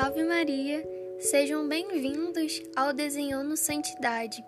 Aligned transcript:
Salve 0.00 0.22
Maria! 0.22 0.88
Sejam 1.18 1.66
bem-vindos 1.66 2.62
ao 2.76 2.92
Desenhando 2.92 3.56
Santidade. 3.56 4.44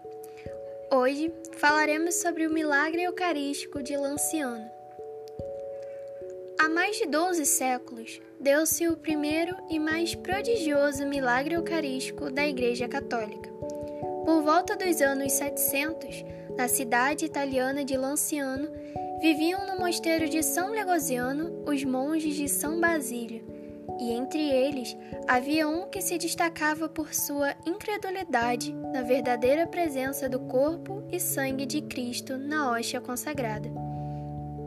Hoje 0.92 1.34
falaremos 1.56 2.14
sobre 2.22 2.46
o 2.46 2.52
milagre 2.52 3.02
eucarístico 3.02 3.82
de 3.82 3.96
Lanciano. 3.96 4.64
Há 6.56 6.68
mais 6.68 6.98
de 6.98 7.06
12 7.06 7.44
séculos, 7.46 8.20
deu-se 8.38 8.86
o 8.86 8.96
primeiro 8.96 9.56
e 9.68 9.80
mais 9.80 10.14
prodigioso 10.14 11.04
milagre 11.04 11.56
eucarístico 11.56 12.30
da 12.30 12.46
Igreja 12.46 12.86
Católica. 12.86 13.50
Por 14.24 14.44
volta 14.44 14.76
dos 14.76 15.00
anos 15.00 15.32
700, 15.32 16.24
na 16.56 16.68
cidade 16.68 17.24
italiana 17.24 17.84
de 17.84 17.96
Lanciano, 17.96 18.68
viviam 19.20 19.66
no 19.66 19.80
mosteiro 19.80 20.28
de 20.28 20.44
São 20.44 20.70
Legosiano 20.70 21.64
os 21.66 21.82
monges 21.82 22.36
de 22.36 22.48
São 22.48 22.80
Basílio 22.80 23.59
e 24.00 24.12
entre 24.12 24.42
eles 24.42 24.96
havia 25.28 25.68
um 25.68 25.86
que 25.88 26.00
se 26.00 26.16
destacava 26.16 26.88
por 26.88 27.12
sua 27.12 27.54
incredulidade 27.66 28.72
na 28.72 29.02
verdadeira 29.02 29.66
presença 29.66 30.28
do 30.28 30.40
corpo 30.40 31.04
e 31.12 31.20
sangue 31.20 31.66
de 31.66 31.82
Cristo 31.82 32.38
na 32.38 32.70
hóstia 32.70 33.00
consagrada. 33.00 33.70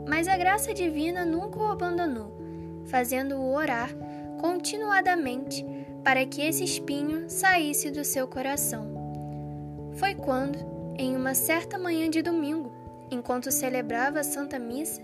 Mas 0.08 0.28
a 0.28 0.36
graça 0.36 0.72
divina 0.72 1.24
nunca 1.24 1.58
o 1.58 1.64
abandonou, 1.64 2.32
fazendo-o 2.86 3.52
orar 3.52 3.90
continuadamente 4.40 5.66
para 6.04 6.24
que 6.24 6.42
esse 6.42 6.62
espinho 6.62 7.28
saísse 7.28 7.90
do 7.90 8.04
seu 8.04 8.28
coração. 8.28 8.86
Foi 9.94 10.14
quando, 10.14 10.58
em 10.96 11.16
uma 11.16 11.34
certa 11.34 11.78
manhã 11.78 12.08
de 12.08 12.22
domingo, 12.22 12.70
enquanto 13.10 13.50
celebrava 13.50 14.20
a 14.20 14.24
Santa 14.24 14.58
Missa, 14.58 15.02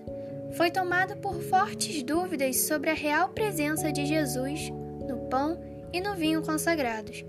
foi 0.56 0.70
tomado 0.70 1.16
por 1.16 1.40
fortes 1.42 2.02
dúvidas 2.02 2.56
sobre 2.62 2.90
a 2.90 2.94
real 2.94 3.28
presença 3.28 3.92
de 3.92 4.04
Jesus 4.04 4.70
no 5.06 5.28
pão 5.28 5.60
e 5.92 6.00
no 6.00 6.14
vinho 6.14 6.42
consagrados. 6.42 7.24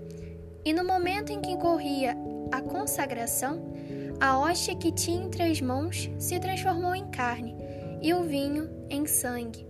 E 0.64 0.72
no 0.72 0.84
momento 0.84 1.32
em 1.32 1.40
que 1.40 1.56
corria 1.56 2.16
a 2.50 2.60
consagração, 2.60 3.72
a 4.20 4.38
hóstia 4.38 4.76
que 4.76 4.92
tinha 4.92 5.24
entre 5.24 5.42
as 5.42 5.60
mãos 5.60 6.10
se 6.18 6.38
transformou 6.38 6.94
em 6.94 7.10
carne 7.10 7.56
e 8.00 8.12
o 8.14 8.22
vinho 8.22 8.70
em 8.88 9.06
sangue. 9.06 9.66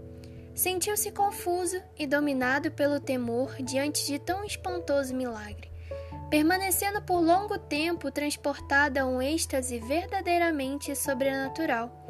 Sentiu-se 0.54 1.10
confuso 1.10 1.80
e 1.98 2.06
dominado 2.06 2.70
pelo 2.70 3.00
temor 3.00 3.54
diante 3.62 4.06
de 4.06 4.18
tão 4.18 4.44
espantoso 4.44 5.14
milagre, 5.14 5.70
permanecendo 6.28 7.00
por 7.00 7.20
longo 7.20 7.58
tempo 7.58 8.10
transportado 8.10 8.98
a 8.98 9.06
um 9.06 9.22
êxtase 9.22 9.78
verdadeiramente 9.78 10.94
sobrenatural 10.94 12.06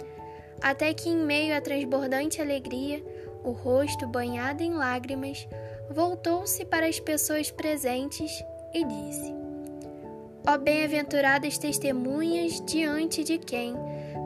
até 0.62 0.94
que, 0.94 1.08
em 1.08 1.16
meio 1.16 1.56
à 1.56 1.60
transbordante 1.60 2.41
alegria, 2.41 3.02
o 3.44 3.50
rosto 3.50 4.06
banhado 4.06 4.62
em 4.62 4.72
lágrimas, 4.72 5.48
voltou-se 5.91 6.64
para 6.64 6.86
as 6.86 7.00
pessoas 7.00 7.50
presentes 7.50 8.30
e 8.72 8.84
disse: 8.84 9.34
Ó 10.46 10.56
bem-aventuradas 10.56 11.58
testemunhas 11.58 12.62
diante 12.64 13.24
de 13.24 13.38
quem, 13.38 13.74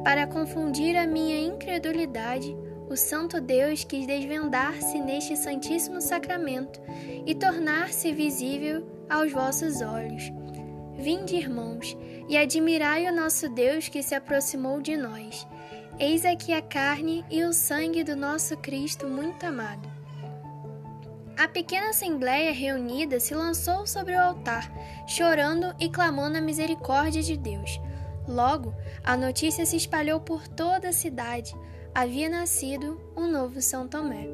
para 0.04 0.26
confundir 0.26 0.96
a 0.96 1.06
minha 1.06 1.40
incredulidade, 1.40 2.54
o 2.88 2.96
Santo 2.96 3.40
Deus 3.40 3.82
quis 3.82 4.06
desvendar-se 4.06 5.00
neste 5.00 5.36
Santíssimo 5.36 6.00
Sacramento 6.00 6.80
e 7.26 7.34
tornar-se 7.34 8.12
visível 8.12 8.86
aos 9.08 9.32
vossos 9.32 9.80
olhos. 9.80 10.30
Vinde, 10.96 11.36
irmãos, 11.36 11.96
e 12.28 12.36
admirai 12.36 13.06
o 13.08 13.14
nosso 13.14 13.48
Deus 13.48 13.88
que 13.88 14.02
se 14.02 14.14
aproximou 14.14 14.80
de 14.80 14.96
nós 14.96 15.46
Eis 15.98 16.26
aqui 16.26 16.52
a 16.52 16.60
carne 16.60 17.24
e 17.30 17.42
o 17.42 17.54
sangue 17.54 18.04
do 18.04 18.14
nosso 18.14 18.54
Cristo 18.58 19.08
muito 19.08 19.46
amado. 19.46 19.88
A 21.38 21.48
pequena 21.48 21.88
assembleia 21.88 22.52
reunida 22.52 23.18
se 23.18 23.34
lançou 23.34 23.86
sobre 23.86 24.14
o 24.14 24.20
altar, 24.20 24.70
chorando 25.06 25.74
e 25.80 25.88
clamando 25.88 26.36
a 26.36 26.40
misericórdia 26.42 27.22
de 27.22 27.34
Deus. 27.34 27.80
Logo, 28.28 28.74
a 29.02 29.16
notícia 29.16 29.64
se 29.64 29.74
espalhou 29.74 30.20
por 30.20 30.46
toda 30.46 30.90
a 30.90 30.92
cidade. 30.92 31.56
Havia 31.94 32.28
nascido 32.28 33.00
um 33.16 33.26
novo 33.26 33.62
São 33.62 33.88
Tomé. 33.88 34.28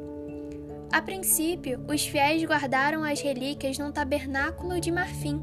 A 0.91 1.01
princípio, 1.01 1.85
os 1.89 2.05
fiéis 2.05 2.43
guardaram 2.45 3.05
as 3.05 3.21
relíquias 3.21 3.79
num 3.79 3.93
tabernáculo 3.93 4.81
de 4.81 4.91
marfim, 4.91 5.41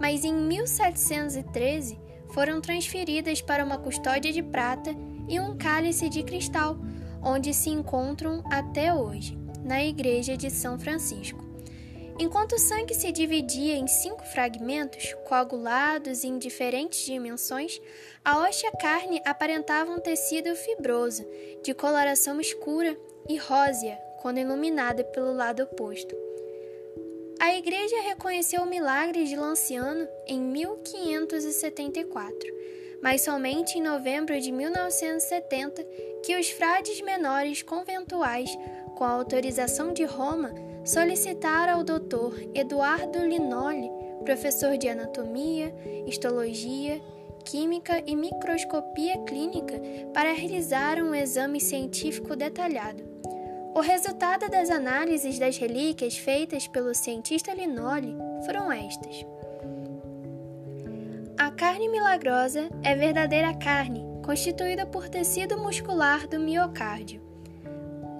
mas 0.00 0.24
em 0.24 0.34
1713 0.34 2.00
foram 2.32 2.60
transferidas 2.60 3.40
para 3.40 3.64
uma 3.64 3.78
custódia 3.78 4.32
de 4.32 4.42
prata 4.42 4.92
e 5.32 5.40
um 5.40 5.56
cálice 5.56 6.10
de 6.10 6.22
cristal, 6.22 6.76
onde 7.24 7.54
se 7.54 7.70
encontram 7.70 8.44
até 8.50 8.92
hoje, 8.92 9.38
na 9.64 9.82
igreja 9.82 10.36
de 10.36 10.50
São 10.50 10.78
Francisco. 10.78 11.42
Enquanto 12.18 12.52
o 12.52 12.58
sangue 12.58 12.92
se 12.92 13.10
dividia 13.10 13.74
em 13.74 13.86
cinco 13.86 14.22
fragmentos, 14.26 15.14
coagulados 15.26 16.22
em 16.22 16.36
diferentes 16.36 17.06
dimensões, 17.06 17.80
a 18.22 18.40
hóstia 18.40 18.70
carne 18.72 19.22
aparentava 19.24 19.90
um 19.90 19.98
tecido 19.98 20.54
fibroso, 20.54 21.24
de 21.64 21.72
coloração 21.72 22.38
escura 22.38 22.94
e 23.26 23.38
rósea, 23.38 23.98
quando 24.20 24.38
iluminada 24.38 25.02
pelo 25.02 25.32
lado 25.32 25.62
oposto. 25.62 26.14
A 27.40 27.56
igreja 27.56 28.02
reconheceu 28.02 28.60
o 28.62 28.66
milagre 28.66 29.24
de 29.24 29.34
Lanciano 29.34 30.06
em 30.26 30.38
1574 30.38 32.81
mas 33.02 33.22
somente 33.22 33.78
em 33.78 33.82
novembro 33.82 34.40
de 34.40 34.52
1970 34.52 35.84
que 36.22 36.36
os 36.36 36.50
frades 36.50 37.00
menores 37.02 37.62
conventuais, 37.62 38.56
com 38.94 39.02
a 39.02 39.10
autorização 39.10 39.92
de 39.92 40.04
Roma, 40.04 40.54
solicitaram 40.84 41.74
ao 41.74 41.84
Dr. 41.84 42.48
Eduardo 42.54 43.18
Linoli, 43.18 43.90
professor 44.24 44.78
de 44.78 44.88
anatomia, 44.88 45.74
histologia, 46.06 47.02
química 47.44 48.02
e 48.06 48.14
microscopia 48.14 49.18
clínica, 49.24 49.80
para 50.14 50.32
realizar 50.32 51.02
um 51.02 51.12
exame 51.12 51.60
científico 51.60 52.36
detalhado. 52.36 53.02
O 53.74 53.80
resultado 53.80 54.48
das 54.48 54.70
análises 54.70 55.38
das 55.38 55.56
relíquias 55.56 56.16
feitas 56.16 56.68
pelo 56.68 56.94
cientista 56.94 57.52
Linoli 57.54 58.14
foram 58.44 58.70
estas. 58.70 59.24
A 61.42 61.50
carne 61.50 61.88
milagrosa 61.88 62.70
é 62.84 62.94
verdadeira 62.94 63.52
carne, 63.52 64.06
constituída 64.24 64.86
por 64.86 65.08
tecido 65.08 65.58
muscular 65.58 66.28
do 66.28 66.38
miocárdio. 66.38 67.20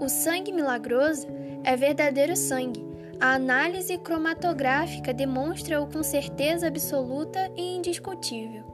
O 0.01 0.09
sangue 0.09 0.51
milagroso 0.51 1.29
é 1.63 1.77
verdadeiro 1.77 2.35
sangue. 2.35 2.85
A 3.21 3.35
análise 3.35 3.97
cromatográfica 3.97 5.15
demonstra-o 5.15 5.87
com 5.87 6.03
certeza 6.03 6.67
absoluta 6.67 7.49
e 7.57 7.77
indiscutível. 7.77 8.65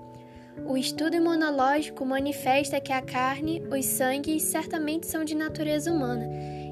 O 0.66 0.78
estudo 0.78 1.16
imunológico 1.16 2.06
manifesta 2.06 2.80
que 2.80 2.90
a 2.90 3.02
carne, 3.02 3.62
os 3.70 3.84
sangues 3.84 4.44
certamente 4.44 5.06
são 5.06 5.24
de 5.24 5.34
natureza 5.34 5.92
humana 5.92 6.26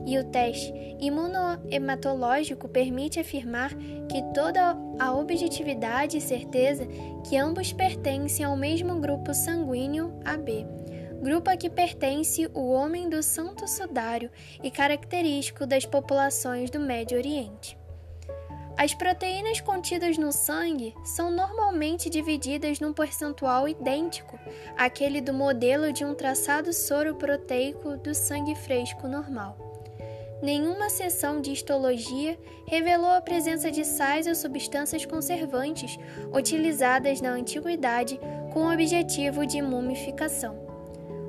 e 0.07 0.17
o 0.19 0.25
teste 0.25 0.73
imunohematológico 1.01 2.69
permite 2.69 3.19
afirmar 3.19 3.75
que 4.09 4.23
toda 4.33 4.77
a 4.99 5.13
objetividade 5.13 6.17
e 6.17 6.21
certeza 6.21 6.87
que 7.29 7.37
ambos 7.37 7.73
pertencem 7.73 8.47
ao 8.47 8.57
mesmo 8.57 9.01
grupo 9.01 9.35
sanguíneo 9.35 10.19
AB, 10.25 10.65
grupo 11.21 11.51
a 11.51 11.57
que 11.57 11.69
pertence 11.69 12.49
o 12.55 12.71
homem 12.71 13.09
do 13.09 13.23
Santo 13.23 13.67
Sudário 13.67 14.31
e 14.63 14.71
característico 14.71 15.67
das 15.67 15.85
populações 15.85 16.71
do 16.71 16.79
Médio 16.79 17.19
Oriente. 17.19 17.77
As 18.79 18.93
proteínas 18.93 19.59
contidas 19.59 20.19
no 20.19 20.31
sangue 20.31 20.95
são 21.03 21.31
normalmente 21.31 22.11
divididas 22.11 22.79
num 22.79 22.93
percentual 22.93 23.67
idêntico 23.67 24.39
àquele 24.77 25.23
do 25.23 25.33
modelo 25.33 25.95
de 25.95 26.05
um 26.05 26.15
traçado 26.15 26.75
soro 26.75 27.15
proteico 27.15 27.97
do 27.97 28.15
sangue 28.15 28.55
fresco 28.55 29.09
normal. 29.09 29.66
Nenhuma 30.43 30.91
sessão 30.91 31.41
de 31.41 31.51
histologia 31.51 32.39
revelou 32.67 33.11
a 33.11 33.23
presença 33.23 33.71
de 33.71 33.85
sais 33.85 34.27
ou 34.27 34.35
substâncias 34.35 35.07
conservantes 35.07 35.99
utilizadas 36.33 37.21
na 37.21 37.31
antiguidade 37.31 38.21
com 38.53 38.67
o 38.67 38.73
objetivo 38.73 39.47
de 39.47 39.63
mumificação. 39.63 40.67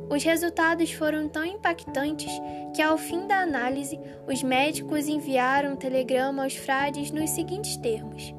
Os 0.09 0.23
resultados 0.23 0.91
foram 0.91 1.27
tão 1.27 1.45
impactantes 1.45 2.31
que, 2.73 2.81
ao 2.81 2.97
fim 2.97 3.27
da 3.27 3.39
análise, 3.39 3.99
os 4.25 4.41
médicos 4.41 5.07
enviaram 5.07 5.73
um 5.73 5.75
telegrama 5.75 6.43
aos 6.43 6.55
frades 6.55 7.11
nos 7.11 7.29
seguintes 7.29 7.75
termos: 7.77 8.33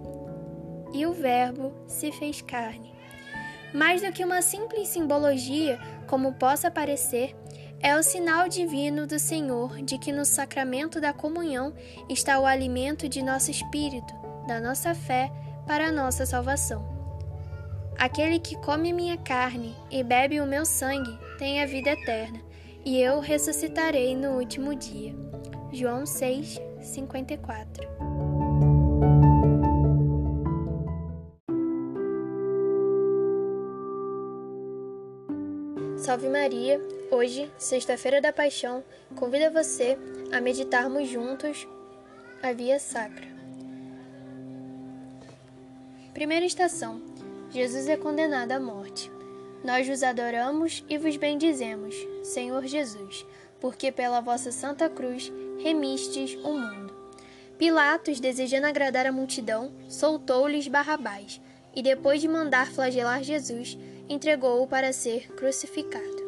E 0.94 1.06
o 1.06 1.12
Verbo 1.12 1.73
se 1.87 2.11
fez 2.12 2.41
carne. 2.41 2.93
Mais 3.73 4.00
do 4.00 4.11
que 4.11 4.25
uma 4.25 4.41
simples 4.41 4.88
simbologia, 4.88 5.79
como 6.06 6.32
possa 6.32 6.70
parecer, 6.70 7.37
é 7.80 7.96
o 7.96 8.02
sinal 8.02 8.48
divino 8.48 9.06
do 9.06 9.20
Senhor 9.20 9.80
de 9.82 9.98
que 9.98 10.10
no 10.10 10.25
sacramento 10.25 11.00
da 11.00 11.12
comunhão 11.12 11.72
está 12.08 12.40
o 12.40 12.44
alimento 12.44 13.08
de 13.08 13.22
nosso 13.22 13.52
espírito, 13.52 14.12
da 14.48 14.60
nossa 14.60 14.94
fé, 14.96 15.30
para 15.64 15.86
a 15.86 15.92
nossa 15.92 16.26
salvação. 16.26 16.84
Aquele 17.96 18.40
que 18.40 18.56
come 18.56 18.92
minha 18.92 19.16
carne 19.16 19.76
e 19.90 20.02
bebe 20.02 20.40
o 20.40 20.46
meu 20.46 20.64
sangue 20.64 21.16
tem 21.38 21.62
a 21.62 21.66
vida 21.66 21.90
eterna, 21.90 22.40
e 22.84 23.00
eu 23.00 23.20
ressuscitarei 23.20 24.16
no 24.16 24.38
último 24.38 24.74
dia. 24.74 25.14
João 25.72 26.04
6, 26.04 26.60
54. 26.81 27.86
Salve 35.96 36.28
Maria! 36.28 36.97
Hoje, 37.10 37.50
sexta-feira 37.58 38.20
da 38.20 38.32
Paixão, 38.32 38.84
convida 39.16 39.50
você 39.50 39.99
a 40.32 40.40
meditarmos 40.40 41.08
juntos 41.08 41.66
a 42.43 42.52
Via 42.52 42.78
Sacra. 42.78 43.26
Primeira 46.12 46.46
estação: 46.46 47.00
Jesus 47.50 47.88
é 47.88 47.96
condenado 47.96 48.52
à 48.52 48.60
morte. 48.60 49.10
Nós 49.64 49.88
vos 49.88 50.02
adoramos 50.02 50.84
e 50.88 50.99
vos 50.99 51.16
bendizemos, 51.16 51.94
Senhor 52.22 52.64
Jesus, 52.64 53.26
porque 53.60 53.90
pela 53.90 54.20
vossa 54.20 54.52
santa 54.52 54.88
cruz 54.88 55.32
remistes 55.58 56.34
o 56.44 56.52
mundo. 56.52 56.96
Pilatos, 57.58 58.20
desejando 58.20 58.69
agradar 58.69 59.05
a 59.05 59.12
multidão, 59.12 59.72
soltou-lhes 59.88 60.69
Barrabás 60.69 61.40
e, 61.75 61.82
depois 61.82 62.20
de 62.20 62.28
mandar 62.28 62.70
flagelar 62.70 63.22
Jesus, 63.25 63.76
entregou-o 64.08 64.66
para 64.66 64.93
ser 64.93 65.26
crucificado. 65.32 66.27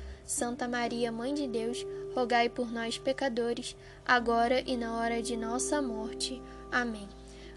Santa 0.31 0.65
Maria, 0.65 1.11
Mãe 1.11 1.33
de 1.33 1.45
Deus, 1.45 1.85
rogai 2.15 2.47
por 2.47 2.71
nós, 2.71 2.97
pecadores, 2.97 3.75
agora 4.05 4.61
e 4.65 4.77
na 4.77 4.97
hora 4.97 5.21
de 5.21 5.35
nossa 5.35 5.81
morte. 5.81 6.41
Amém. 6.71 7.07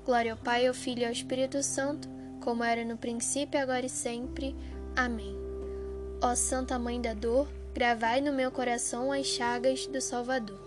Glória 0.04 0.32
ao 0.32 0.38
Pai, 0.38 0.66
ao 0.66 0.74
Filho 0.74 1.02
e 1.02 1.04
ao 1.04 1.12
Espírito 1.12 1.62
Santo, 1.62 2.08
como 2.40 2.64
era 2.64 2.84
no 2.84 2.96
princípio, 2.96 3.60
agora 3.60 3.86
e 3.86 3.88
sempre. 3.88 4.56
Amém. 4.96 5.36
Ó 6.20 6.34
Santa 6.34 6.76
Mãe 6.76 7.00
da 7.00 7.14
Dor, 7.14 7.46
gravai 7.72 8.20
no 8.20 8.32
meu 8.32 8.50
coração 8.50 9.12
as 9.12 9.24
chagas 9.24 9.86
do 9.86 10.00
Salvador. 10.00 10.60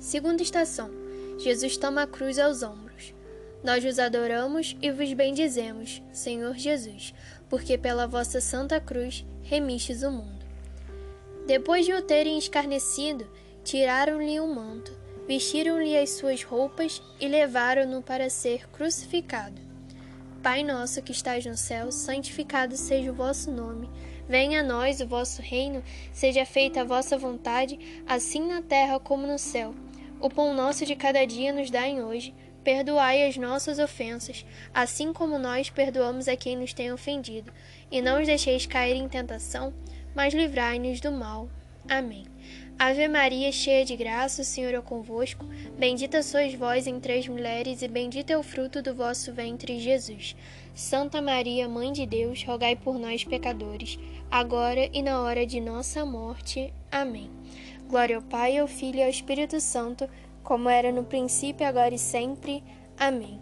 Segunda 0.00 0.42
estação 0.42 0.90
Jesus 1.38 1.76
toma 1.76 2.02
a 2.02 2.06
cruz 2.08 2.40
aos 2.40 2.62
ombros. 2.64 3.14
Nós 3.62 3.84
vos 3.84 4.00
adoramos 4.00 4.76
e 4.82 4.90
vos 4.90 5.12
bendizemos, 5.12 6.02
Senhor 6.12 6.54
Jesus, 6.56 7.14
porque 7.48 7.78
pela 7.78 8.08
vossa 8.08 8.40
santa 8.40 8.80
cruz 8.80 9.24
remistes 9.42 10.02
o 10.02 10.10
mundo. 10.10 10.41
Depois 11.46 11.84
de 11.84 11.92
o 11.92 12.00
terem 12.00 12.38
escarnecido, 12.38 13.28
tiraram-lhe 13.64 14.38
o 14.38 14.46
manto, 14.46 14.96
vestiram-lhe 15.26 15.96
as 15.96 16.10
suas 16.10 16.44
roupas 16.44 17.02
e 17.20 17.26
levaram-no 17.26 18.00
para 18.00 18.30
ser 18.30 18.68
crucificado. 18.70 19.60
Pai 20.40 20.62
nosso 20.62 21.02
que 21.02 21.12
estás 21.12 21.44
no 21.44 21.56
céu, 21.56 21.90
santificado 21.90 22.76
seja 22.76 23.10
o 23.10 23.14
vosso 23.14 23.50
nome. 23.50 23.90
Venha 24.28 24.60
a 24.60 24.62
nós 24.62 25.00
o 25.00 25.06
vosso 25.06 25.42
reino, 25.42 25.82
seja 26.12 26.46
feita 26.46 26.80
a 26.80 26.84
vossa 26.84 27.18
vontade, 27.18 28.02
assim 28.06 28.46
na 28.46 28.62
terra 28.62 29.00
como 29.00 29.26
no 29.26 29.38
céu. 29.38 29.74
O 30.20 30.30
pão 30.30 30.54
nosso 30.54 30.86
de 30.86 30.94
cada 30.94 31.24
dia 31.24 31.52
nos 31.52 31.70
dai 31.70 32.00
hoje. 32.00 32.34
Perdoai 32.62 33.26
as 33.26 33.36
nossas 33.36 33.80
ofensas, 33.80 34.46
assim 34.72 35.12
como 35.12 35.36
nós 35.36 35.68
perdoamos 35.68 36.28
a 36.28 36.36
quem 36.36 36.56
nos 36.56 36.72
tem 36.72 36.92
ofendido. 36.92 37.52
E 37.90 38.00
não 38.00 38.20
os 38.20 38.26
deixeis 38.26 38.66
cair 38.66 38.94
em 38.94 39.08
tentação, 39.08 39.74
mas 40.14 40.34
livrai-nos 40.34 41.00
do 41.00 41.10
mal. 41.10 41.48
Amém. 41.88 42.24
Ave 42.78 43.06
Maria, 43.06 43.52
cheia 43.52 43.84
de 43.84 43.94
graça, 43.96 44.42
o 44.42 44.44
Senhor 44.44 44.74
é 44.74 44.80
convosco. 44.80 45.44
Bendita 45.78 46.22
sois 46.22 46.54
vós 46.54 46.86
entre 46.86 47.18
as 47.18 47.28
mulheres, 47.28 47.82
e 47.82 47.88
bendito 47.88 48.30
é 48.30 48.36
o 48.36 48.42
fruto 48.42 48.82
do 48.82 48.94
vosso 48.94 49.32
ventre, 49.32 49.78
Jesus. 49.78 50.34
Santa 50.74 51.20
Maria, 51.22 51.68
Mãe 51.68 51.92
de 51.92 52.06
Deus, 52.06 52.42
rogai 52.44 52.74
por 52.74 52.98
nós, 52.98 53.24
pecadores, 53.24 53.98
agora 54.30 54.88
e 54.92 55.02
na 55.02 55.20
hora 55.20 55.46
de 55.46 55.60
nossa 55.60 56.04
morte. 56.04 56.72
Amém. 56.90 57.30
Glória 57.88 58.16
ao 58.16 58.22
Pai, 58.22 58.58
ao 58.58 58.66
Filho 58.66 58.98
e 58.98 59.02
ao 59.02 59.10
Espírito 59.10 59.60
Santo, 59.60 60.08
como 60.42 60.68
era 60.68 60.90
no 60.90 61.04
princípio, 61.04 61.66
agora 61.66 61.94
e 61.94 61.98
sempre. 61.98 62.64
Amém. 62.98 63.38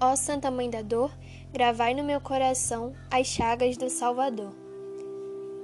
Ó 0.00 0.14
Santa 0.14 0.50
Mãe 0.50 0.70
da 0.70 0.82
Dor, 0.82 1.12
gravai 1.52 1.92
no 1.92 2.04
meu 2.04 2.20
coração 2.20 2.94
as 3.10 3.26
chagas 3.26 3.76
do 3.76 3.90
Salvador. 3.90 4.67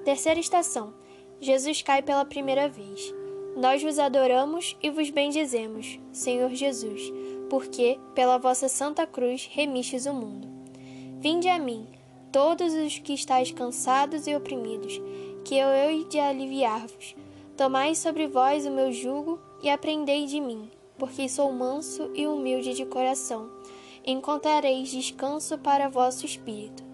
Terceira 0.04 0.38
estação. 0.38 0.92
Jesus 1.40 1.80
cai 1.80 2.02
pela 2.02 2.26
primeira 2.26 2.68
vez. 2.68 3.14
Nós 3.56 3.82
vos 3.82 3.98
adoramos 3.98 4.76
e 4.82 4.90
vos 4.90 5.08
bendizemos, 5.08 5.98
Senhor 6.12 6.50
Jesus, 6.50 7.10
porque 7.48 7.98
pela 8.14 8.36
vossa 8.36 8.68
santa 8.68 9.06
cruz 9.06 9.48
remistes 9.50 10.04
o 10.04 10.12
mundo. 10.12 10.46
Vinde 11.20 11.48
a 11.48 11.58
mim, 11.58 11.86
todos 12.30 12.74
os 12.74 12.98
que 12.98 13.14
estáis 13.14 13.50
cansados 13.50 14.26
e 14.26 14.36
oprimidos, 14.36 15.00
que 15.42 15.56
eu 15.56 15.68
hei 15.68 16.04
de 16.04 16.18
aliviar-vos. 16.18 17.16
Tomai 17.56 17.94
sobre 17.94 18.26
vós 18.26 18.66
o 18.66 18.70
meu 18.70 18.92
jugo 18.92 19.40
e 19.62 19.70
aprendei 19.70 20.26
de 20.26 20.38
mim, 20.38 20.70
porque 20.98 21.30
sou 21.30 21.50
manso 21.50 22.10
e 22.14 22.26
humilde 22.26 22.74
de 22.74 22.84
coração. 22.84 23.48
Encontrareis 24.04 24.90
descanso 24.90 25.56
para 25.56 25.88
vosso 25.88 26.26
espírito, 26.26 26.84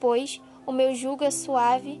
pois 0.00 0.40
o 0.66 0.72
meu 0.72 0.92
jugo 0.94 1.22
é 1.22 1.30
suave 1.30 2.00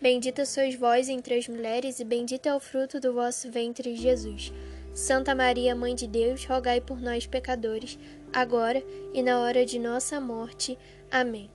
bendita 0.00 0.44
sois 0.44 0.74
vós 0.74 1.08
entre 1.08 1.34
as 1.34 1.48
mulheres, 1.48 2.00
e 2.00 2.04
bendito 2.04 2.46
é 2.46 2.54
o 2.54 2.60
fruto 2.60 3.00
do 3.00 3.12
vosso 3.12 3.50
ventre, 3.50 3.96
Jesus. 3.96 4.52
Santa 4.94 5.34
Maria, 5.34 5.74
Mãe 5.74 5.94
de 5.94 6.06
Deus, 6.06 6.44
rogai 6.46 6.80
por 6.80 7.00
nós, 7.00 7.26
pecadores, 7.26 7.98
agora 8.32 8.82
e 9.12 9.22
na 9.22 9.40
hora 9.40 9.66
de 9.66 9.78
nossa 9.78 10.20
morte. 10.20 10.78
Amém. 11.10 11.50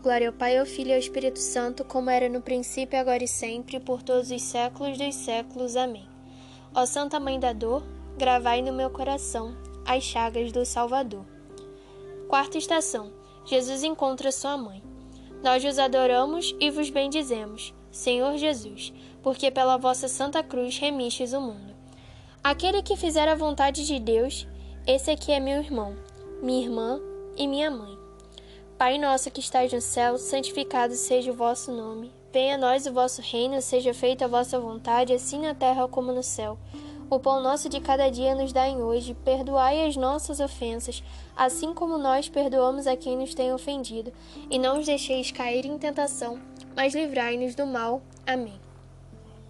Glória 0.00 0.28
ao 0.28 0.32
Pai, 0.32 0.58
ao 0.58 0.66
Filho 0.66 0.90
e 0.90 0.92
ao 0.92 0.98
Espírito 0.98 1.38
Santo, 1.38 1.84
como 1.84 2.10
era 2.10 2.28
no 2.28 2.40
princípio, 2.40 2.98
agora 2.98 3.24
e 3.24 3.28
sempre, 3.28 3.80
por 3.80 4.02
todos 4.02 4.30
os 4.30 4.42
séculos 4.42 4.98
dos 4.98 5.14
séculos. 5.14 5.76
Amém. 5.76 6.06
Ó 6.74 6.84
Santa 6.86 7.18
Mãe 7.18 7.40
da 7.40 7.52
Dor, 7.52 7.82
gravai 8.18 8.62
no 8.62 8.72
meu 8.72 8.90
coração 8.90 9.56
as 9.86 10.02
chagas 10.02 10.52
do 10.52 10.64
Salvador. 10.64 11.24
Quarta 12.28 12.58
estação. 12.58 13.12
Jesus 13.44 13.82
encontra 13.82 14.32
sua 14.32 14.56
mãe. 14.56 14.82
Nós 15.42 15.62
vos 15.62 15.78
adoramos 15.78 16.54
e 16.58 16.70
vos 16.70 16.88
bendizemos, 16.88 17.74
Senhor 17.94 18.36
Jesus, 18.36 18.92
porque 19.22 19.52
pela 19.52 19.76
vossa 19.76 20.08
santa 20.08 20.42
cruz 20.42 20.76
remistes 20.78 21.32
o 21.32 21.40
mundo. 21.40 21.72
Aquele 22.42 22.82
que 22.82 22.96
fizer 22.96 23.28
a 23.28 23.36
vontade 23.36 23.86
de 23.86 24.00
Deus, 24.00 24.48
esse 24.84 25.12
aqui 25.12 25.30
é 25.30 25.38
meu 25.38 25.60
irmão, 25.60 25.94
minha 26.42 26.64
irmã 26.64 27.00
e 27.36 27.46
minha 27.46 27.70
mãe. 27.70 27.96
Pai 28.76 28.98
nosso 28.98 29.30
que 29.30 29.38
estais 29.38 29.72
no 29.72 29.80
céu, 29.80 30.18
santificado 30.18 30.94
seja 30.96 31.30
o 31.30 31.36
vosso 31.36 31.70
nome. 31.70 32.12
Venha 32.32 32.56
a 32.56 32.58
nós 32.58 32.84
o 32.84 32.92
vosso 32.92 33.22
reino, 33.22 33.62
seja 33.62 33.94
feita 33.94 34.24
a 34.24 34.28
vossa 34.28 34.58
vontade, 34.58 35.12
assim 35.12 35.42
na 35.42 35.54
terra 35.54 35.86
como 35.86 36.10
no 36.10 36.22
céu. 36.22 36.58
O 37.08 37.20
pão 37.20 37.40
nosso 37.40 37.68
de 37.68 37.78
cada 37.78 38.10
dia 38.10 38.34
nos 38.34 38.52
dai 38.52 38.74
hoje, 38.74 39.14
perdoai 39.24 39.86
as 39.86 39.94
nossas 39.94 40.40
ofensas, 40.40 41.00
assim 41.36 41.72
como 41.72 41.96
nós 41.96 42.28
perdoamos 42.28 42.88
a 42.88 42.96
quem 42.96 43.16
nos 43.16 43.36
tem 43.36 43.54
ofendido, 43.54 44.12
e 44.50 44.58
não 44.58 44.80
os 44.80 44.86
deixeis 44.86 45.30
cair 45.30 45.64
em 45.64 45.78
tentação, 45.78 46.40
mas 46.76 46.94
livrai-nos 46.94 47.54
do 47.54 47.66
mal. 47.66 48.02
Amém. 48.26 48.60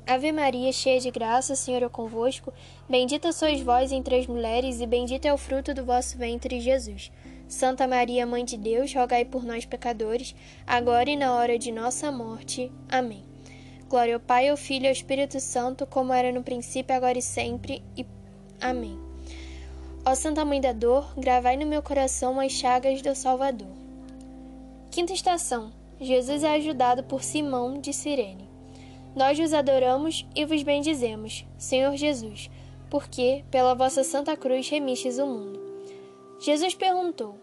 Ave 0.07 0.33
Maria, 0.33 0.71
cheia 0.71 1.01
de 1.01 1.11
graça, 1.11 1.55
o 1.55 1.57
Senhor 1.57 1.83
é 1.83 1.89
convosco. 1.89 2.53
Bendita 2.89 3.33
sois 3.33 3.63
vós 3.63 3.91
entre 3.91 4.17
as 4.17 4.27
mulheres, 4.27 4.81
e 4.81 4.87
bendito 4.87 5.25
é 5.25 5.33
o 5.33 5.39
fruto 5.39 5.73
do 5.73 5.85
vosso 5.85 6.19
ventre, 6.19 6.61
Jesus. 6.61 7.11
Santa 7.49 7.87
Maria, 7.87 8.27
Mãe 8.27 8.45
de 8.45 8.59
Deus, 8.59 8.93
rogai 8.93 9.25
por 9.25 9.45
nós, 9.45 9.65
pecadores, 9.65 10.35
agora 10.67 11.09
e 11.09 11.17
na 11.17 11.35
hora 11.35 11.59
de 11.59 11.73
nossa 11.73 12.13
morte. 12.13 12.71
Amém. 12.89 13.25
Glória 13.89 14.15
ao 14.15 14.21
Pai, 14.21 14.49
ao 14.49 14.57
Filho 14.57 14.85
e 14.85 14.89
ao 14.89 14.93
Espírito 14.93 15.41
Santo, 15.41 15.87
como 15.87 16.13
era 16.13 16.31
no 16.33 16.43
princípio, 16.43 16.95
agora 16.95 17.17
e 17.17 17.23
sempre. 17.23 17.83
E... 17.97 18.05
Amém. 18.61 18.99
Ó 20.05 20.15
Santa 20.15 20.45
Mãe 20.45 20.61
da 20.61 20.73
Dor, 20.73 21.15
gravai 21.17 21.57
no 21.57 21.65
meu 21.65 21.83
coração 21.83 22.39
as 22.39 22.53
chagas 22.53 23.01
do 23.01 23.15
Salvador. 23.15 23.69
Quinta 24.91 25.15
estação. 25.15 25.73
Jesus 26.01 26.43
é 26.43 26.55
ajudado 26.55 27.05
por 27.05 27.23
Simão 27.23 27.81
de 27.81 27.93
Cirene. 27.93 28.49
Nós 29.15 29.39
vos 29.39 29.53
adoramos 29.53 30.27
e 30.35 30.45
vos 30.45 30.63
bendizemos, 30.63 31.47
Senhor 31.57 31.97
Jesus, 31.97 32.51
porque 32.91 33.45
pela 33.51 33.75
vossa 33.75 34.03
Santa 34.03 34.37
Cruz 34.37 34.69
remistes 34.69 35.19
o 35.19 35.27
mundo. 35.27 35.61
Jesus 36.41 36.75
perguntou: 36.75 37.37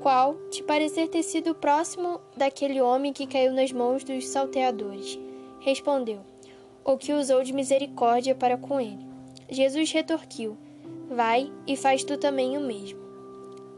Qual 0.00 0.34
te 0.50 0.62
parecer 0.62 1.08
ter 1.08 1.22
sido 1.22 1.54
próximo 1.54 2.20
daquele 2.36 2.82
homem 2.82 3.12
que 3.12 3.26
caiu 3.26 3.52
nas 3.52 3.72
mãos 3.72 4.04
dos 4.04 4.26
salteadores? 4.28 5.18
Respondeu: 5.60 6.20
O 6.84 6.98
que 6.98 7.14
usou 7.14 7.42
de 7.42 7.54
misericórdia 7.54 8.34
para 8.34 8.58
com 8.58 8.78
ele. 8.78 9.06
Jesus 9.48 9.90
retorquiu: 9.90 10.56
Vai 11.08 11.50
e 11.66 11.76
faz 11.76 12.04
tu 12.04 12.18
também 12.18 12.58
o 12.58 12.60
mesmo. 12.60 13.03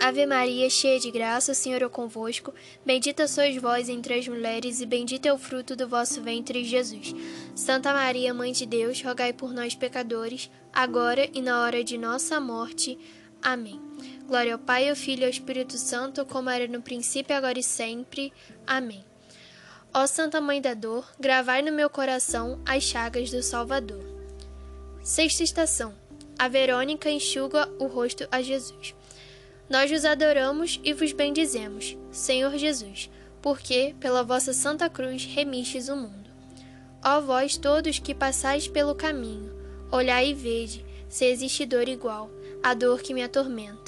Ave 0.00 0.24
Maria, 0.26 0.70
cheia 0.70 1.00
de 1.00 1.10
graça, 1.10 1.50
o 1.50 1.54
Senhor 1.54 1.82
é 1.82 1.88
convosco. 1.88 2.54
Bendita 2.86 3.26
sois 3.26 3.56
vós 3.56 3.88
entre 3.88 4.14
as 4.14 4.28
mulheres, 4.28 4.80
e 4.80 4.86
bendito 4.86 5.26
é 5.26 5.32
o 5.32 5.38
fruto 5.38 5.74
do 5.74 5.88
vosso 5.88 6.22
ventre, 6.22 6.64
Jesus. 6.64 7.12
Santa 7.54 7.92
Maria, 7.92 8.32
Mãe 8.32 8.52
de 8.52 8.64
Deus, 8.64 9.02
rogai 9.02 9.32
por 9.32 9.52
nós, 9.52 9.74
pecadores, 9.74 10.48
agora 10.72 11.28
e 11.34 11.42
na 11.42 11.62
hora 11.62 11.82
de 11.82 11.98
nossa 11.98 12.38
morte. 12.38 12.96
Amém. 13.42 13.80
Glória 14.26 14.52
ao 14.52 14.58
Pai, 14.58 14.88
ao 14.88 14.94
Filho 14.94 15.22
e 15.22 15.24
ao 15.24 15.30
Espírito 15.30 15.76
Santo, 15.76 16.24
como 16.24 16.48
era 16.48 16.68
no 16.68 16.80
princípio, 16.80 17.36
agora 17.36 17.58
e 17.58 17.62
sempre. 17.62 18.32
Amém. 18.64 19.04
Ó 19.92 20.06
Santa 20.06 20.40
Mãe 20.40 20.60
da 20.60 20.74
Dor, 20.74 21.10
gravai 21.18 21.60
no 21.60 21.72
meu 21.72 21.90
coração 21.90 22.60
as 22.64 22.84
chagas 22.84 23.32
do 23.32 23.42
Salvador. 23.42 24.04
Sexta 25.02 25.42
estação. 25.42 25.92
A 26.38 26.46
Verônica 26.46 27.10
enxuga 27.10 27.68
o 27.80 27.86
rosto 27.86 28.28
a 28.30 28.40
Jesus. 28.40 28.94
Nós 29.68 29.90
vos 29.90 30.04
adoramos 30.04 30.80
e 30.82 30.94
vos 30.94 31.12
bendizemos, 31.12 31.96
Senhor 32.10 32.56
Jesus, 32.56 33.10
porque 33.42 33.94
pela 34.00 34.22
vossa 34.22 34.52
Santa 34.52 34.88
Cruz 34.88 35.24
remistes 35.24 35.88
o 35.88 35.96
mundo. 35.96 36.30
Ó 37.04 37.20
vós 37.20 37.56
todos 37.56 37.98
que 37.98 38.14
passais 38.14 38.66
pelo 38.66 38.94
caminho, 38.94 39.52
olhai 39.92 40.30
e 40.30 40.34
vede, 40.34 40.84
se 41.08 41.26
existe 41.26 41.66
dor 41.66 41.88
igual, 41.88 42.30
a 42.62 42.72
dor 42.74 43.02
que 43.02 43.12
me 43.12 43.22
atormenta. 43.22 43.87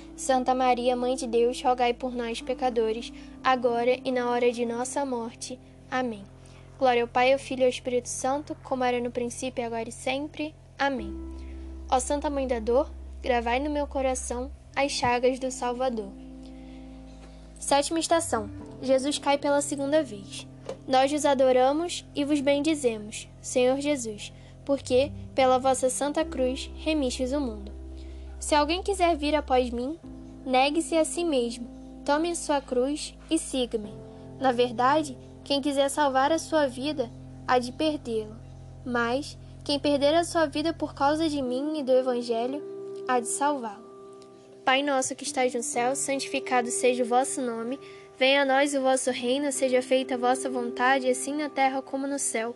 Santa 0.15 0.53
Maria, 0.53 0.95
Mãe 0.95 1.15
de 1.15 1.25
Deus, 1.25 1.61
rogai 1.61 1.93
por 1.93 2.13
nós, 2.13 2.41
pecadores, 2.41 3.11
agora 3.43 3.99
e 4.03 4.11
na 4.11 4.29
hora 4.29 4.51
de 4.51 4.65
nossa 4.65 5.05
morte. 5.05 5.59
Amém. 5.89 6.23
Glória 6.77 7.03
ao 7.03 7.07
Pai, 7.07 7.33
ao 7.33 7.39
Filho 7.39 7.61
e 7.61 7.63
ao 7.63 7.69
Espírito 7.69 8.09
Santo, 8.09 8.55
como 8.63 8.83
era 8.83 8.99
no 8.99 9.11
princípio, 9.11 9.65
agora 9.65 9.89
e 9.89 9.91
sempre. 9.91 10.53
Amém. 10.77 11.13
Ó 11.89 11.99
Santa 11.99 12.29
Mãe 12.29 12.47
da 12.47 12.59
Dor, 12.59 12.91
gravai 13.21 13.59
no 13.59 13.69
meu 13.69 13.85
coração 13.85 14.51
as 14.75 14.91
chagas 14.91 15.39
do 15.39 15.51
Salvador. 15.51 16.11
Sétima 17.59 17.99
estação. 17.99 18.49
Jesus 18.81 19.19
cai 19.19 19.37
pela 19.37 19.61
segunda 19.61 20.01
vez. 20.01 20.47
Nós 20.87 21.11
vos 21.11 21.25
adoramos 21.25 22.05
e 22.15 22.23
vos 22.25 22.41
bendizemos, 22.41 23.27
Senhor 23.41 23.79
Jesus, 23.79 24.33
porque, 24.65 25.11
pela 25.35 25.59
vossa 25.59 25.89
Santa 25.89 26.25
Cruz, 26.25 26.71
remistes 26.77 27.31
o 27.31 27.39
mundo. 27.39 27.80
Se 28.41 28.55
alguém 28.55 28.81
quiser 28.81 29.15
vir 29.15 29.35
após 29.35 29.69
mim, 29.69 29.99
negue-se 30.43 30.97
a 30.97 31.05
si 31.05 31.23
mesmo, 31.23 31.67
tome 32.03 32.31
a 32.31 32.35
sua 32.35 32.59
cruz 32.59 33.15
e 33.29 33.37
siga-me. 33.37 33.93
Na 34.39 34.51
verdade, 34.51 35.15
quem 35.43 35.61
quiser 35.61 35.89
salvar 35.89 36.31
a 36.31 36.39
sua 36.39 36.65
vida, 36.65 37.07
há 37.47 37.59
de 37.59 37.71
perdê-la. 37.71 38.35
Mas, 38.83 39.37
quem 39.63 39.79
perder 39.79 40.15
a 40.15 40.23
sua 40.23 40.47
vida 40.47 40.73
por 40.73 40.95
causa 40.95 41.29
de 41.29 41.39
mim 41.39 41.79
e 41.79 41.83
do 41.83 41.91
Evangelho, 41.91 42.63
há 43.07 43.19
de 43.19 43.27
salvá-lo. 43.27 43.85
Pai 44.65 44.81
nosso 44.81 45.15
que 45.15 45.23
estais 45.23 45.53
no 45.53 45.61
céu, 45.61 45.95
santificado 45.95 46.71
seja 46.71 47.03
o 47.03 47.07
vosso 47.07 47.43
nome. 47.43 47.79
Venha 48.17 48.41
a 48.41 48.45
nós 48.45 48.73
o 48.73 48.81
vosso 48.81 49.11
reino, 49.11 49.51
seja 49.51 49.83
feita 49.83 50.15
a 50.15 50.17
vossa 50.17 50.49
vontade, 50.49 51.07
assim 51.07 51.35
na 51.35 51.47
terra 51.47 51.79
como 51.79 52.07
no 52.07 52.17
céu. 52.17 52.55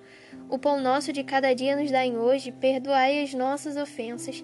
O 0.50 0.58
pão 0.58 0.82
nosso 0.82 1.14
de 1.14 1.24
cada 1.24 1.54
dia 1.54 1.76
nos 1.76 1.92
dai 1.92 2.16
hoje, 2.18 2.52
perdoai 2.52 3.24
as 3.24 3.36
nossas 3.36 3.78
ofensas, 3.78 4.44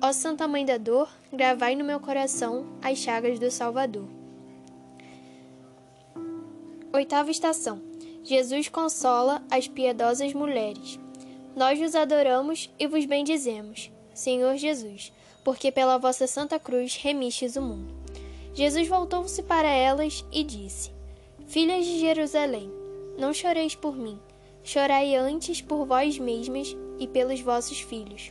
Ó 0.00 0.12
Santa 0.12 0.46
Mãe 0.46 0.64
da 0.64 0.78
Dor, 0.78 1.08
gravai 1.32 1.74
no 1.74 1.84
meu 1.84 2.00
coração 2.00 2.66
as 2.82 2.98
chagas 2.98 3.38
do 3.38 3.50
Salvador. 3.50 4.08
Oitava 6.92 7.30
estação. 7.30 7.80
Jesus 8.22 8.68
consola 8.68 9.42
as 9.50 9.68
piedosas 9.68 10.32
mulheres. 10.32 10.98
Nós 11.56 11.78
vos 11.78 11.94
adoramos 11.94 12.70
e 12.78 12.86
vos 12.86 13.04
bendizemos, 13.04 13.90
Senhor 14.14 14.56
Jesus 14.56 15.12
porque 15.48 15.72
pela 15.72 15.96
vossa 15.96 16.26
Santa 16.26 16.58
Cruz 16.58 16.96
remistes 16.96 17.56
o 17.56 17.62
mundo. 17.62 17.94
Jesus 18.52 18.86
voltou-se 18.86 19.42
para 19.42 19.66
elas 19.66 20.22
e 20.30 20.44
disse: 20.44 20.92
Filhas 21.46 21.86
de 21.86 22.00
Jerusalém, 22.00 22.70
não 23.16 23.32
choreis 23.32 23.74
por 23.74 23.96
mim, 23.96 24.20
chorai 24.62 25.14
antes 25.14 25.62
por 25.62 25.86
vós 25.86 26.18
mesmas 26.18 26.76
e 26.98 27.06
pelos 27.06 27.40
vossos 27.40 27.80
filhos. 27.80 28.30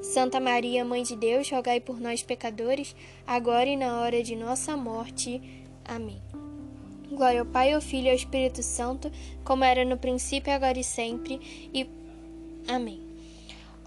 Santa 0.00 0.38
Maria, 0.38 0.84
Mãe 0.84 1.02
de 1.02 1.16
Deus, 1.16 1.50
rogai 1.50 1.80
por 1.80 2.00
nós, 2.00 2.22
pecadores, 2.22 2.94
agora 3.26 3.68
e 3.68 3.76
na 3.76 4.00
hora 4.00 4.22
de 4.22 4.36
nossa 4.36 4.76
morte. 4.76 5.40
Amém. 5.84 6.22
Glória 7.10 7.40
ao 7.40 7.46
Pai, 7.46 7.72
ao 7.72 7.80
Filho 7.80 8.06
e 8.06 8.10
ao 8.10 8.16
Espírito 8.16 8.62
Santo, 8.62 9.10
como 9.44 9.64
era 9.64 9.84
no 9.84 9.96
princípio, 9.96 10.52
agora 10.52 10.78
e 10.78 10.84
sempre. 10.84 11.40
E. 11.74 11.88
Amém. 12.68 13.02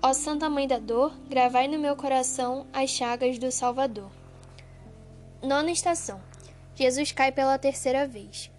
Ó 0.02 0.14
Santa 0.14 0.50
Mãe 0.50 0.68
da 0.68 0.80
Dor, 0.80 1.14
gravai 1.30 1.68
no 1.68 1.80
meu 1.80 1.96
coração 1.96 2.66
as 2.74 2.90
chagas 2.90 3.38
do 3.38 3.52
Salvador. 3.52 4.12
Nona 5.42 5.72
estação. 5.72 6.20
Jesus 6.76 7.12
cai 7.12 7.32
pela 7.32 7.58
terceira 7.58 8.08
vez. 8.08 8.52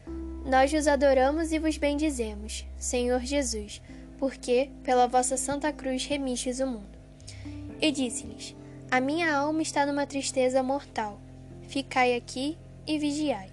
Nós 0.47 0.73
vos 0.73 0.87
adoramos 0.87 1.53
e 1.53 1.59
vos 1.59 1.77
bendizemos, 1.77 2.65
Senhor 2.79 3.21
Jesus, 3.21 3.83
porque 4.19 4.71
pela 4.83 5.07
vossa 5.07 5.37
Santa 5.37 5.73
Cruz 5.73 6.07
remistes 6.07 6.61
o 6.61 6.67
mundo. 6.67 6.92
E 7.83 7.91
disse-lhes: 7.91 8.55
A 8.89 9.01
minha 9.01 9.37
alma 9.37 9.61
está 9.61 9.85
numa 9.85 10.07
tristeza 10.07 10.63
mortal. 10.63 11.21
Ficai 11.63 12.15
aqui 12.15 12.57
e 12.87 12.97
vigiai. 12.97 13.51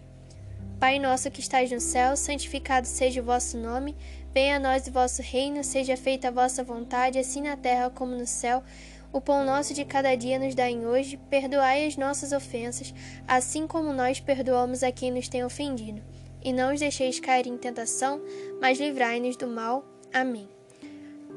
Pai 0.79 0.99
nosso 0.99 1.31
que 1.31 1.39
estais 1.39 1.71
no 1.71 1.79
céu, 1.79 2.15
santificado 2.15 2.85
seja 2.85 3.21
o 3.21 3.25
vosso 3.25 3.57
nome, 3.57 3.97
venha 4.31 4.57
a 4.57 4.59
nós 4.59 4.87
o 4.87 4.91
vosso 4.91 5.23
reino, 5.23 5.63
seja 5.63 5.97
feita 5.97 6.27
a 6.27 6.31
vossa 6.31 6.63
vontade, 6.63 7.17
assim 7.17 7.41
na 7.41 7.57
terra 7.57 7.89
como 7.89 8.15
no 8.15 8.27
céu. 8.27 8.63
O 9.11 9.19
pão 9.19 9.43
nosso 9.43 9.73
de 9.73 9.83
cada 9.83 10.15
dia 10.15 10.37
nos 10.37 10.53
dai 10.53 10.77
hoje, 10.77 11.17
perdoai 11.29 11.87
as 11.87 11.97
nossas 11.97 12.31
ofensas, 12.31 12.93
assim 13.27 13.65
como 13.65 13.91
nós 13.91 14.19
perdoamos 14.19 14.83
a 14.83 14.91
quem 14.91 15.11
nos 15.11 15.27
tem 15.27 15.43
ofendido. 15.43 16.03
E 16.43 16.53
não 16.53 16.71
os 16.71 16.79
deixeis 16.79 17.19
cair 17.19 17.47
em 17.47 17.57
tentação, 17.57 18.21
mas 18.61 18.79
livrai-nos 18.79 19.35
do 19.35 19.47
mal. 19.47 19.83
Amém. 20.13 20.58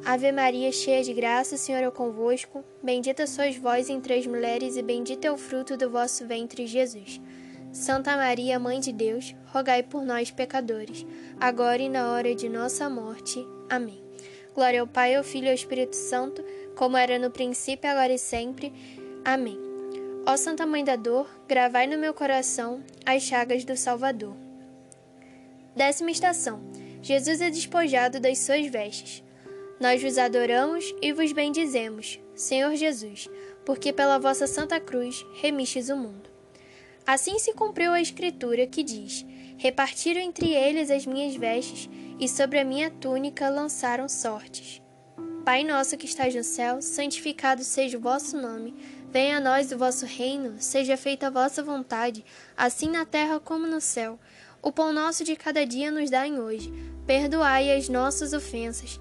Ave 0.04 0.32
Maria, 0.32 0.72
cheia 0.72 1.02
de 1.02 1.14
graça, 1.14 1.54
o 1.54 1.58
Senhor 1.58 1.82
é 1.82 1.90
convosco. 1.90 2.64
Bendita 2.82 3.26
sois 3.26 3.56
vós 3.56 3.88
entre 3.88 4.14
as 4.14 4.26
mulheres, 4.26 4.76
e 4.76 4.82
bendito 4.82 5.24
é 5.24 5.30
o 5.30 5.36
fruto 5.36 5.76
do 5.76 5.88
vosso 5.88 6.26
ventre, 6.26 6.66
Jesus. 6.66 7.20
Santa 7.72 8.16
Maria, 8.16 8.58
Mãe 8.58 8.80
de 8.80 8.92
Deus, 8.92 9.34
rogai 9.46 9.82
por 9.82 10.04
nós, 10.04 10.30
pecadores, 10.30 11.06
agora 11.40 11.80
e 11.80 11.88
na 11.88 12.12
hora 12.12 12.34
de 12.34 12.48
nossa 12.48 12.90
morte. 12.90 13.46
Amém. 13.70 14.02
Glória 14.54 14.80
ao 14.80 14.86
Pai, 14.86 15.14
ao 15.14 15.24
Filho 15.24 15.46
e 15.46 15.48
ao 15.48 15.54
Espírito 15.54 15.96
Santo 15.96 16.44
como 16.76 16.96
era 16.96 17.18
no 17.18 17.30
princípio, 17.30 17.90
agora 17.90 18.12
e 18.12 18.18
sempre. 18.18 18.72
Amém. 19.24 19.58
Ó 20.26 20.36
Santa 20.36 20.66
Mãe 20.66 20.84
da 20.84 20.96
Dor, 20.96 21.28
gravai 21.48 21.86
no 21.86 21.98
meu 21.98 22.14
coração 22.14 22.82
as 23.04 23.22
chagas 23.22 23.64
do 23.64 23.76
Salvador. 23.76 24.34
Décima 25.76 26.10
estação. 26.10 26.60
Jesus 27.02 27.40
é 27.40 27.50
despojado 27.50 28.20
das 28.20 28.38
suas 28.38 28.66
vestes. 28.66 29.22
Nós 29.82 30.00
vos 30.00 30.16
adoramos 30.16 30.94
e 31.02 31.12
vos 31.12 31.32
bendizemos, 31.32 32.20
Senhor 32.36 32.72
Jesus, 32.76 33.28
porque 33.66 33.92
pela 33.92 34.16
vossa 34.16 34.46
santa 34.46 34.78
cruz 34.78 35.26
remistes 35.34 35.88
o 35.88 35.96
mundo. 35.96 36.30
Assim 37.04 37.36
se 37.40 37.52
cumpriu 37.52 37.90
a 37.90 38.00
escritura 38.00 38.64
que 38.64 38.84
diz: 38.84 39.26
Repartiram 39.56 40.20
entre 40.20 40.54
eles 40.54 40.88
as 40.88 41.04
minhas 41.04 41.34
vestes, 41.34 41.90
e 42.20 42.28
sobre 42.28 42.60
a 42.60 42.64
minha 42.64 42.90
túnica 42.90 43.48
lançaram 43.48 44.08
sortes. 44.08 44.80
Pai 45.44 45.64
nosso 45.64 45.96
que 45.96 46.06
estás 46.06 46.32
no 46.32 46.44
céu, 46.44 46.80
santificado 46.80 47.64
seja 47.64 47.98
o 47.98 48.00
vosso 48.00 48.40
nome. 48.40 48.76
Venha 49.10 49.38
a 49.38 49.40
nós 49.40 49.72
o 49.72 49.78
vosso 49.78 50.06
reino, 50.06 50.54
seja 50.60 50.96
feita 50.96 51.26
a 51.26 51.30
vossa 51.30 51.60
vontade, 51.60 52.24
assim 52.56 52.88
na 52.88 53.04
terra 53.04 53.40
como 53.40 53.66
no 53.66 53.80
céu. 53.80 54.16
O 54.62 54.70
pão 54.70 54.92
nosso 54.92 55.24
de 55.24 55.34
cada 55.34 55.66
dia 55.66 55.90
nos 55.90 56.08
dai 56.08 56.38
hoje. 56.38 56.72
Perdoai 57.04 57.76
as 57.76 57.88
nossas 57.88 58.32
ofensas, 58.32 59.00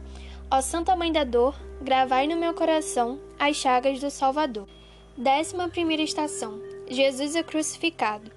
Ó 0.53 0.59
Santa 0.59 0.97
Mãe 0.97 1.13
da 1.13 1.23
Dor, 1.23 1.55
gravai 1.81 2.27
no 2.27 2.35
meu 2.35 2.53
coração 2.53 3.17
as 3.39 3.55
chagas 3.55 4.01
do 4.01 4.11
Salvador. 4.11 4.67
Décima 5.17 5.69
primeira 5.69 6.03
estação. 6.03 6.59
Jesus 6.89 7.37
é 7.37 7.41
crucificado. 7.41 8.29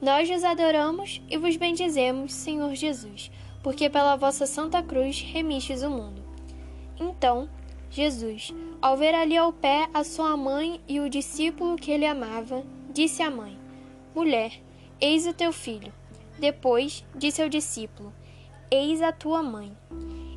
Nós 0.00 0.26
vos 0.30 0.42
adoramos 0.44 1.20
e 1.28 1.36
vos 1.36 1.58
bendizemos, 1.58 2.32
Senhor 2.32 2.74
Jesus, 2.74 3.30
porque 3.62 3.90
pela 3.90 4.16
vossa 4.16 4.46
santa 4.46 4.82
cruz 4.82 5.20
remistes 5.20 5.82
o 5.82 5.90
mundo. 5.90 6.24
Então, 6.98 7.50
Jesus, 7.90 8.54
ao 8.80 8.96
ver 8.96 9.14
ali 9.14 9.36
ao 9.36 9.52
pé 9.52 9.90
a 9.92 10.02
sua 10.04 10.38
mãe 10.38 10.80
e 10.88 11.00
o 11.00 11.10
discípulo 11.10 11.76
que 11.76 11.90
ele 11.90 12.06
amava, 12.06 12.64
disse 12.94 13.22
à 13.22 13.30
mãe: 13.30 13.58
Mulher, 14.14 14.58
eis 14.98 15.26
o 15.26 15.34
teu 15.34 15.52
filho. 15.52 15.92
Depois 16.38 17.04
disse 17.14 17.42
ao 17.42 17.48
discípulo: 17.50 18.10
Eis 18.70 19.02
a 19.02 19.12
tua 19.12 19.42
mãe. 19.42 19.76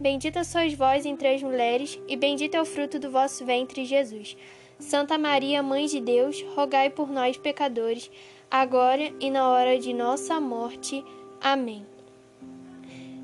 Bendita 0.00 0.44
sois 0.44 0.74
vós 0.74 1.04
entre 1.04 1.26
as 1.34 1.42
mulheres, 1.42 2.00
e 2.06 2.16
bendito 2.16 2.54
é 2.54 2.60
o 2.60 2.64
fruto 2.64 3.00
do 3.00 3.10
vosso 3.10 3.44
ventre, 3.44 3.84
Jesus. 3.84 4.36
Santa 4.78 5.18
Maria, 5.18 5.60
Mãe 5.60 5.86
de 5.86 6.00
Deus, 6.00 6.40
rogai 6.54 6.88
por 6.88 7.10
nós, 7.10 7.36
pecadores, 7.36 8.08
agora 8.48 9.12
e 9.18 9.28
na 9.28 9.48
hora 9.48 9.76
de 9.76 9.92
nossa 9.92 10.40
morte. 10.40 11.04
Amém. 11.40 11.84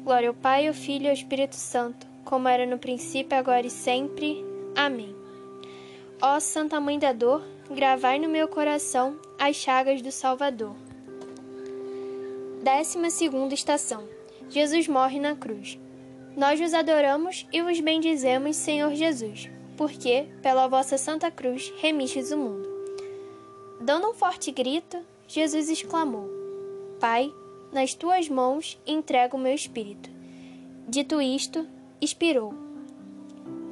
Glória 0.02 0.28
ao 0.28 0.34
Pai, 0.34 0.66
ao 0.66 0.74
Filho 0.74 1.04
e 1.04 1.08
ao 1.08 1.14
Espírito 1.14 1.54
Santo, 1.54 2.08
como 2.24 2.48
era 2.48 2.66
no 2.66 2.76
princípio, 2.76 3.38
agora 3.38 3.64
e 3.64 3.70
sempre. 3.70 4.44
Amém. 4.74 5.14
Ó 6.20 6.40
Santa 6.40 6.80
Mãe 6.80 6.98
da 6.98 7.12
Dor, 7.12 7.44
gravai 7.70 8.18
no 8.18 8.28
meu 8.28 8.48
coração 8.48 9.16
as 9.38 9.54
chagas 9.54 10.02
do 10.02 10.10
Salvador. 10.10 10.74
Décima 12.64 13.10
segunda 13.10 13.54
estação. 13.54 14.08
Jesus 14.48 14.88
morre 14.88 15.20
na 15.20 15.36
cruz. 15.36 15.78
Nós 16.36 16.58
vos 16.58 16.74
adoramos 16.74 17.46
e 17.52 17.62
vos 17.62 17.78
bendizemos, 17.78 18.56
Senhor 18.56 18.92
Jesus, 18.94 19.48
porque, 19.76 20.26
pela 20.42 20.66
vossa 20.66 20.98
santa 20.98 21.30
cruz, 21.30 21.72
remistes 21.78 22.32
o 22.32 22.36
mundo. 22.36 22.68
Dando 23.80 24.10
um 24.10 24.14
forte 24.14 24.50
grito, 24.50 24.98
Jesus 25.28 25.68
exclamou: 25.68 26.28
Pai, 26.98 27.32
nas 27.72 27.94
tuas 27.94 28.28
mãos 28.28 28.80
entrego 28.86 29.36
o 29.36 29.40
meu 29.40 29.54
espírito. 29.54 30.10
Dito 30.88 31.20
isto, 31.20 31.66
expirou. 32.00 32.54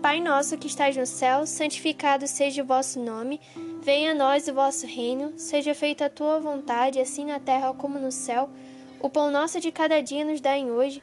Pai 0.00 0.20
nosso 0.20 0.58
que 0.58 0.66
estás 0.66 0.96
no 0.96 1.06
céu, 1.06 1.46
santificado 1.46 2.26
seja 2.26 2.62
o 2.62 2.66
vosso 2.66 2.98
nome, 2.98 3.40
venha 3.80 4.10
a 4.10 4.14
nós 4.14 4.48
o 4.48 4.54
vosso 4.54 4.86
reino, 4.86 5.32
seja 5.36 5.74
feita 5.74 6.06
a 6.06 6.10
tua 6.10 6.40
vontade, 6.40 7.00
assim 7.00 7.26
na 7.26 7.38
terra 7.38 7.72
como 7.74 7.98
no 7.98 8.10
céu. 8.10 8.50
O 9.00 9.08
pão 9.08 9.30
nosso 9.30 9.60
de 9.60 9.70
cada 9.70 10.00
dia 10.00 10.24
nos 10.24 10.40
dai 10.40 10.68
hoje, 10.68 11.02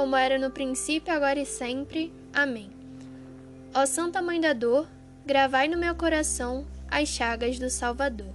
como 0.00 0.16
era 0.16 0.38
no 0.38 0.50
princípio, 0.50 1.12
agora 1.12 1.38
e 1.38 1.44
sempre. 1.44 2.10
Amém. 2.32 2.70
Ó 3.74 3.84
Santa 3.84 4.22
Mãe 4.22 4.40
da 4.40 4.54
Dor, 4.54 4.88
gravai 5.26 5.68
no 5.68 5.76
meu 5.76 5.94
coração 5.94 6.66
as 6.90 7.06
chagas 7.06 7.58
do 7.58 7.68
Salvador. 7.68 8.32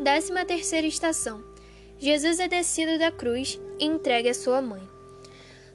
Décima 0.00 0.44
terceira 0.44 0.86
estação 0.86 1.42
Jesus 1.98 2.38
é 2.38 2.46
descido 2.46 2.96
da 2.96 3.10
cruz 3.10 3.58
e 3.76 3.86
entregue 3.86 4.28
à 4.28 4.34
sua 4.34 4.62
mãe. 4.62 4.88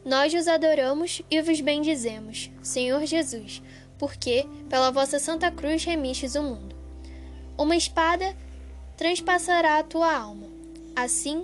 Nós 0.05 0.33
os 0.33 0.47
adoramos 0.47 1.21
e 1.29 1.41
vos 1.41 1.59
bendizemos, 1.59 2.49
Senhor 2.63 3.05
Jesus, 3.05 3.61
porque 3.97 4.47
pela 4.69 4.89
vossa 4.89 5.19
santa 5.19 5.51
cruz 5.51 5.83
remistes 5.83 6.35
o 6.35 6.43
mundo. 6.43 6.73
Uma 7.57 7.75
espada 7.75 8.33
transpassará 8.95 9.79
a 9.79 9.83
tua 9.83 10.15
alma, 10.15 10.47
assim 10.95 11.43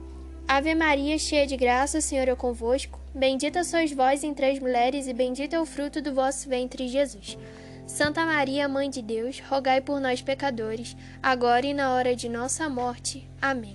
Ave 0.47 0.75
Maria, 0.75 1.17
cheia 1.17 1.47
de 1.47 1.55
graça, 1.55 1.99
o 1.99 2.01
Senhor 2.01 2.27
é 2.27 2.35
convosco. 2.35 2.99
Bendita 3.13 3.63
sois 3.63 3.91
vós 3.91 4.23
entre 4.23 4.45
as 4.45 4.59
mulheres, 4.59 5.07
e 5.07 5.13
bendito 5.13 5.53
é 5.53 5.59
o 5.59 5.65
fruto 5.65 6.01
do 6.01 6.13
vosso 6.13 6.49
ventre, 6.49 6.87
Jesus. 6.87 7.37
Santa 7.87 8.25
Maria, 8.25 8.67
Mãe 8.67 8.89
de 8.89 9.01
Deus, 9.01 9.39
rogai 9.39 9.81
por 9.81 9.99
nós, 9.99 10.21
pecadores, 10.21 10.95
agora 11.21 11.65
e 11.65 11.73
na 11.73 11.93
hora 11.93 12.15
de 12.15 12.29
nossa 12.29 12.69
morte. 12.69 13.27
Amém. 13.41 13.73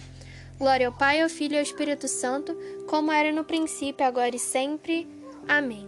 Glória 0.59 0.87
ao 0.87 0.93
Pai, 0.93 1.21
ao 1.21 1.29
Filho 1.29 1.55
e 1.55 1.57
ao 1.59 1.63
Espírito 1.63 2.09
Santo, 2.09 2.57
como 2.89 3.13
era 3.13 3.31
no 3.31 3.45
princípio, 3.45 4.07
agora 4.07 4.35
e 4.35 4.39
sempre. 4.39 5.07
Amém. 5.47 5.87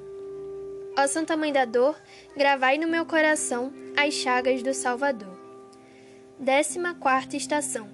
Ó 0.96 1.06
Santa 1.06 1.36
Mãe 1.36 1.52
da 1.52 1.64
Dor, 1.64 1.96
gravai 2.36 2.76
no 2.76 2.88
meu 2.88 3.06
coração 3.06 3.72
as 3.96 4.12
chagas 4.14 4.62
do 4.62 4.74
Salvador. 4.74 5.38
Décima 6.38 6.94
quarta 6.94 7.36
estação. 7.36 7.88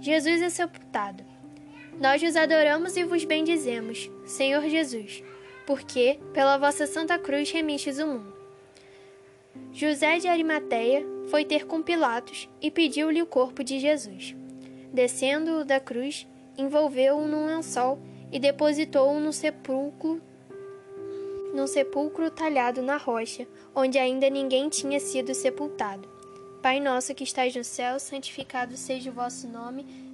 Jesus 0.00 0.42
é 0.42 0.50
sepultado. 0.50 1.29
Nós 2.00 2.22
vos 2.22 2.34
adoramos 2.34 2.96
e 2.96 3.04
vos 3.04 3.24
bendizemos, 3.26 4.10
Senhor 4.24 4.62
Jesus, 4.62 5.22
porque 5.66 6.18
pela 6.32 6.56
vossa 6.56 6.86
santa 6.86 7.18
cruz 7.18 7.50
remistes 7.50 7.98
o 7.98 8.06
mundo. 8.06 8.32
José 9.70 10.18
de 10.18 10.26
Arimateia 10.26 11.04
foi 11.28 11.44
ter 11.44 11.66
com 11.66 11.82
Pilatos 11.82 12.48
e 12.60 12.70
pediu-lhe 12.70 13.20
o 13.20 13.26
corpo 13.26 13.62
de 13.62 13.78
Jesus. 13.78 14.34
Descendo-o 14.90 15.62
da 15.62 15.78
cruz, 15.78 16.26
envolveu-o 16.56 17.28
num 17.28 17.46
lençol 17.46 17.98
e 18.32 18.38
depositou-o 18.38 19.20
no 19.20 19.32
sepulcro 19.32 20.22
num 21.54 21.66
sepulcro 21.66 22.30
talhado 22.30 22.80
na 22.80 22.96
rocha, 22.96 23.46
onde 23.74 23.98
ainda 23.98 24.30
ninguém 24.30 24.68
tinha 24.68 25.00
sido 25.00 25.34
sepultado. 25.34 26.08
Pai 26.62 26.78
nosso 26.78 27.14
que 27.14 27.24
estais 27.24 27.54
no 27.56 27.64
céu, 27.64 27.98
santificado 27.98 28.76
seja 28.76 29.10
o 29.10 29.14
vosso 29.14 29.48
nome, 29.48 29.84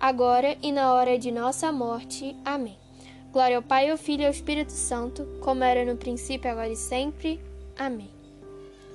agora 0.00 0.56
e 0.62 0.72
na 0.72 0.92
hora 0.92 1.18
de 1.18 1.30
nossa 1.30 1.70
morte. 1.72 2.36
Amém. 2.44 2.78
Glória 3.32 3.56
ao 3.56 3.62
Pai, 3.62 3.90
ao 3.90 3.96
Filho 3.96 4.22
e 4.22 4.26
ao 4.26 4.30
Espírito 4.30 4.72
Santo, 4.72 5.26
como 5.40 5.62
era 5.62 5.84
no 5.84 5.96
princípio, 5.96 6.50
agora 6.50 6.68
e 6.68 6.76
sempre. 6.76 7.40
Amém. 7.78 8.10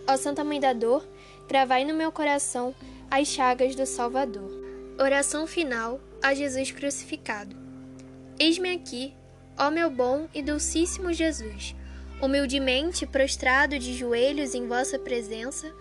Ó 0.08 0.18
Santa 0.18 0.44
Mãe 0.44 0.60
da 0.60 0.74
Dor, 0.74 1.08
gravai 1.48 1.86
no 1.86 1.94
meu 1.94 2.12
coração 2.12 2.74
as 3.10 3.28
chagas 3.28 3.76
do 3.76 3.86
Salvador. 3.86 4.50
Oração 5.00 5.46
final 5.46 6.00
a 6.22 6.34
Jesus 6.34 6.72
crucificado. 6.72 7.56
Eis-me 8.40 8.72
aqui 8.72 9.14
Ó 9.58 9.70
meu 9.70 9.92
bom 9.92 10.28
e 10.34 10.42
dulcíssimo 10.42 11.14
Jesus, 11.14 11.76
humildemente 12.20 13.06
prostrado 13.06 13.78
de 13.78 13.94
joelhos 13.94 14.56
em 14.56 14.68
vossa 14.68 14.98
presença, 14.98 15.72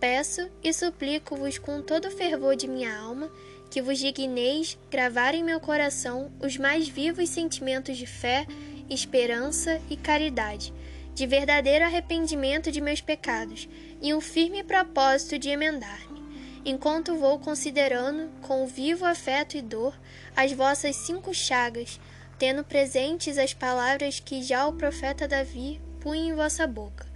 peço 0.00 0.48
e 0.60 0.72
suplico-vos 0.72 1.56
com 1.56 1.80
todo 1.80 2.08
o 2.08 2.10
fervor 2.10 2.56
de 2.56 2.66
minha 2.66 2.98
alma 2.98 3.30
que 3.70 3.82
vos 3.82 3.98
digneis 3.98 4.78
gravar 4.90 5.34
em 5.34 5.44
meu 5.44 5.60
coração 5.60 6.32
os 6.40 6.56
mais 6.56 6.88
vivos 6.88 7.28
sentimentos 7.28 7.96
de 7.96 8.06
fé, 8.06 8.46
esperança 8.88 9.80
e 9.90 9.96
caridade, 9.96 10.72
de 11.14 11.26
verdadeiro 11.26 11.84
arrependimento 11.84 12.70
de 12.70 12.80
meus 12.80 13.00
pecados 13.00 13.68
e 14.00 14.14
um 14.14 14.20
firme 14.20 14.62
propósito 14.62 15.38
de 15.38 15.50
emendar-me, 15.50 16.22
enquanto 16.64 17.16
vou 17.16 17.38
considerando 17.38 18.30
com 18.42 18.66
vivo 18.66 19.04
afeto 19.04 19.56
e 19.56 19.62
dor 19.62 19.94
as 20.36 20.52
vossas 20.52 20.96
cinco 20.96 21.34
chagas 21.34 22.00
tendo 22.38 22.62
presentes 22.62 23.36
as 23.36 23.52
palavras 23.52 24.20
que 24.20 24.42
já 24.42 24.66
o 24.66 24.72
profeta 24.72 25.26
Davi 25.26 25.80
punha 26.00 26.30
em 26.30 26.34
vossa 26.34 26.66
boca. 26.66 27.06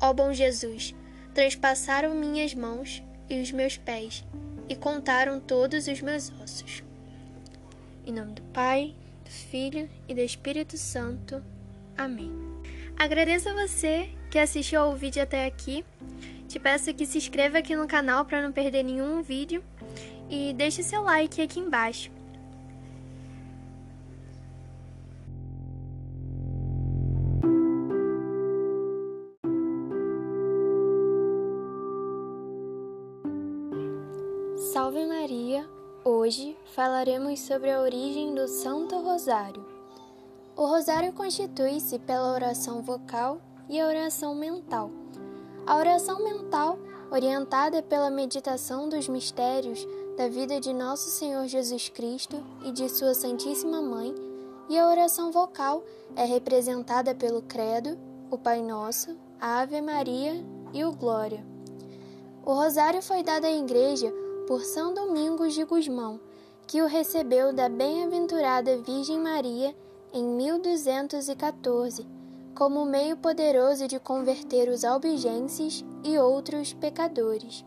Ó 0.00 0.12
bom 0.12 0.32
Jesus, 0.32 0.94
transpassaram 1.32 2.14
minhas 2.14 2.52
mãos 2.52 3.02
e 3.30 3.40
os 3.40 3.52
meus 3.52 3.76
pés, 3.76 4.24
e 4.68 4.76
contaram 4.76 5.40
todos 5.40 5.86
os 5.86 6.00
meus 6.00 6.32
ossos. 6.42 6.82
Em 8.06 8.12
nome 8.12 8.32
do 8.32 8.42
Pai, 8.42 8.94
do 9.24 9.30
Filho 9.30 9.88
e 10.08 10.14
do 10.14 10.20
Espírito 10.20 10.76
Santo. 10.76 11.42
Amém. 11.96 12.32
Agradeço 12.96 13.48
a 13.48 13.54
você 13.54 14.10
que 14.30 14.38
assistiu 14.38 14.80
ao 14.80 14.96
vídeo 14.96 15.22
até 15.22 15.46
aqui. 15.46 15.84
Te 16.48 16.58
peço 16.58 16.94
que 16.94 17.04
se 17.04 17.18
inscreva 17.18 17.58
aqui 17.58 17.74
no 17.74 17.86
canal 17.86 18.24
para 18.24 18.42
não 18.42 18.52
perder 18.52 18.82
nenhum 18.82 19.22
vídeo 19.22 19.62
e 20.30 20.52
deixe 20.52 20.82
seu 20.82 21.02
like 21.02 21.40
aqui 21.42 21.58
embaixo. 21.60 22.15
Falaremos 36.76 37.40
sobre 37.40 37.70
a 37.70 37.80
origem 37.80 38.34
do 38.34 38.46
Santo 38.46 38.98
Rosário. 38.98 39.64
O 40.54 40.66
Rosário 40.66 41.10
constitui-se 41.10 41.98
pela 41.98 42.34
oração 42.34 42.82
vocal 42.82 43.40
e 43.66 43.80
a 43.80 43.86
oração 43.86 44.34
mental. 44.34 44.90
A 45.66 45.78
oração 45.78 46.22
mental, 46.22 46.78
orientada 47.10 47.82
pela 47.82 48.10
meditação 48.10 48.90
dos 48.90 49.08
mistérios 49.08 49.88
da 50.18 50.28
vida 50.28 50.60
de 50.60 50.74
Nosso 50.74 51.08
Senhor 51.08 51.46
Jesus 51.46 51.88
Cristo 51.88 52.44
e 52.62 52.70
de 52.70 52.90
Sua 52.90 53.14
Santíssima 53.14 53.80
Mãe, 53.80 54.14
e 54.68 54.78
a 54.78 54.86
oração 54.86 55.32
vocal 55.32 55.82
é 56.14 56.26
representada 56.26 57.14
pelo 57.14 57.40
Credo, 57.40 57.98
o 58.30 58.36
Pai 58.36 58.60
Nosso, 58.60 59.16
a 59.40 59.60
Ave 59.62 59.80
Maria 59.80 60.44
e 60.74 60.84
o 60.84 60.92
Glória. 60.92 61.42
O 62.44 62.52
Rosário 62.52 63.00
foi 63.00 63.22
dado 63.22 63.46
à 63.46 63.50
Igreja 63.50 64.12
por 64.46 64.60
São 64.60 64.92
Domingos 64.92 65.54
de 65.54 65.64
Gusmão, 65.64 66.20
que 66.66 66.82
o 66.82 66.86
recebeu 66.86 67.52
da 67.52 67.68
bem-aventurada 67.68 68.78
Virgem 68.78 69.20
Maria 69.20 69.74
em 70.12 70.24
1214, 70.24 72.06
como 72.54 72.84
meio 72.84 73.16
poderoso 73.16 73.86
de 73.86 74.00
converter 74.00 74.68
os 74.68 74.84
albigenses 74.84 75.84
e 76.02 76.18
outros 76.18 76.72
pecadores. 76.72 77.64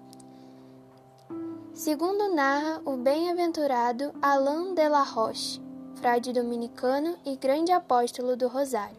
Segundo 1.73 2.33
narra 2.33 2.81
o 2.83 2.97
bem-aventurado 2.97 4.11
Alain 4.21 4.73
de 4.73 4.89
la 4.89 5.03
Roche, 5.03 5.61
frade 5.95 6.33
dominicano 6.33 7.15
e 7.25 7.37
grande 7.37 7.71
apóstolo 7.71 8.35
do 8.35 8.47
Rosário. 8.49 8.97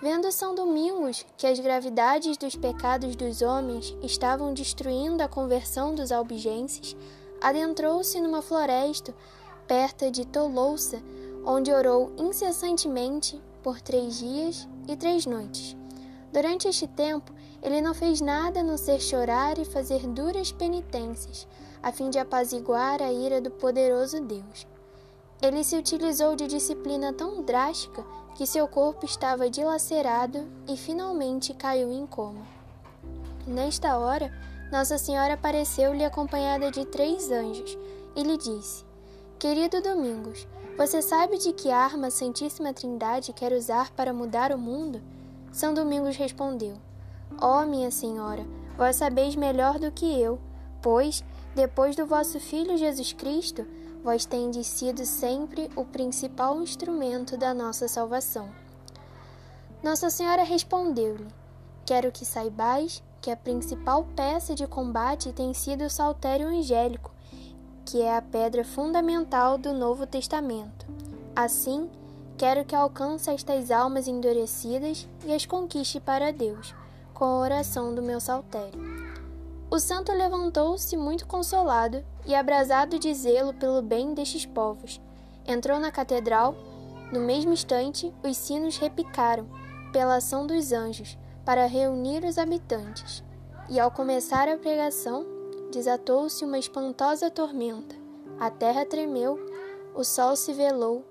Vendo 0.00 0.32
São 0.32 0.52
Domingos 0.52 1.24
que 1.36 1.46
as 1.46 1.60
gravidades 1.60 2.36
dos 2.36 2.56
pecados 2.56 3.14
dos 3.14 3.42
homens 3.42 3.96
estavam 4.02 4.52
destruindo 4.52 5.22
a 5.22 5.28
conversão 5.28 5.94
dos 5.94 6.10
albigenses, 6.10 6.96
adentrou-se 7.42 8.20
numa 8.20 8.40
floresta 8.40 9.14
perto 9.66 10.10
de 10.10 10.26
Toulousa, 10.26 11.02
onde 11.44 11.72
orou 11.72 12.12
incessantemente 12.16 13.40
por 13.62 13.80
três 13.80 14.18
dias 14.18 14.68
e 14.88 14.96
três 14.96 15.26
noites. 15.26 15.76
Durante 16.32 16.68
este 16.68 16.86
tempo, 16.86 17.32
ele 17.62 17.80
não 17.80 17.94
fez 17.94 18.20
nada 18.20 18.60
a 18.60 18.62
não 18.62 18.76
ser 18.76 19.00
chorar 19.00 19.58
e 19.58 19.64
fazer 19.64 20.06
duras 20.06 20.50
penitências, 20.50 21.46
a 21.82 21.92
fim 21.92 22.10
de 22.10 22.18
apaziguar 22.18 23.02
a 23.02 23.12
ira 23.12 23.40
do 23.40 23.50
poderoso 23.50 24.20
Deus. 24.20 24.66
Ele 25.40 25.64
se 25.64 25.76
utilizou 25.76 26.36
de 26.36 26.46
disciplina 26.46 27.12
tão 27.12 27.42
drástica 27.42 28.04
que 28.34 28.46
seu 28.46 28.66
corpo 28.68 29.04
estava 29.04 29.50
dilacerado 29.50 30.48
e 30.68 30.76
finalmente 30.76 31.52
caiu 31.52 31.92
em 31.92 32.06
coma. 32.06 32.46
Nesta 33.46 33.98
hora, 33.98 34.32
Nossa 34.72 34.96
Senhora 34.96 35.34
apareceu-lhe 35.34 36.02
acompanhada 36.02 36.70
de 36.70 36.86
três 36.86 37.30
anjos 37.30 37.76
e 38.16 38.22
lhe 38.22 38.38
disse: 38.38 38.82
Querido 39.38 39.82
Domingos, 39.82 40.48
você 40.78 41.02
sabe 41.02 41.36
de 41.36 41.52
que 41.52 41.70
arma 41.70 42.06
a 42.06 42.10
Santíssima 42.10 42.72
Trindade 42.72 43.34
quer 43.34 43.52
usar 43.52 43.90
para 43.90 44.14
mudar 44.14 44.50
o 44.50 44.56
mundo? 44.56 45.02
São 45.52 45.74
Domingos 45.74 46.16
respondeu: 46.16 46.78
Ó 47.38 47.60
oh, 47.60 47.66
minha 47.66 47.90
Senhora, 47.90 48.46
vós 48.74 48.96
sabeis 48.96 49.36
melhor 49.36 49.78
do 49.78 49.92
que 49.92 50.18
eu, 50.18 50.40
pois, 50.80 51.22
depois 51.54 51.94
do 51.94 52.06
vosso 52.06 52.40
Filho 52.40 52.78
Jesus 52.78 53.12
Cristo, 53.12 53.66
vós 54.02 54.24
tendes 54.24 54.66
sido 54.66 55.04
sempre 55.04 55.70
o 55.76 55.84
principal 55.84 56.62
instrumento 56.62 57.36
da 57.36 57.52
nossa 57.52 57.86
salvação. 57.88 58.48
Nossa 59.82 60.08
Senhora 60.08 60.44
respondeu-lhe: 60.44 61.28
Quero 61.84 62.10
que 62.10 62.24
saibais 62.24 63.02
que 63.22 63.30
a 63.30 63.36
principal 63.36 64.04
peça 64.16 64.52
de 64.52 64.66
combate 64.66 65.32
tem 65.32 65.54
sido 65.54 65.84
o 65.84 65.90
saltério 65.90 66.48
angélico, 66.48 67.12
que 67.84 68.02
é 68.02 68.16
a 68.16 68.20
pedra 68.20 68.64
fundamental 68.64 69.56
do 69.56 69.72
Novo 69.72 70.04
Testamento. 70.06 70.84
Assim, 71.34 71.88
quero 72.36 72.64
que 72.64 72.74
alcance 72.74 73.30
estas 73.30 73.70
almas 73.70 74.08
endurecidas 74.08 75.08
e 75.24 75.32
as 75.32 75.46
conquiste 75.46 76.00
para 76.00 76.32
Deus, 76.32 76.74
com 77.14 77.24
a 77.24 77.38
oração 77.38 77.94
do 77.94 78.02
meu 78.02 78.20
saltério. 78.20 78.80
O 79.70 79.78
santo 79.78 80.12
levantou-se 80.12 80.96
muito 80.96 81.24
consolado 81.24 82.04
e 82.26 82.34
abrasado 82.34 82.98
de 82.98 83.14
zelo 83.14 83.54
pelo 83.54 83.80
bem 83.80 84.14
destes 84.14 84.44
povos. 84.44 85.00
Entrou 85.46 85.78
na 85.78 85.92
catedral. 85.92 86.54
No 87.12 87.20
mesmo 87.20 87.52
instante, 87.52 88.12
os 88.22 88.36
sinos 88.36 88.78
repicaram, 88.78 89.46
pela 89.92 90.16
ação 90.16 90.46
dos 90.46 90.72
anjos, 90.72 91.16
para 91.44 91.66
reunir 91.66 92.24
os 92.24 92.38
habitantes. 92.38 93.22
E 93.68 93.78
ao 93.78 93.90
começar 93.90 94.48
a 94.48 94.56
pregação, 94.56 95.24
desatou-se 95.72 96.44
uma 96.44 96.58
espantosa 96.58 97.30
tormenta. 97.30 97.94
A 98.38 98.50
terra 98.50 98.84
tremeu, 98.84 99.38
o 99.94 100.04
sol 100.04 100.36
se 100.36 100.52
velou, 100.52 101.04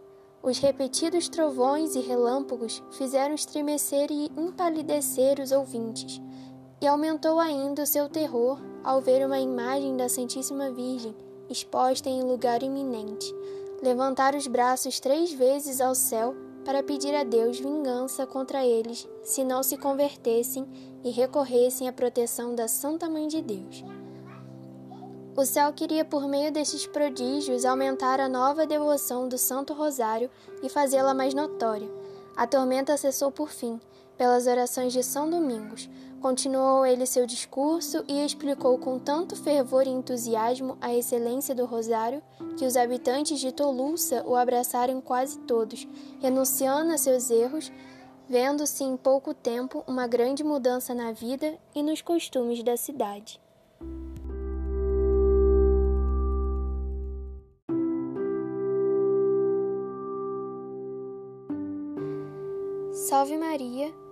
os 0.44 0.58
repetidos 0.58 1.30
trovões 1.30 1.96
e 1.96 2.00
relâmpagos 2.00 2.82
fizeram 2.92 3.36
estremecer 3.36 4.10
e 4.12 4.32
empalidecer 4.36 5.40
os 5.40 5.52
ouvintes, 5.52 6.20
e 6.82 6.88
aumentou 6.88 7.40
ainda 7.40 7.84
o 7.84 7.88
seu 7.88 8.10
terror 8.10 8.60
ao 8.84 9.00
ver 9.00 9.26
uma 9.26 9.40
imagem 9.40 9.96
da 9.96 10.10
Santíssima 10.10 10.72
Virgem 10.72 11.16
exposta 11.48 12.10
em 12.10 12.24
lugar 12.24 12.64
iminente, 12.64 13.34
levantar 13.84 14.34
os 14.34 14.48
braços 14.48 15.00
três 15.00 15.32
vezes 15.32 15.80
ao 15.80 15.94
céu 15.94 16.36
para 16.64 16.84
pedir 16.84 17.16
a 17.16 17.24
Deus 17.24 17.60
vingança 17.60 18.26
contra 18.26 18.66
eles 18.66 19.08
se 19.24 19.44
não 19.44 19.64
se 19.64 19.78
convertessem 19.78 20.68
e 21.04 21.10
recorressem 21.10 21.88
à 21.88 21.94
proteção 21.94 22.54
da 22.54 22.68
Santa 22.68 23.10
Mãe 23.10 23.28
de 23.28 23.42
Deus. 23.42 23.84
O 25.36 25.46
céu 25.46 25.72
queria, 25.72 26.04
por 26.04 26.28
meio 26.28 26.52
destes 26.52 26.86
prodígios, 26.86 27.64
aumentar 27.64 28.20
a 28.20 28.28
nova 28.28 28.68
devoção 28.68 29.30
do 29.30 29.38
Santo 29.38 29.74
Rosário 29.74 30.30
e 30.62 30.68
fazê-la 30.68 31.14
mais 31.14 31.34
notória. 31.34 31.90
A 32.36 32.46
tormenta 32.46 32.98
cessou 32.98 33.32
por 33.32 33.50
fim, 33.50 33.80
pelas 34.18 34.46
orações 34.46 34.92
de 34.92 35.02
São 35.02 35.30
Domingos. 35.30 35.90
Continuou 36.22 36.86
ele 36.86 37.08
seu 37.08 37.26
discurso 37.26 38.06
e 38.08 38.24
explicou 38.24 38.78
com 38.78 39.00
tanto 39.00 39.36
fervor 39.36 39.88
e 39.88 39.90
entusiasmo 39.90 40.78
a 40.80 40.94
excelência 40.94 41.56
do 41.56 41.66
Rosário 41.66 42.22
que 42.60 42.64
os 42.64 42.78
habitantes 42.78 43.40
de 43.40 43.52
Toluça 43.52 44.24
o 44.28 44.36
abraçaram 44.36 45.02
quase 45.02 45.40
todos, 45.40 45.88
renunciando 46.20 46.94
a 46.94 46.98
seus 47.00 47.32
erros, 47.32 47.72
vendo-se 48.30 48.84
em 48.84 48.96
pouco 48.96 49.34
tempo 49.34 49.84
uma 49.88 50.06
grande 50.06 50.44
mudança 50.44 50.94
na 50.94 51.12
vida 51.12 51.58
e 51.74 51.82
nos 51.82 52.04
costumes 52.04 52.62
da 52.62 52.78
cidade. 52.78 53.42
Salve 62.92 63.38
Maria! 63.38 64.11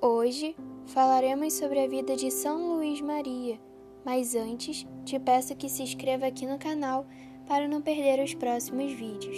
Hoje 0.00 0.54
falaremos 0.86 1.54
sobre 1.54 1.80
a 1.80 1.88
vida 1.88 2.14
de 2.14 2.30
São 2.30 2.76
Luís 2.76 3.00
Maria, 3.00 3.58
mas 4.04 4.36
antes 4.36 4.86
te 5.04 5.18
peço 5.18 5.56
que 5.56 5.68
se 5.68 5.82
inscreva 5.82 6.24
aqui 6.24 6.46
no 6.46 6.56
canal 6.56 7.04
para 7.48 7.66
não 7.66 7.82
perder 7.82 8.22
os 8.22 8.32
próximos 8.32 8.92
vídeos. 8.92 9.36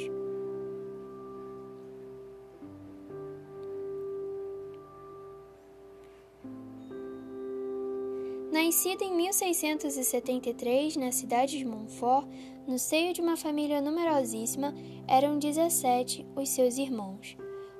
Nascido 8.52 9.02
em 9.02 9.16
1673 9.16 10.96
na 10.96 11.10
cidade 11.10 11.56
de 11.56 11.64
Montfort, 11.64 12.28
no 12.66 12.78
seio 12.78 13.14
de 13.14 13.22
uma 13.22 13.38
família 13.38 13.80
numerosíssima, 13.80 14.74
eram 15.08 15.38
17 15.38 16.26
os 16.36 16.50
seus 16.50 16.76
irmãos. 16.76 17.34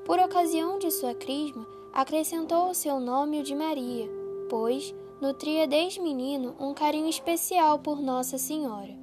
Por 0.07 0.19
ocasião 0.19 0.79
de 0.79 0.91
sua 0.91 1.15
crisma, 1.15 1.80
acrescentou 1.93 2.69
ao 2.69 2.75
seu 2.75 3.01
nome 3.01 3.41
o 3.41 3.43
de 3.43 3.55
Maria, 3.55 4.09
pois 4.49 4.95
nutria 5.21 5.67
desde 5.67 6.01
menino 6.01 6.55
um 6.59 6.73
carinho 6.73 7.09
especial 7.09 7.79
por 7.79 8.01
Nossa 8.01 8.39
Senhora. 8.39 8.97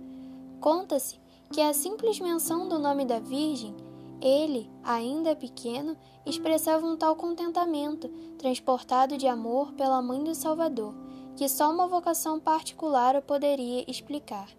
Conta-se 0.59 1.19
que 1.51 1.61
a 1.61 1.73
simples 1.73 2.19
menção 2.19 2.67
do 2.67 2.79
nome 2.79 3.05
da 3.05 3.19
Virgem, 3.19 3.75
ele, 4.21 4.69
ainda 4.83 5.35
pequeno, 5.35 5.95
expressava 6.25 6.85
um 6.85 6.97
tal 6.97 7.15
contentamento, 7.15 8.09
transportado 8.37 9.17
de 9.17 9.27
amor 9.27 9.71
pela 9.73 10.01
Mãe 10.01 10.23
do 10.23 10.33
Salvador, 10.33 10.93
que 11.35 11.47
só 11.47 11.71
uma 11.71 11.87
vocação 11.87 12.39
particular 12.39 13.15
o 13.15 13.21
poderia 13.21 13.85
explicar. 13.89 14.49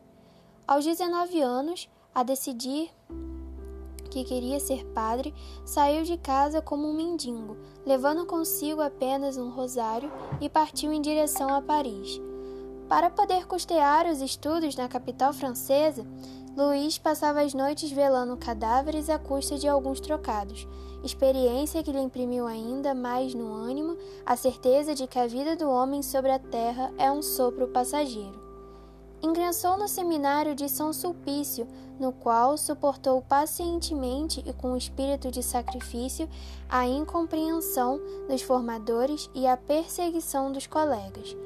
Aos 0.67 0.85
19 0.85 1.41
anos, 1.41 1.89
a 2.15 2.23
decidir 2.23 2.91
que 4.09 4.25
queria 4.25 4.59
ser 4.59 4.85
padre, 4.87 5.35
saiu 5.65 6.03
de 6.03 6.17
casa 6.17 6.61
como 6.61 6.89
um 6.89 6.95
mendigo, 6.95 7.57
levando 7.85 8.27
consigo 8.27 8.81
apenas 8.81 9.37
um 9.37 9.51
rosário 9.51 10.11
e 10.41 10.49
partiu 10.49 10.93
em 10.93 11.01
direção 11.01 11.55
a 11.55 11.63
Paris. 11.63 12.21
Para 12.89 13.11
poder 13.11 13.47
custear 13.47 14.07
os 14.07 14.23
estudos 14.23 14.75
na 14.75 14.89
capital 14.89 15.33
francesa, 15.33 16.07
Luís 16.57 16.99
passava 16.99 17.43
as 17.43 17.55
noites 17.55 17.91
velando 17.91 18.37
cadáveres 18.37 19.11
à 19.11 19.19
custa 19.19 19.57
de 19.59 19.69
alguns 19.69 20.01
trocados, 20.01 20.67
experiência 21.05 21.83
que 21.83 21.93
lhe 21.93 22.01
imprimiu 22.01 22.47
ainda 22.47 22.95
mais 22.95 23.35
no 23.35 23.53
ânimo 23.53 23.97
a 24.25 24.35
certeza 24.37 24.95
de 24.95 25.07
que 25.07 25.19
a 25.19 25.27
vida 25.27 25.55
do 25.55 25.69
homem 25.69 26.03
sobre 26.03 26.31
a 26.31 26.39
terra 26.39 26.93
é 26.99 27.13
um 27.13 27.23
sopro 27.23 27.69
passageiro. 27.69 28.48
Ingressou 29.21 29.77
no 29.77 29.89
seminário 29.89 30.55
de 30.55 30.69
São 30.69 30.93
Sulpício, 30.93 31.67
no 31.99 32.13
qual 32.13 32.57
suportou 32.57 33.21
pacientemente 33.21 34.45
e 34.47 34.53
com 34.53 34.77
espírito 34.77 35.31
de 35.31 35.43
sacrifício 35.43 36.29
a 36.69 36.87
incompreensão 36.87 38.01
dos 38.29 38.43
formadores 38.43 39.29
e 39.35 39.45
a 39.47 39.57
perseguição 39.57 40.53
dos 40.53 40.69
colegas. 40.69 41.37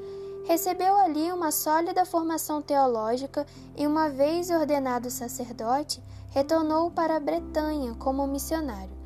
Recebeu 0.45 0.95
ali 0.97 1.31
uma 1.31 1.51
sólida 1.51 2.05
formação 2.05 2.61
teológica 2.61 3.47
e, 3.75 3.87
uma 3.87 4.09
vez 4.09 4.51
ordenado 4.51 5.09
sacerdote, 5.09 6.03
retornou 6.29 6.91
para 6.91 7.15
a 7.15 7.19
Bretanha 7.19 7.95
como 7.95 8.27
missionário. 8.27 9.03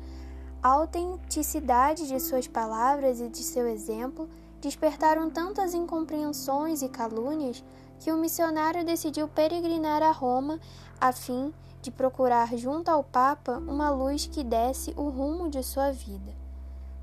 A 0.62 0.70
autenticidade 0.70 2.08
de 2.08 2.18
suas 2.20 2.48
palavras 2.48 3.20
e 3.20 3.28
de 3.28 3.38
seu 3.38 3.66
exemplo 3.68 4.28
despertaram 4.60 5.30
tantas 5.30 5.72
incompreensões 5.72 6.82
e 6.82 6.88
calúnias 6.88 7.64
que 8.00 8.12
o 8.12 8.16
missionário 8.16 8.84
decidiu 8.84 9.28
peregrinar 9.28 10.02
a 10.02 10.12
Roma 10.12 10.60
a 11.00 11.12
fim 11.12 11.52
de 11.80 11.90
procurar 11.90 12.56
junto 12.56 12.90
ao 12.90 13.04
Papa 13.04 13.58
uma 13.58 13.90
luz 13.90 14.26
que 14.26 14.42
desse 14.42 14.92
o 14.96 15.08
rumo 15.08 15.48
de 15.48 15.62
sua 15.62 15.90
vida. 15.90 16.36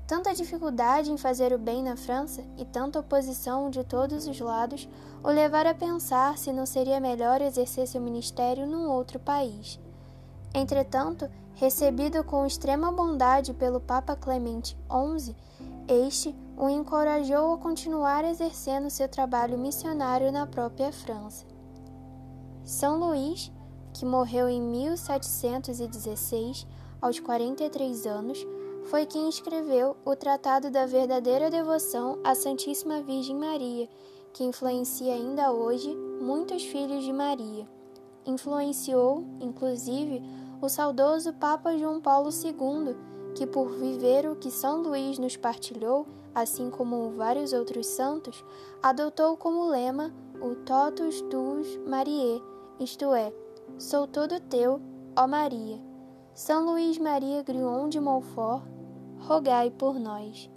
Tanta 0.06 0.32
dificuldade 0.32 1.10
em 1.10 1.16
fazer 1.16 1.52
o 1.52 1.58
bem 1.58 1.82
na 1.82 1.96
França 1.96 2.44
e 2.56 2.64
tanta 2.64 3.00
oposição 3.00 3.70
de 3.70 3.82
todos 3.82 4.28
os 4.28 4.38
lados 4.38 4.88
o 5.22 5.28
levaram 5.28 5.70
a 5.70 5.74
pensar 5.74 6.38
se 6.38 6.52
não 6.52 6.64
seria 6.64 7.00
melhor 7.00 7.42
exercer 7.42 7.88
seu 7.88 8.00
ministério 8.00 8.66
num 8.66 8.88
outro 8.88 9.18
país. 9.18 9.80
Entretanto, 10.54 11.28
recebido 11.54 12.22
com 12.22 12.46
extrema 12.46 12.92
bondade 12.92 13.52
pelo 13.52 13.80
Papa 13.80 14.14
Clemente 14.14 14.76
XI, 15.18 15.34
este 15.88 16.34
o 16.56 16.68
encorajou 16.68 17.54
a 17.54 17.58
continuar 17.58 18.24
exercendo 18.24 18.90
seu 18.90 19.08
trabalho 19.08 19.56
missionário 19.58 20.32
na 20.32 20.44
própria 20.46 20.90
França. 20.90 21.46
São 22.64 22.98
Luís, 22.98 23.52
que 23.92 24.04
morreu 24.04 24.48
em 24.48 24.60
1716, 24.60 26.66
aos 27.00 27.20
43 27.20 28.06
anos, 28.06 28.44
foi 28.86 29.06
quem 29.06 29.28
escreveu 29.28 29.96
o 30.04 30.16
Tratado 30.16 30.70
da 30.70 30.86
Verdadeira 30.86 31.50
Devoção 31.50 32.18
à 32.24 32.34
Santíssima 32.34 33.02
Virgem 33.02 33.36
Maria, 33.36 33.88
que 34.32 34.44
influencia 34.44 35.14
ainda 35.14 35.52
hoje 35.52 35.94
muitos 36.20 36.64
filhos 36.64 37.04
de 37.04 37.12
Maria. 37.12 37.68
Influenciou, 38.24 39.24
inclusive, 39.40 40.22
o 40.60 40.68
saudoso 40.68 41.32
Papa 41.34 41.76
João 41.76 42.00
Paulo 42.00 42.30
II, 42.30 42.96
que, 43.36 43.46
por 43.46 43.68
viver 43.68 44.26
o 44.26 44.34
que 44.34 44.50
São 44.50 44.82
Luís 44.82 45.18
nos 45.18 45.36
partilhou, 45.36 46.06
assim 46.34 46.70
como 46.70 47.10
vários 47.10 47.52
outros 47.52 47.86
santos, 47.86 48.42
adotou 48.82 49.36
como 49.36 49.68
lema 49.68 50.10
o 50.40 50.54
Totus 50.54 51.20
Tuus 51.30 51.76
Mariae, 51.86 52.42
isto 52.80 53.14
é, 53.14 53.30
sou 53.78 54.06
todo 54.06 54.40
teu, 54.40 54.80
ó 55.14 55.26
Maria. 55.26 55.78
São 56.34 56.64
Luís 56.64 56.98
Maria 56.98 57.42
Grion 57.42 57.90
de 57.90 58.00
Montfort, 58.00 58.64
rogai 59.18 59.70
por 59.70 59.98
nós. 59.98 60.50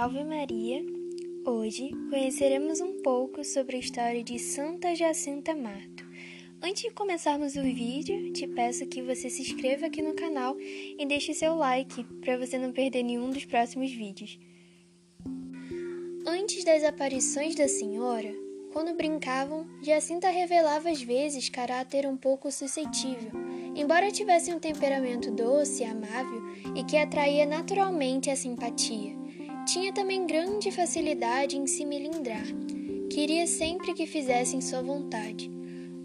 Salve 0.00 0.24
Maria! 0.24 0.82
Hoje 1.44 1.90
conheceremos 2.08 2.80
um 2.80 3.02
pouco 3.02 3.44
sobre 3.44 3.76
a 3.76 3.80
história 3.80 4.24
de 4.24 4.38
Santa 4.38 4.94
Jacinta 4.94 5.54
Marto, 5.54 6.06
Antes 6.62 6.84
de 6.84 6.90
começarmos 6.90 7.54
o 7.54 7.62
vídeo, 7.62 8.32
te 8.32 8.46
peço 8.46 8.86
que 8.86 9.02
você 9.02 9.28
se 9.28 9.42
inscreva 9.42 9.84
aqui 9.84 10.00
no 10.00 10.14
canal 10.14 10.56
e 10.58 11.04
deixe 11.04 11.34
seu 11.34 11.54
like 11.54 12.02
para 12.22 12.38
você 12.38 12.56
não 12.56 12.72
perder 12.72 13.02
nenhum 13.02 13.28
dos 13.28 13.44
próximos 13.44 13.92
vídeos. 13.92 14.38
Antes 16.26 16.64
das 16.64 16.82
aparições 16.82 17.54
da 17.54 17.68
senhora, 17.68 18.34
quando 18.72 18.96
brincavam, 18.96 19.66
Jacinta 19.82 20.30
revelava 20.30 20.88
às 20.88 21.02
vezes 21.02 21.50
caráter 21.50 22.06
um 22.06 22.16
pouco 22.16 22.50
suscetível, 22.50 23.32
embora 23.76 24.10
tivesse 24.10 24.50
um 24.50 24.58
temperamento 24.58 25.30
doce 25.30 25.82
e 25.82 25.84
amável 25.84 26.40
e 26.74 26.84
que 26.84 26.96
atraía 26.96 27.44
naturalmente 27.44 28.30
a 28.30 28.36
simpatia. 28.36 29.19
Tinha 29.72 29.92
também 29.92 30.26
grande 30.26 30.72
facilidade 30.72 31.56
em 31.56 31.64
se 31.64 31.84
melindrar. 31.84 32.44
Queria 33.08 33.46
sempre 33.46 33.94
que 33.94 34.04
fizessem 34.04 34.60
sua 34.60 34.82
vontade. 34.82 35.48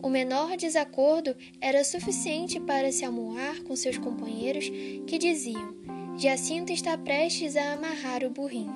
O 0.03 0.07
menor 0.07 0.55
desacordo 0.55 1.35
era 1.59 1.83
suficiente 1.83 2.59
para 2.59 2.91
se 2.91 3.03
amuar 3.03 3.63
com 3.63 3.75
seus 3.75 3.97
companheiros 3.97 4.69
que 5.07 5.17
diziam: 5.17 5.75
Jacinta 6.15 6.73
está 6.73 6.95
prestes 6.95 7.55
a 7.55 7.73
amarrar 7.73 8.23
o 8.23 8.29
burrinho. 8.29 8.71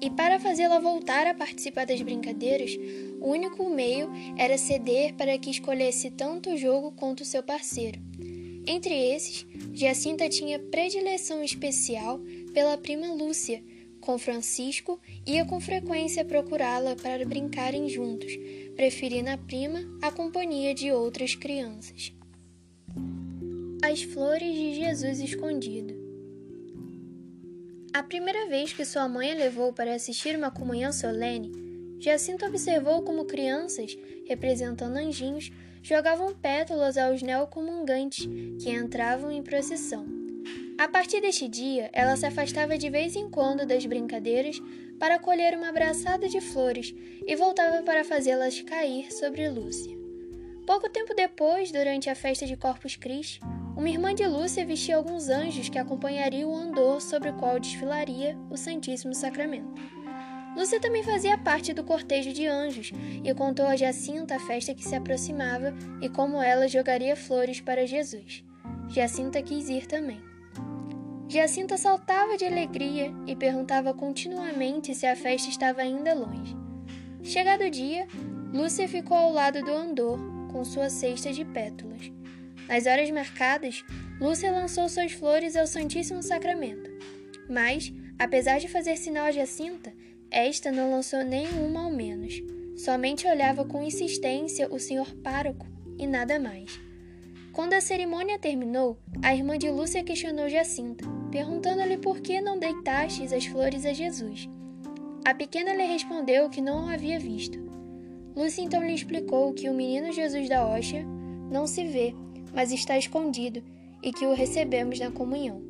E 0.00 0.08
para 0.08 0.40
fazê-la 0.40 0.78
voltar 0.78 1.26
a 1.26 1.34
participar 1.34 1.84
das 1.84 2.00
brincadeiras, 2.00 2.78
o 3.20 3.28
único 3.28 3.68
meio 3.68 4.10
era 4.38 4.56
ceder 4.56 5.16
para 5.16 5.36
que 5.36 5.50
escolhesse 5.50 6.10
tanto 6.12 6.54
o 6.54 6.56
jogo 6.56 6.92
quanto 6.92 7.26
seu 7.26 7.42
parceiro. 7.42 8.00
Entre 8.66 8.94
esses, 8.94 9.46
Jacinta 9.74 10.30
tinha 10.30 10.58
predileção 10.58 11.44
especial 11.44 12.18
pela 12.54 12.78
prima 12.78 13.12
Lúcia. 13.12 13.62
Com 14.08 14.16
Francisco, 14.16 14.98
ia 15.26 15.44
com 15.44 15.60
frequência 15.60 16.24
procurá-la 16.24 16.96
para 16.96 17.26
brincarem 17.26 17.90
juntos, 17.90 18.32
preferindo 18.74 19.28
a 19.28 19.36
prima 19.36 19.80
à 20.00 20.10
companhia 20.10 20.74
de 20.74 20.90
outras 20.90 21.34
crianças. 21.34 22.14
As 23.84 24.00
flores 24.00 24.50
de 24.50 24.76
Jesus 24.76 25.20
escondido. 25.20 25.94
A 27.92 28.02
primeira 28.02 28.48
vez 28.48 28.72
que 28.72 28.82
sua 28.82 29.06
mãe 29.06 29.32
a 29.32 29.34
levou 29.34 29.74
para 29.74 29.94
assistir 29.94 30.34
uma 30.38 30.50
comunhão 30.50 30.90
solene, 30.90 31.52
Jacinto 32.00 32.46
observou 32.46 33.02
como 33.02 33.26
crianças, 33.26 33.94
representando 34.26 34.96
anjinhos, 34.96 35.52
jogavam 35.82 36.34
pétalas 36.34 36.96
aos 36.96 37.20
neocomungantes 37.20 38.26
que 38.58 38.70
entravam 38.70 39.30
em 39.30 39.42
procissão. 39.42 40.17
A 40.78 40.86
partir 40.86 41.20
deste 41.20 41.48
dia, 41.48 41.90
ela 41.92 42.14
se 42.14 42.24
afastava 42.24 42.78
de 42.78 42.88
vez 42.88 43.16
em 43.16 43.28
quando 43.28 43.66
das 43.66 43.84
brincadeiras 43.84 44.62
para 44.96 45.18
colher 45.18 45.58
uma 45.58 45.70
abraçada 45.70 46.28
de 46.28 46.40
flores 46.40 46.94
e 47.26 47.34
voltava 47.34 47.82
para 47.82 48.04
fazê-las 48.04 48.60
cair 48.60 49.12
sobre 49.12 49.48
Lúcia. 49.48 49.98
Pouco 50.64 50.88
tempo 50.88 51.14
depois, 51.16 51.72
durante 51.72 52.08
a 52.08 52.14
festa 52.14 52.46
de 52.46 52.56
Corpus 52.56 52.94
Christi, 52.94 53.40
uma 53.76 53.88
irmã 53.88 54.14
de 54.14 54.24
Lúcia 54.24 54.64
vestia 54.64 54.94
alguns 54.94 55.28
anjos 55.28 55.68
que 55.68 55.78
acompanhariam 55.78 56.52
o 56.52 56.56
andor 56.56 57.02
sobre 57.02 57.30
o 57.30 57.34
qual 57.34 57.58
desfilaria 57.58 58.38
o 58.48 58.56
Santíssimo 58.56 59.14
Sacramento. 59.14 59.82
Lúcia 60.56 60.78
também 60.78 61.02
fazia 61.02 61.36
parte 61.36 61.72
do 61.72 61.82
cortejo 61.82 62.32
de 62.32 62.46
anjos 62.46 62.92
e 63.24 63.34
contou 63.34 63.66
a 63.66 63.74
Jacinta 63.74 64.36
a 64.36 64.40
festa 64.40 64.72
que 64.74 64.84
se 64.84 64.94
aproximava 64.94 65.74
e 66.00 66.08
como 66.08 66.40
ela 66.40 66.68
jogaria 66.68 67.16
flores 67.16 67.60
para 67.60 67.84
Jesus. 67.84 68.44
Jacinta 68.88 69.42
quis 69.42 69.68
ir 69.68 69.84
também. 69.86 70.27
Jacinta 71.28 71.76
saltava 71.76 72.38
de 72.38 72.46
alegria 72.46 73.12
e 73.26 73.36
perguntava 73.36 73.92
continuamente 73.92 74.94
se 74.94 75.06
a 75.06 75.14
festa 75.14 75.50
estava 75.50 75.82
ainda 75.82 76.14
longe. 76.14 76.56
Chegado 77.22 77.64
o 77.64 77.70
dia, 77.70 78.08
Lúcia 78.50 78.88
ficou 78.88 79.14
ao 79.14 79.30
lado 79.30 79.62
do 79.62 79.70
andor 79.70 80.18
com 80.50 80.64
sua 80.64 80.88
cesta 80.88 81.30
de 81.30 81.44
pétalas. 81.44 82.10
Nas 82.66 82.86
horas 82.86 83.10
marcadas, 83.10 83.84
Lúcia 84.18 84.50
lançou 84.50 84.88
suas 84.88 85.12
flores 85.12 85.54
ao 85.54 85.66
Santíssimo 85.66 86.22
Sacramento. 86.22 86.90
Mas, 87.46 87.92
apesar 88.18 88.58
de 88.58 88.66
fazer 88.66 88.96
sinal 88.96 89.26
a 89.26 89.30
Jacinta, 89.30 89.92
esta 90.30 90.72
não 90.72 90.90
lançou 90.90 91.22
nenhuma 91.22 91.84
ao 91.84 91.90
menos. 91.90 92.42
Somente 92.74 93.26
olhava 93.26 93.66
com 93.66 93.82
insistência 93.82 94.66
o 94.72 94.78
senhor 94.78 95.14
pároco 95.16 95.66
e 95.98 96.06
nada 96.06 96.38
mais. 96.38 96.87
Quando 97.58 97.72
a 97.72 97.80
cerimônia 97.80 98.38
terminou, 98.38 98.96
a 99.20 99.34
irmã 99.34 99.58
de 99.58 99.68
Lúcia 99.68 100.04
questionou 100.04 100.48
Jacinta, 100.48 101.04
perguntando-lhe 101.28 101.98
por 101.98 102.20
que 102.20 102.40
não 102.40 102.56
deitastes 102.56 103.32
as 103.32 103.46
flores 103.46 103.84
a 103.84 103.92
Jesus. 103.92 104.48
A 105.24 105.34
pequena 105.34 105.74
lhe 105.74 105.82
respondeu 105.82 106.48
que 106.48 106.60
não 106.60 106.86
o 106.86 106.88
havia 106.88 107.18
visto. 107.18 107.58
Lúcia 108.36 108.62
então 108.62 108.80
lhe 108.80 108.94
explicou 108.94 109.52
que 109.52 109.68
o 109.68 109.74
menino 109.74 110.12
Jesus 110.12 110.48
da 110.48 110.64
Hóstia 110.64 111.04
não 111.50 111.66
se 111.66 111.84
vê, 111.84 112.14
mas 112.54 112.70
está 112.70 112.96
escondido 112.96 113.60
e 114.04 114.12
que 114.12 114.24
o 114.24 114.34
recebemos 114.34 115.00
na 115.00 115.10
comunhão. 115.10 115.60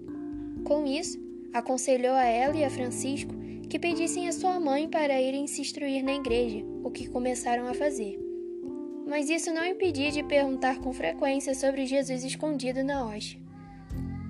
Com 0.64 0.85
isso, 0.87 1.18
aconselhou 1.55 2.12
a 2.12 2.24
ela 2.24 2.55
e 2.55 2.64
a 2.64 2.70
Francisco 2.70 3.33
que 3.66 3.79
pedissem 3.79 4.29
a 4.29 4.33
sua 4.33 4.61
mãe 4.61 4.87
para 4.87 5.22
irem 5.22 5.46
se 5.46 5.62
instruir 5.62 6.05
na 6.05 6.12
igreja, 6.12 6.62
o 6.85 6.90
que 6.90 7.09
começaram 7.09 7.66
a 7.66 7.72
fazer. 7.72 8.28
Mas 9.09 9.31
isso 9.31 9.51
não 9.51 9.64
impedia 9.64 10.12
de 10.12 10.23
perguntar 10.23 10.81
com 10.81 10.92
frequência 10.92 11.55
sobre 11.55 11.87
Jesus 11.87 12.23
escondido 12.23 12.85
na 12.85 13.07
hóstia. 13.07 13.40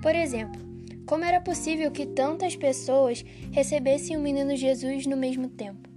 Por 0.01 0.15
exemplo, 0.15 0.61
como 1.05 1.25
era 1.25 1.41
possível 1.41 1.91
que 1.91 2.05
tantas 2.05 2.55
pessoas 2.55 3.25
recebessem 3.51 4.15
o 4.15 4.21
menino 4.21 4.55
Jesus 4.55 5.05
no 5.05 5.17
mesmo 5.17 5.49
tempo? 5.49 5.89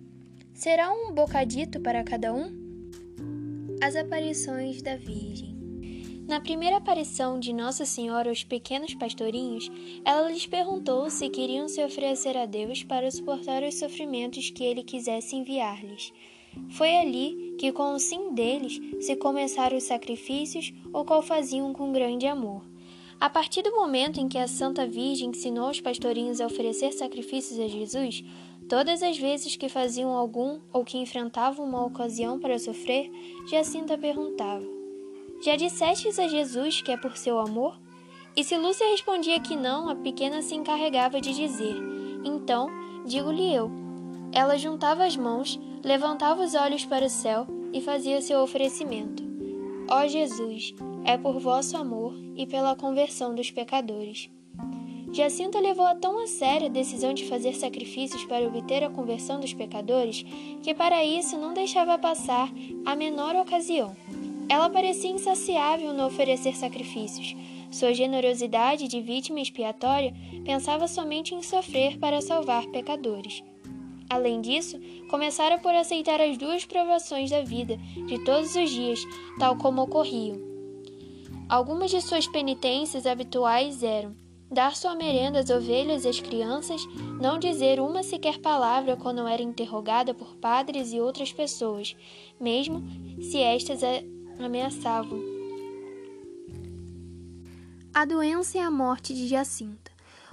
Será 0.52 0.92
um 0.92 1.12
bocadito 1.12 1.78
para 1.78 2.02
cada 2.02 2.34
um? 2.34 2.50
As 3.80 3.94
aparições 3.94 4.82
da 4.82 4.96
Virgem. 4.96 5.52
Na 6.26 6.40
primeira 6.40 6.78
aparição 6.78 7.38
de 7.38 7.52
Nossa 7.52 7.84
Senhora 7.84 8.30
aos 8.30 8.42
pequenos 8.42 8.94
pastorinhos, 8.94 9.70
ela 10.04 10.28
lhes 10.28 10.46
perguntou 10.46 11.08
se 11.08 11.28
queriam 11.28 11.68
se 11.68 11.84
oferecer 11.84 12.36
a 12.36 12.46
Deus 12.46 12.82
para 12.82 13.10
suportar 13.12 13.62
os 13.62 13.76
sofrimentos 13.76 14.50
que 14.50 14.64
ele 14.64 14.82
quisesse 14.82 15.36
enviar-lhes. 15.36 16.12
Foi 16.70 16.96
ali 16.96 17.41
que, 17.62 17.70
com 17.70 17.94
o 17.94 17.98
sim 18.00 18.34
deles, 18.34 18.80
se 18.98 19.14
começaram 19.14 19.76
os 19.76 19.84
sacrifícios, 19.84 20.74
o 20.92 21.04
qual 21.04 21.22
faziam 21.22 21.72
com 21.72 21.92
grande 21.92 22.26
amor. 22.26 22.60
A 23.20 23.30
partir 23.30 23.62
do 23.62 23.70
momento 23.70 24.18
em 24.18 24.26
que 24.26 24.36
a 24.36 24.48
Santa 24.48 24.84
Virgem 24.84 25.30
ensinou 25.30 25.70
os 25.70 25.80
pastorinhos 25.80 26.40
a 26.40 26.46
oferecer 26.46 26.90
sacrifícios 26.90 27.60
a 27.60 27.68
Jesus, 27.68 28.24
todas 28.68 29.00
as 29.00 29.16
vezes 29.16 29.54
que 29.54 29.68
faziam 29.68 30.10
algum 30.10 30.58
ou 30.72 30.84
que 30.84 30.98
enfrentavam 30.98 31.64
uma 31.64 31.86
ocasião 31.86 32.36
para 32.36 32.58
sofrer, 32.58 33.08
Jacinta 33.48 33.96
perguntava: 33.96 34.66
já 35.40 35.54
dissestes 35.54 36.18
a 36.18 36.26
Jesus 36.26 36.82
que 36.82 36.90
é 36.90 36.96
por 36.96 37.16
seu 37.16 37.38
amor? 37.38 37.78
E 38.36 38.42
se 38.42 38.58
Lúcia 38.58 38.90
respondia 38.90 39.38
que 39.38 39.54
não, 39.54 39.88
a 39.88 39.94
pequena 39.94 40.42
se 40.42 40.56
encarregava 40.56 41.20
de 41.20 41.32
dizer: 41.32 41.76
Então, 42.24 42.68
digo-lhe 43.06 43.54
eu. 43.54 43.70
Ela 44.32 44.58
juntava 44.58 45.04
as 45.04 45.16
mãos, 45.16 45.60
levantava 45.84 46.42
os 46.42 46.54
olhos 46.54 46.84
para 46.84 47.06
o 47.06 47.10
céu 47.10 47.46
e 47.72 47.80
fazia 47.80 48.20
seu 48.20 48.40
oferecimento. 48.40 49.22
Ó 49.88 50.06
Jesus, 50.06 50.74
é 51.04 51.18
por 51.18 51.38
vosso 51.40 51.76
amor 51.76 52.14
e 52.36 52.46
pela 52.46 52.76
conversão 52.76 53.34
dos 53.34 53.50
pecadores. 53.50 54.30
Jacinta 55.12 55.60
levou 55.60 55.84
a 55.84 55.94
tão 55.94 56.22
a 56.22 56.26
sério 56.26 56.68
a 56.68 56.70
decisão 56.70 57.12
de 57.12 57.26
fazer 57.26 57.54
sacrifícios 57.54 58.24
para 58.24 58.46
obter 58.46 58.82
a 58.82 58.88
conversão 58.88 59.38
dos 59.40 59.52
pecadores 59.52 60.24
que 60.62 60.72
para 60.72 61.04
isso 61.04 61.36
não 61.36 61.52
deixava 61.52 61.98
passar 61.98 62.50
a 62.84 62.96
menor 62.96 63.36
ocasião. 63.36 63.94
Ela 64.48 64.70
parecia 64.70 65.10
insaciável 65.10 65.92
no 65.92 66.06
oferecer 66.06 66.56
sacrifícios. 66.56 67.36
Sua 67.70 67.92
generosidade 67.92 68.88
de 68.88 69.00
vítima 69.00 69.40
expiatória 69.40 70.14
pensava 70.44 70.86
somente 70.86 71.34
em 71.34 71.42
sofrer 71.42 71.98
para 71.98 72.20
salvar 72.20 72.66
pecadores. 72.68 73.42
Além 74.08 74.40
disso, 74.40 74.78
começara 75.08 75.58
por 75.58 75.74
aceitar 75.74 76.20
as 76.20 76.36
duas 76.36 76.64
provações 76.64 77.30
da 77.30 77.42
vida, 77.42 77.76
de 78.06 78.22
todos 78.24 78.54
os 78.54 78.70
dias, 78.70 79.00
tal 79.38 79.56
como 79.56 79.82
ocorriam. 79.82 80.38
Algumas 81.48 81.90
de 81.90 82.00
suas 82.00 82.26
penitências 82.26 83.06
habituais 83.06 83.82
eram 83.82 84.14
dar 84.50 84.76
sua 84.76 84.94
merenda 84.94 85.40
às 85.40 85.48
ovelhas 85.48 86.04
e 86.04 86.08
às 86.08 86.20
crianças, 86.20 86.86
não 87.20 87.38
dizer 87.38 87.80
uma 87.80 88.02
sequer 88.02 88.38
palavra 88.38 88.96
quando 88.96 89.26
era 89.26 89.42
interrogada 89.42 90.12
por 90.12 90.36
padres 90.36 90.92
e 90.92 91.00
outras 91.00 91.32
pessoas, 91.32 91.96
mesmo 92.38 92.82
se 93.22 93.38
estas 93.38 93.80
ameaçavam. 94.38 95.18
A 97.94 98.04
doença 98.04 98.58
e 98.58 98.60
a 98.60 98.70
morte 98.70 99.14
de 99.14 99.26
Jacinta. 99.26 99.81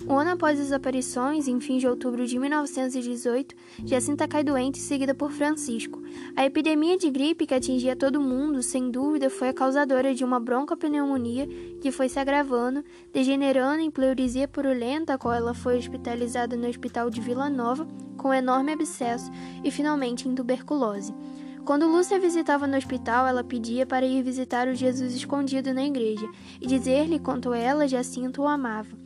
Um 0.07 0.17
ano 0.17 0.31
após 0.31 0.59
as 0.59 0.71
aparições, 0.71 1.47
em 1.47 1.59
fim 1.59 1.77
de 1.77 1.87
outubro 1.87 2.25
de 2.25 2.39
1918, 2.39 3.53
Jacinta 3.85 4.27
cai 4.27 4.43
doente, 4.43 4.79
seguida 4.79 5.13
por 5.13 5.31
Francisco. 5.31 6.01
A 6.35 6.45
epidemia 6.45 6.97
de 6.97 7.09
gripe 7.09 7.45
que 7.45 7.53
atingia 7.53 7.95
todo 7.95 8.21
mundo, 8.21 8.63
sem 8.63 8.89
dúvida, 8.89 9.29
foi 9.29 9.49
a 9.49 9.53
causadora 9.53 10.15
de 10.15 10.23
uma 10.23 10.39
broncopneumonia 10.39 11.47
que 11.81 11.91
foi 11.91 12.07
se 12.07 12.17
agravando, 12.17 12.83
degenerando 13.11 13.81
em 13.81 13.91
pleurisia 13.91 14.47
purulenta, 14.47 15.13
a 15.13 15.17
qual 15.17 15.33
ela 15.33 15.53
foi 15.53 15.77
hospitalizada 15.77 16.55
no 16.55 16.67
hospital 16.67 17.09
de 17.09 17.19
Vila 17.19 17.49
Nova, 17.49 17.85
com 18.17 18.33
enorme 18.33 18.71
abscesso, 18.71 19.29
e 19.63 19.69
finalmente 19.69 20.27
em 20.27 20.33
tuberculose. 20.33 21.13
Quando 21.65 21.87
Lúcia 21.87 22.19
visitava 22.19 22.65
no 22.65 22.77
hospital, 22.77 23.27
ela 23.27 23.43
pedia 23.43 23.85
para 23.85 24.05
ir 24.05 24.23
visitar 24.23 24.67
o 24.67 24.73
Jesus 24.73 25.13
escondido 25.13 25.73
na 25.73 25.83
igreja 25.83 26.27
e 26.59 26.65
dizer-lhe 26.65 27.19
quanto 27.19 27.53
ela, 27.53 27.87
Jacinta, 27.87 28.41
o 28.41 28.47
amava. 28.47 28.98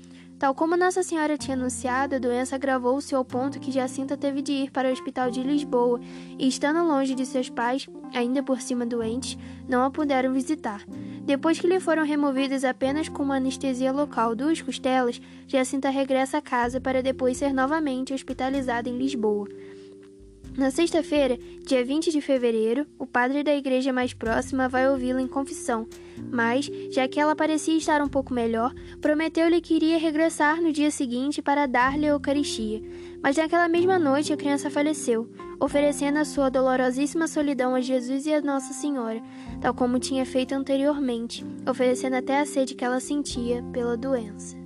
Tal 0.43 0.53
como 0.53 0.75
Nossa 0.75 1.01
Senhora 1.03 1.37
tinha 1.37 1.55
anunciado, 1.55 2.15
a 2.15 2.19
doença 2.19 2.57
agravou-se 2.57 3.15
ao 3.15 3.23
ponto 3.23 3.61
que 3.61 3.71
Jacinta 3.71 4.17
teve 4.17 4.41
de 4.41 4.51
ir 4.51 4.71
para 4.71 4.89
o 4.89 4.91
hospital 4.91 5.31
de 5.31 5.41
Lisboa 5.41 6.01
e, 6.37 6.45
estando 6.49 6.85
longe 6.85 7.15
de 7.15 7.25
seus 7.25 7.49
pais, 7.49 7.87
ainda 8.13 8.43
por 8.43 8.59
cima 8.59 8.85
doentes, 8.85 9.37
não 9.69 9.85
a 9.85 9.89
puderam 9.89 10.33
visitar. 10.33 10.83
Depois 11.23 11.61
que 11.61 11.67
lhe 11.67 11.79
foram 11.79 12.03
removidas 12.03 12.65
apenas 12.65 13.07
com 13.07 13.23
uma 13.23 13.37
anestesia 13.37 13.93
local 13.93 14.35
duas 14.35 14.61
costelas, 14.61 15.21
Jacinta 15.47 15.89
regressa 15.89 16.39
a 16.39 16.41
casa 16.41 16.81
para 16.81 17.01
depois 17.01 17.37
ser 17.37 17.53
novamente 17.53 18.13
hospitalizada 18.13 18.89
em 18.89 18.97
Lisboa. 18.97 19.47
Na 20.55 20.69
sexta-feira, 20.69 21.39
dia 21.65 21.83
20 21.83 22.11
de 22.11 22.21
fevereiro, 22.21 22.85
o 22.99 23.07
padre 23.07 23.41
da 23.43 23.55
igreja 23.55 23.91
mais 23.91 24.13
próxima 24.13 24.69
vai 24.69 24.87
ouvi-la 24.87 25.19
em 25.19 25.27
confissão, 25.27 25.87
mas, 26.31 26.69
já 26.91 27.07
que 27.07 27.19
ela 27.19 27.35
parecia 27.35 27.75
estar 27.75 27.99
um 28.03 28.07
pouco 28.07 28.31
melhor, 28.31 28.71
prometeu-lhe 29.01 29.59
que 29.59 29.73
iria 29.73 29.97
regressar 29.97 30.61
no 30.61 30.71
dia 30.71 30.91
seguinte 30.91 31.41
para 31.41 31.65
dar-lhe 31.65 32.05
a 32.05 32.11
Eucaristia. 32.11 32.83
Mas 33.21 33.37
naquela 33.37 33.67
mesma 33.67 33.97
noite 33.97 34.31
a 34.31 34.37
criança 34.37 34.69
faleceu, 34.69 35.27
oferecendo 35.59 36.19
a 36.19 36.25
sua 36.25 36.49
dolorosíssima 36.49 37.27
solidão 37.27 37.73
a 37.73 37.81
Jesus 37.81 38.27
e 38.27 38.33
a 38.33 38.39
Nossa 38.39 38.73
Senhora, 38.73 39.23
tal 39.59 39.73
como 39.73 39.97
tinha 39.97 40.23
feito 40.23 40.53
anteriormente, 40.53 41.43
oferecendo 41.67 42.15
até 42.15 42.39
a 42.39 42.45
sede 42.45 42.75
que 42.75 42.85
ela 42.85 42.99
sentia 42.99 43.63
pela 43.73 43.97
doença. 43.97 44.62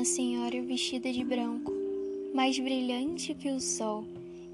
Uma 0.00 0.04
senhora 0.06 0.62
vestida 0.62 1.12
de 1.12 1.22
branco, 1.22 1.70
mais 2.32 2.58
brilhante 2.58 3.34
que 3.34 3.50
o 3.50 3.60
sol, 3.60 4.02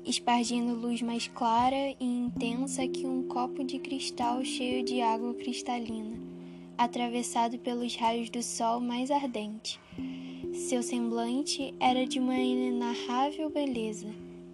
espargindo 0.04 0.74
luz 0.74 1.00
mais 1.00 1.28
clara 1.28 1.94
e 2.00 2.04
intensa 2.04 2.88
que 2.88 3.06
um 3.06 3.22
copo 3.28 3.62
de 3.62 3.78
cristal 3.78 4.44
cheio 4.44 4.82
de 4.82 5.00
água 5.00 5.32
cristalina, 5.34 6.18
atravessado 6.76 7.60
pelos 7.60 7.94
raios 7.94 8.28
do 8.28 8.42
sol 8.42 8.80
mais 8.80 9.08
ardente. 9.08 9.78
Seu 10.52 10.82
semblante 10.82 11.72
era 11.78 12.04
de 12.04 12.18
uma 12.18 12.36
inenarrável 12.36 13.48
beleza, 13.48 14.08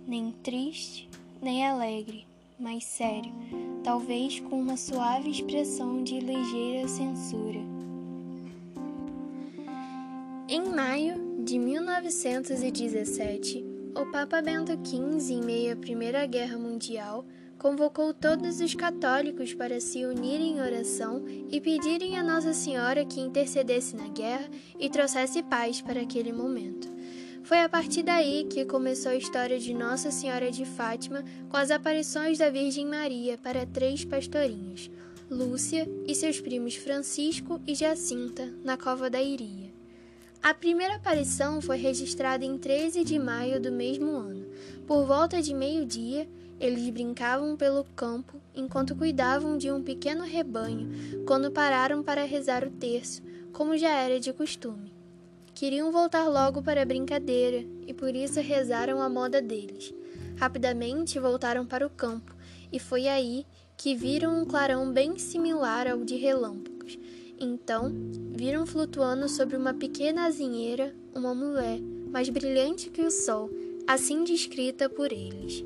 nem 0.07 0.31
triste, 0.43 1.09
nem 1.41 1.67
alegre, 1.67 2.27
mas 2.61 2.85
sério, 2.85 3.33
talvez 3.83 4.41
com 4.41 4.61
uma 4.61 4.77
suave 4.77 5.31
expressão 5.31 6.05
de 6.05 6.21
ligeira 6.21 6.87
censura. 6.87 7.61
Maio 10.75 11.45
de 11.45 11.59
1917, 11.59 13.63
o 13.95 14.11
Papa 14.11 14.41
Bento 14.41 14.73
XV, 14.73 15.35
em 15.35 15.43
meio 15.43 15.75
à 15.75 15.77
Primeira 15.77 16.25
Guerra 16.25 16.57
Mundial, 16.57 17.27
convocou 17.59 18.15
todos 18.15 18.59
os 18.59 18.75
católicos 18.75 19.53
para 19.53 19.79
se 19.81 20.07
unirem 20.07 20.57
em 20.57 20.63
oração 20.63 21.27
e 21.51 21.61
pedirem 21.61 22.19
a 22.19 22.23
Nossa 22.23 22.55
Senhora 22.55 23.05
que 23.05 23.21
intercedesse 23.21 23.95
na 23.95 24.09
guerra 24.09 24.49
e 24.81 24.89
trouxesse 24.89 25.43
paz 25.43 25.83
para 25.83 26.01
aquele 26.01 26.33
momento. 26.33 26.89
Foi 27.43 27.61
a 27.61 27.69
partir 27.69 28.03
daí 28.03 28.45
que 28.45 28.65
começou 28.65 29.13
a 29.13 29.17
história 29.17 29.59
de 29.59 29.75
Nossa 29.75 30.11
Senhora 30.11 30.51
de 30.51 30.65
Fátima 30.65 31.23
com 31.51 31.59
as 31.59 31.71
aparições 31.71 32.39
da 32.39 32.49
Virgem 32.49 32.87
Maria 32.87 33.37
para 33.37 33.67
três 33.67 34.07
pastorinhos, 34.07 34.91
Lúcia 35.29 35.87
e 36.07 36.15
seus 36.15 36.41
primos 36.41 36.77
Francisco 36.77 37.61
e 37.67 37.75
Jacinta, 37.75 38.51
na 38.65 38.79
Cova 38.79 39.11
da 39.11 39.21
Iria. 39.21 39.72
A 40.43 40.53
primeira 40.53 40.97
aparição 40.97 41.61
foi 41.61 41.77
registrada 41.77 42.45
em 42.45 42.59
13 42.59 43.05
de 43.05 43.17
maio 43.17 43.61
do 43.61 43.71
mesmo 43.71 44.11
ano. 44.11 44.45
Por 44.89 45.07
volta 45.07 45.41
de 45.41 45.55
meio-dia, 45.55 46.29
eles 46.59 46.91
brincavam 46.91 47.57
pelo 47.57 47.85
campo 47.95 48.41
enquanto 48.53 48.97
cuidavam 48.97 49.57
de 49.57 49.71
um 49.71 49.81
pequeno 49.81 50.25
rebanho, 50.25 50.91
quando 51.25 51.53
pararam 51.53 52.03
para 52.03 52.25
rezar 52.25 52.65
o 52.65 52.71
terço, 52.73 53.23
como 53.53 53.79
já 53.79 53.91
era 53.91 54.19
de 54.19 54.33
costume. 54.33 54.93
Queriam 55.55 55.93
voltar 55.93 56.27
logo 56.27 56.61
para 56.61 56.83
a 56.83 56.87
brincadeira 56.87 57.65
e 57.87 57.95
por 57.95 58.13
isso 58.13 58.41
rezaram 58.41 59.01
a 59.01 59.09
moda 59.09 59.41
deles. 59.41 59.95
Rapidamente 60.37 61.21
voltaram 61.21 61.65
para 61.65 61.87
o 61.87 61.91
campo 61.91 62.35
e 62.73 62.81
foi 62.81 63.07
aí 63.07 63.47
que 63.77 63.95
viram 63.95 64.43
um 64.43 64.45
clarão 64.45 64.91
bem 64.93 65.17
similar 65.19 65.87
ao 65.87 66.05
de 66.05 66.17
relâmpagos 66.17 66.99
então, 67.45 67.93
viram 68.31 68.65
flutuando 68.65 69.29
sobre 69.29 69.57
uma 69.57 69.75
pequena 69.75 70.27
azinheira 70.27 70.95
uma 71.15 71.35
mulher, 71.35 71.81
mais 72.11 72.29
brilhante 72.29 72.91
que 72.91 73.03
o 73.03 73.11
sol, 73.11 73.51
assim 73.87 74.25
descrita 74.25 74.89
por 74.89 75.13
eles. 75.13 75.65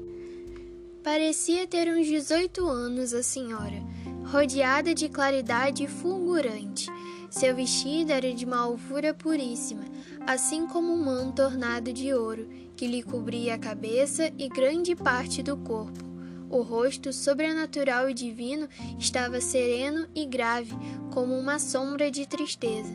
Parecia 1.02 1.66
ter 1.66 1.88
uns 1.88 2.06
18 2.06 2.66
anos 2.66 3.14
a 3.14 3.22
senhora, 3.22 3.80
rodeada 4.24 4.94
de 4.94 5.08
claridade 5.08 5.86
fulgurante. 5.86 6.88
Seu 7.30 7.54
vestido 7.54 8.10
era 8.10 8.32
de 8.32 8.44
uma 8.44 8.58
alvura 8.58 9.14
puríssima, 9.14 9.84
assim 10.26 10.66
como 10.66 10.92
um 10.92 11.04
manto 11.04 11.42
ornado 11.42 11.92
de 11.92 12.12
ouro, 12.12 12.48
que 12.76 12.86
lhe 12.86 13.02
cobria 13.02 13.54
a 13.54 13.58
cabeça 13.58 14.32
e 14.38 14.48
grande 14.48 14.96
parte 14.96 15.42
do 15.42 15.56
corpo. 15.56 16.15
O 16.48 16.62
rosto 16.62 17.12
sobrenatural 17.12 18.08
e 18.08 18.14
divino 18.14 18.68
estava 18.98 19.40
sereno 19.40 20.06
e 20.14 20.24
grave, 20.24 20.74
como 21.12 21.36
uma 21.36 21.58
sombra 21.58 22.10
de 22.10 22.26
tristeza. 22.26 22.92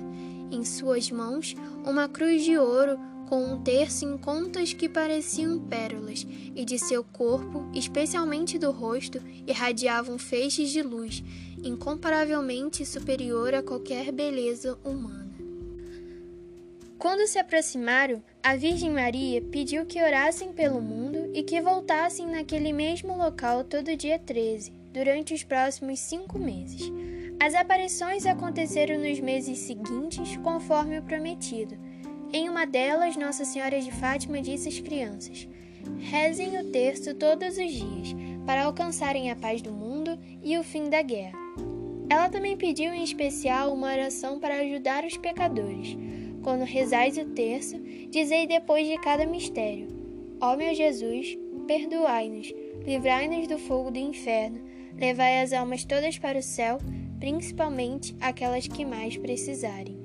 Em 0.52 0.64
suas 0.64 1.12
mãos, 1.12 1.56
uma 1.86 2.08
cruz 2.08 2.43
de 2.43 2.58
ouro 2.58 2.97
com 3.32 3.45
um 3.45 3.62
terço 3.62 4.04
em 4.04 4.18
contas 4.18 4.74
que 4.74 4.89
pareciam 4.89 5.58
pérolas, 5.58 6.28
e 6.54 6.66
de 6.66 6.78
seu 6.78 7.02
corpo, 7.02 7.66
especialmente 7.74 8.60
do 8.60 8.72
rosto, 8.72 9.22
irradiavam 9.47 10.18
feixes 10.20 10.70
de 10.70 10.82
luz, 10.82 11.24
incomparavelmente 11.64 12.86
superior 12.86 13.54
a 13.54 13.64
qualquer 13.64 14.12
beleza 14.12 14.78
humana. 14.84 15.32
Quando 16.97 17.26
se 17.26 17.39
aproximaram, 17.39 18.22
a 18.43 18.56
Virgem 18.56 18.91
Maria 18.91 19.41
pediu 19.41 19.86
que 19.86 20.04
orassem 20.04 20.52
pelo 20.52 20.82
mundo 20.82 21.11
e 21.34 21.44
que 21.44 21.62
voltassem 21.62 22.28
naquele 22.28 22.74
mesmo 22.74 23.16
local 23.18 23.64
todo 23.64 23.96
dia 23.96 24.20
13, 24.20 24.72
durante 24.92 25.34
os 25.34 25.44
próximos 25.44 26.00
cinco 26.00 26.38
meses. 26.38 26.92
As 27.40 27.56
aparições 27.56 28.26
aconteceram 28.26 29.00
nos 29.00 29.20
meses 29.20 29.60
seguintes, 29.60 30.38
conforme 30.38 31.00
o 31.00 31.04
prometido. 31.04 31.78
Em 32.32 32.50
uma 32.50 32.66
delas, 32.66 33.16
Nossa 33.16 33.46
Senhora 33.46 33.80
de 33.80 33.92
Fátima 33.92 34.42
disse 34.42 34.70
às 34.70 34.80
crianças: 34.80 35.48
Rezem 36.00 36.60
o 36.60 36.72
terço 36.72 37.16
todos 37.16 37.58
os 37.58 37.72
dias, 37.72 38.16
para 38.46 38.66
alcançarem 38.66 39.32
a 39.32 39.36
paz 39.36 39.62
do 39.62 39.72
mundo 39.72 40.18
e 40.44 40.58
o 40.58 40.64
fim 40.64 40.90
da 40.90 41.02
guerra. 41.02 41.38
Ela 42.10 42.30
também 42.30 42.58
pediu 42.58 42.94
em 42.94 43.04
especial 43.04 43.74
uma 43.74 43.92
oração 43.92 44.40
para 44.40 44.60
ajudar 44.60 45.06
os 45.06 45.18
pecadores 45.18 45.98
quando 46.42 46.64
rezais 46.64 47.18
o 47.18 47.26
terço, 47.26 47.80
dizei 48.10 48.48
depois 48.48 48.88
de 48.88 48.98
cada 48.98 49.26
mistério: 49.26 49.88
Ó 50.42 50.58
meu 50.58 50.74
Jesus, 50.74 51.38
perdoai-nos, 51.68 52.52
livrai-nos 52.84 53.48
do 53.48 53.60
fogo 53.60 53.92
do 53.92 54.00
inferno, 54.00 54.60
levai 54.98 55.39
as 55.39 55.54
almas 55.54 55.86
todas 55.86 56.18
para 56.18 56.39
o 56.39 56.42
céu, 56.42 56.80
principalmente 57.20 58.16
aquelas 58.20 58.68
que 58.68 58.84
mais 58.84 59.16
precisarem. 59.16 60.02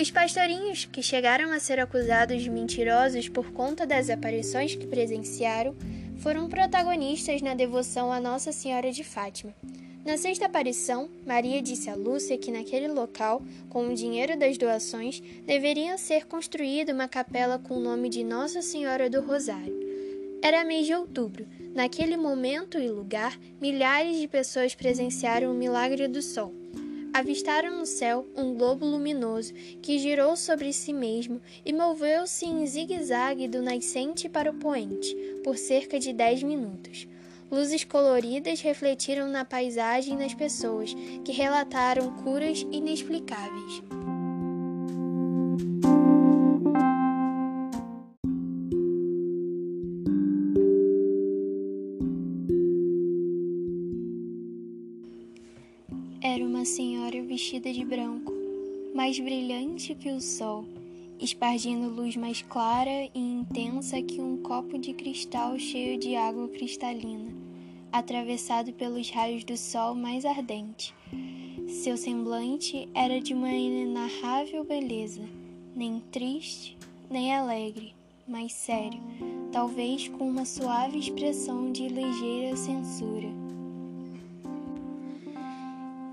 Os 0.00 0.10
pastorinhos, 0.10 0.86
que 0.86 1.02
chegaram 1.02 1.52
a 1.52 1.60
ser 1.60 1.78
acusados 1.78 2.42
de 2.42 2.48
mentirosos 2.48 3.28
por 3.28 3.52
conta 3.52 3.86
das 3.86 4.08
aparições 4.08 4.74
que 4.74 4.86
presenciaram, 4.86 5.76
foram 6.16 6.48
protagonistas 6.48 7.42
na 7.42 7.52
devoção 7.52 8.10
a 8.10 8.18
Nossa 8.18 8.50
Senhora 8.50 8.90
de 8.90 9.04
Fátima. 9.04 9.54
Na 10.10 10.16
sexta 10.16 10.46
aparição, 10.46 11.08
Maria 11.24 11.62
disse 11.62 11.88
a 11.88 11.94
Lúcia 11.94 12.36
que 12.36 12.50
naquele 12.50 12.88
local, 12.88 13.40
com 13.68 13.86
o 13.86 13.94
dinheiro 13.94 14.36
das 14.36 14.58
doações, 14.58 15.22
deveria 15.46 15.96
ser 15.96 16.26
construída 16.26 16.92
uma 16.92 17.06
capela 17.06 17.60
com 17.60 17.74
o 17.74 17.80
nome 17.80 18.08
de 18.08 18.24
Nossa 18.24 18.60
Senhora 18.60 19.08
do 19.08 19.20
Rosário. 19.20 19.72
Era 20.42 20.64
mês 20.64 20.84
de 20.84 20.94
outubro. 20.94 21.46
Naquele 21.76 22.16
momento 22.16 22.76
e 22.76 22.88
lugar, 22.88 23.38
milhares 23.60 24.18
de 24.18 24.26
pessoas 24.26 24.74
presenciaram 24.74 25.52
o 25.52 25.54
milagre 25.54 26.08
do 26.08 26.20
sol. 26.20 26.52
Avistaram 27.12 27.78
no 27.78 27.86
céu 27.86 28.26
um 28.36 28.52
globo 28.54 28.84
luminoso 28.84 29.54
que 29.80 30.00
girou 30.00 30.36
sobre 30.36 30.72
si 30.72 30.92
mesmo 30.92 31.40
e 31.64 31.72
moveu-se 31.72 32.46
em 32.46 32.66
zigue-zague 32.66 33.46
do 33.46 33.62
nascente 33.62 34.28
para 34.28 34.50
o 34.50 34.54
poente 34.54 35.14
por 35.44 35.56
cerca 35.56 36.00
de 36.00 36.12
dez 36.12 36.42
minutos. 36.42 37.06
Luzes 37.50 37.82
coloridas 37.82 38.60
refletiram 38.60 39.26
na 39.28 39.44
paisagem 39.44 40.14
e 40.14 40.16
nas 40.16 40.32
pessoas, 40.32 40.94
que 41.24 41.32
relataram 41.32 42.14
curas 42.22 42.64
inexplicáveis. 42.70 43.82
Era 56.22 56.44
uma 56.44 56.64
senhora 56.64 57.20
vestida 57.22 57.72
de 57.72 57.84
branco, 57.84 58.32
mais 58.94 59.18
brilhante 59.18 59.94
que 59.96 60.10
o 60.10 60.20
sol 60.20 60.64
espargindo 61.20 61.90
luz 61.90 62.16
mais 62.16 62.40
clara 62.40 63.10
e 63.14 63.18
intensa 63.18 64.00
que 64.00 64.20
um 64.20 64.38
copo 64.38 64.78
de 64.78 64.94
cristal 64.94 65.58
cheio 65.58 65.98
de 65.98 66.16
água 66.16 66.48
cristalina, 66.48 67.30
atravessado 67.92 68.72
pelos 68.72 69.10
raios 69.10 69.44
do 69.44 69.56
sol 69.56 69.94
mais 69.94 70.24
ardente. 70.24 70.94
Seu 71.68 71.96
semblante 71.96 72.88
era 72.94 73.20
de 73.20 73.34
uma 73.34 73.52
inenarrável 73.52 74.64
beleza, 74.64 75.22
nem 75.76 76.00
triste, 76.10 76.76
nem 77.10 77.34
alegre, 77.34 77.94
mas 78.26 78.52
sério, 78.52 79.00
talvez 79.52 80.08
com 80.08 80.28
uma 80.28 80.46
suave 80.46 80.98
expressão 80.98 81.70
de 81.70 81.86
ligeira 81.86 82.56
censura. 82.56 83.28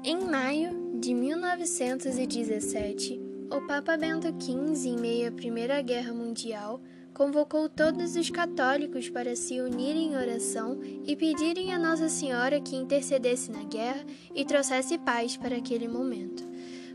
Em 0.03 0.19
maio 0.25 0.99
de 0.99 1.13
1917, 1.13 3.26
o 3.49 3.61
Papa 3.61 3.95
Bento 3.95 4.27
XV, 4.27 4.89
em 4.89 4.97
meio 4.97 5.29
à 5.29 5.31
Primeira 5.31 5.81
Guerra 5.81 6.13
Mundial, 6.13 6.81
convocou 7.13 7.69
todos 7.69 8.15
os 8.15 8.29
católicos 8.29 9.09
para 9.09 9.35
se 9.35 9.61
unirem 9.61 10.11
em 10.11 10.15
oração 10.15 10.79
e 11.05 11.15
pedirem 11.15 11.73
a 11.73 11.79
Nossa 11.79 12.09
Senhora 12.09 12.59
que 12.59 12.75
intercedesse 12.75 13.49
na 13.49 13.63
guerra 13.63 14.05
e 14.35 14.43
trouxesse 14.43 14.97
paz 14.97 15.37
para 15.37 15.55
aquele 15.55 15.87
momento. 15.87 16.45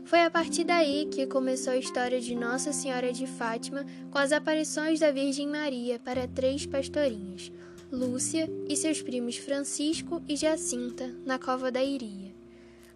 Foi 0.05 0.21
a 0.21 0.29
partir 0.29 0.63
daí 0.63 1.07
que 1.11 1.25
começou 1.25 1.73
a 1.73 1.77
história 1.77 2.19
de 2.19 2.35
Nossa 2.35 2.71
Senhora 2.71 3.11
de 3.11 3.25
Fátima 3.25 3.85
com 4.11 4.17
as 4.17 4.31
aparições 4.31 4.99
da 4.99 5.11
Virgem 5.11 5.47
Maria 5.47 5.97
para 5.99 6.27
três 6.27 6.65
pastorinhas, 6.65 7.51
Lúcia 7.91 8.49
e 8.67 8.75
seus 8.75 9.01
primos 9.01 9.37
Francisco 9.37 10.21
e 10.27 10.35
Jacinta, 10.35 11.13
na 11.25 11.39
Cova 11.39 11.71
da 11.71 11.83
Iria. 11.83 12.32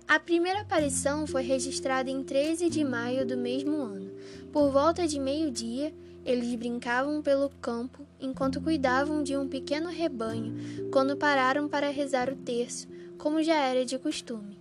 A 0.08 0.22
primeira 0.22 0.62
aparição 0.62 1.28
foi 1.28 1.42
registrada 1.42 2.10
em 2.10 2.24
13 2.24 2.70
de 2.70 2.82
maio 2.82 3.26
do 3.26 3.36
mesmo 3.36 3.76
ano. 3.76 4.10
Por 4.54 4.72
volta 4.72 5.06
de 5.06 5.20
meio-dia, 5.20 5.94
eles 6.24 6.56
brincavam 6.56 7.22
pelo 7.22 7.50
campo 7.62 8.08
enquanto 8.18 8.62
cuidavam 8.62 9.22
de 9.22 9.36
um 9.36 9.50
pequeno 9.50 9.90
rebanho, 9.90 10.56
quando 10.94 11.18
pararam 11.18 11.68
para 11.68 11.90
rezar 11.90 12.32
o 12.32 12.38
terço, 12.38 12.88
como 13.18 13.44
já 13.44 13.56
era 13.56 13.84
de 13.84 14.00
costume. 14.00 14.58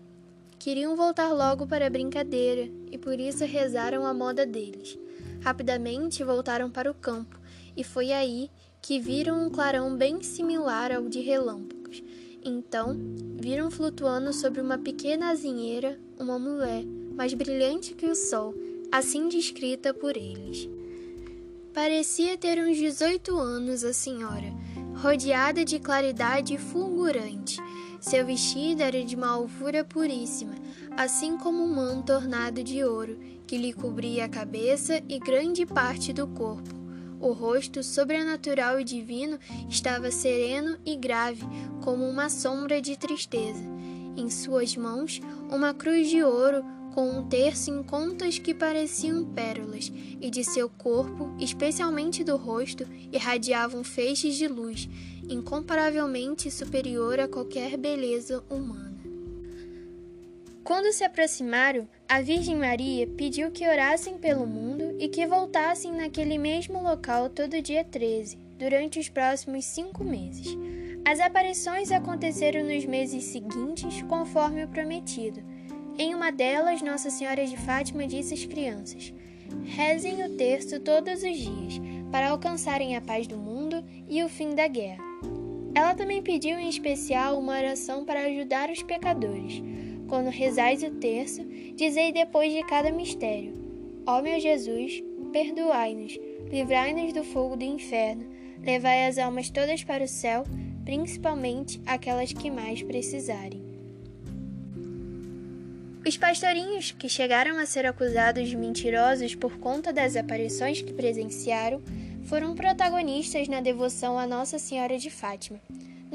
Queriam 0.59 0.97
voltar 0.97 1.33
logo 1.33 1.65
para 1.65 1.87
a 1.87 1.91
brincadeira 1.91 2.69
e 2.91 2.99
por 2.99 3.21
isso 3.21 3.45
rezaram 3.45 4.05
a 4.05 4.13
moda 4.13 4.45
deles. 4.45 4.99
Rapidamente 5.43 6.25
voltaram 6.25 6.69
para 6.69 6.91
o 6.91 6.95
campo 6.95 7.39
e 7.77 7.85
foi 7.85 8.11
aí 8.11 8.51
que 8.83 8.99
viram 8.99 9.47
um 9.47 9.49
clarão 9.49 9.97
bem 9.97 10.21
similar 10.25 10.91
ao 10.91 11.09
de 11.09 11.21
relâmpagos 11.21 12.03
então, 12.49 12.97
viram 13.41 13.71
flutuando 13.71 14.33
sobre 14.33 14.61
uma 14.61 14.79
pequena 14.79 15.31
azinheira 15.31 15.99
uma 16.19 16.39
mulher, 16.39 16.85
mais 17.15 17.35
brilhante 17.35 17.95
que 17.95 18.07
o 18.07 18.15
sol, 18.15 18.55
assim 18.91 19.29
descrita 19.29 19.93
por 19.93 20.17
eles. 20.17 20.69
Parecia 21.75 22.39
ter 22.39 22.59
uns 22.59 22.77
18 22.77 23.37
anos 23.37 23.85
a 23.85 23.93
senhora, 23.93 24.53
rodeada 24.95 25.65
de 25.65 25.79
claridade 25.79 26.57
fulgurante. 26.57 27.59
Seu 28.01 28.25
vestido 28.25 28.83
era 28.83 29.05
de 29.05 29.15
uma 29.15 29.29
alvura 29.29 29.85
puríssima, 29.85 30.55
assim 30.97 31.37
como 31.37 31.63
um 31.63 31.75
manto 31.75 32.13
ornado 32.13 32.63
de 32.63 32.83
ouro, 32.83 33.19
que 33.47 33.59
lhe 33.59 33.73
cobria 33.73 34.25
a 34.25 34.29
cabeça 34.29 35.03
e 35.09 35.19
grande 35.19 35.67
parte 35.67 36.13
do 36.13 36.27
corpo. 36.27 36.86
O 37.21 37.33
rosto 37.33 37.83
sobrenatural 37.83 38.79
e 38.79 38.85
divino 38.85 39.39
estava 39.69 40.11
sereno 40.11 40.77
e 40.85 40.97
grave, 40.97 41.45
como 41.83 42.07
uma 42.09 42.29
sombra 42.29 42.81
de 42.81 42.97
tristeza. 42.97 43.65
Em 44.17 44.31
suas 44.31 44.77
mãos, 44.77 45.21
uma 45.51 45.73
cruz 45.73 46.09
de 46.09 46.23
ouro 46.23 46.65
com 46.97 47.11
um 47.11 47.29
terço 47.29 47.71
em 47.71 47.83
contas 47.83 48.39
que 48.39 48.55
pareciam 48.55 49.23
pérolas, 49.23 49.93
e 50.19 50.31
de 50.31 50.43
seu 50.43 50.67
corpo, 50.67 51.31
especialmente 51.39 52.25
do 52.25 52.37
rosto, 52.37 52.87
irradiavam 53.13 53.85
feixes 53.85 54.35
de 54.35 54.49
luz, 54.49 54.89
incomparavelmente 55.29 56.51
superior 56.51 57.21
a 57.21 57.29
qualquer 57.29 57.77
beleza 57.77 58.43
humana. 58.49 58.97
Quando 60.65 60.91
se 60.93 61.05
aproximaram, 61.05 61.87
a 62.09 62.21
Virgem 62.23 62.57
Maria 62.57 63.07
pediu 63.07 63.51
que 63.51 63.69
orassem 63.69 64.17
pelo 64.17 64.47
mundo 64.47 64.86
e 64.99 65.09
que 65.09 65.27
voltassem 65.27 65.93
naquele 65.93 66.39
mesmo 66.39 66.83
local 66.83 67.29
todo 67.29 67.63
dia 67.63 67.85
13, 67.85 68.39
durante 68.59 68.99
os 68.99 69.09
próximos 69.09 69.65
cinco 69.65 70.03
meses. 70.03 70.57
As 71.05 71.21
aparições 71.21 71.93
aconteceram 71.93 72.65
nos 72.65 72.85
meses 72.85 73.25
seguintes, 73.25 74.03
conforme 74.03 74.65
o 74.65 74.69
prometido. 74.69 75.43
Em 75.99 76.15
uma 76.15 76.31
delas, 76.33 76.83
Nossa 76.83 77.11
Senhora 77.11 77.47
de 77.47 77.57
Fátima 77.57 78.07
disse 78.07 78.35
às 78.35 78.45
crianças: 78.45 79.15
Rezem 79.65 80.25
o 80.25 80.37
terço 80.37 80.81
todos 80.81 81.23
os 81.23 81.37
dias, 81.37 81.81
para 82.11 82.31
alcançarem 82.31 82.97
a 82.97 83.01
paz 83.01 83.27
do 83.27 83.37
mundo 83.37 83.85
e 84.09 84.23
o 84.23 84.29
fim 84.29 84.55
da 84.55 84.67
guerra. 84.67 85.05
Ela 85.75 85.95
também 85.95 86.23
pediu 86.23 86.59
em 86.59 86.69
especial 86.69 87.39
uma 87.39 87.57
oração 87.57 88.05
para 88.05 88.25
ajudar 88.25 88.71
os 88.71 88.83
pecadores 88.83 89.63
quando 90.09 90.29
rezais 90.29 90.83
o 90.83 90.91
terço, 90.91 91.45
dizei 91.75 92.13
depois 92.13 92.53
de 92.53 92.63
cada 92.65 92.91
mistério: 92.91 93.66
Ó 94.07 94.23
meu 94.23 94.39
Jesus, 94.39 95.03
perdoai-nos, 95.33 96.17
livrai-nos 96.49 97.13
do 97.13 97.25
fogo 97.25 97.57
do 97.57 97.65
inferno, 97.65 98.25
levai 98.63 99.07
as 99.07 99.19
almas 99.19 99.51
todas 99.51 99.83
para 99.83 100.05
o 100.05 100.09
céu, 100.09 100.45
principalmente 100.85 101.81
aquelas 101.85 102.33
que 102.33 102.49
mais 102.49 102.83
precisarem. 102.85 103.67
Os 106.07 106.17
pastorinhos, 106.17 106.93
que 106.93 107.09
chegaram 107.09 107.59
a 107.59 107.67
ser 107.67 107.85
acusados 107.85 108.49
de 108.49 108.57
mentirosos 108.57 109.35
por 109.35 109.59
conta 109.59 109.93
das 109.93 110.15
aparições 110.15 110.81
que 110.81 110.93
presenciaram, 110.93 111.83
foram 112.27 112.55
protagonistas 112.55 113.49
na 113.49 113.61
devoção 113.61 114.17
a 114.17 114.25
Nossa 114.25 114.57
Senhora 114.57 114.97
de 114.99 115.11
Fátima. 115.11 115.61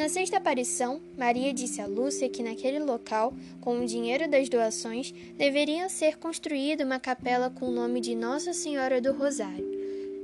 Na 0.02 0.10
sexta 0.10 0.38
aparição, 0.38 1.00
Maria 1.16 1.54
disse 1.54 1.80
a 1.80 1.86
Lúcia 1.86 2.28
que 2.28 2.42
naquele 2.42 2.80
local, 2.80 3.36
com 3.60 3.80
o 3.80 3.86
dinheiro 3.86 4.28
das 4.28 4.50
doações, 4.50 5.14
deveria 5.38 5.88
ser 5.90 6.18
construída 6.18 6.84
uma 6.84 7.00
capela 7.00 7.52
com 7.52 7.68
o 7.68 7.72
nome 7.72 8.02
de 8.02 8.16
Nossa 8.16 8.52
Senhora 8.52 9.00
do 9.00 9.14
Rosário. 9.14 9.64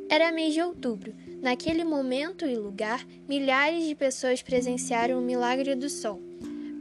Era 0.10 0.32
mês 0.32 0.56
de 0.56 0.64
outubro. 0.64 1.14
Naquele 1.44 1.84
momento 1.84 2.44
e 2.48 2.56
lugar, 2.56 3.06
milhares 3.30 3.86
de 3.88 3.94
pessoas 3.94 4.42
presenciaram 4.42 5.20
o 5.20 5.22
milagre 5.22 5.76
do 5.76 5.92
sol. 5.92 6.20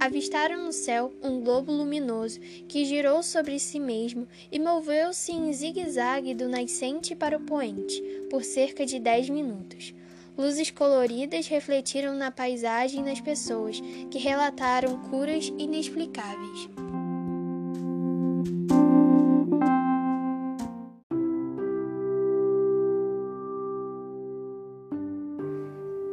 Avistaram 0.01 0.65
no 0.65 0.73
céu 0.73 1.13
um 1.23 1.43
globo 1.43 1.71
luminoso 1.71 2.41
que 2.67 2.87
girou 2.87 3.23
sobre 3.23 3.59
si 3.59 3.79
mesmo 3.79 4.27
e 4.51 4.59
moveu-se 4.59 5.33
em 5.33 5.53
zigue-zague 5.53 6.35
do 6.35 6.49
nascente 6.49 7.15
para 7.15 7.37
o 7.37 7.43
poente 7.43 8.01
por 8.31 8.43
cerca 8.43 8.87
de 8.87 8.99
dez 8.99 9.29
minutos. 9.29 9.93
Luzes 10.37 10.70
coloridas 10.70 11.47
refletiram 11.49 12.14
na 12.14 12.30
paisagem 12.30 13.03
nas 13.03 13.20
pessoas, 13.20 13.80
que 14.11 14.18
relataram 14.18 15.01
curas 15.09 15.47
inexplicáveis. 15.59 16.68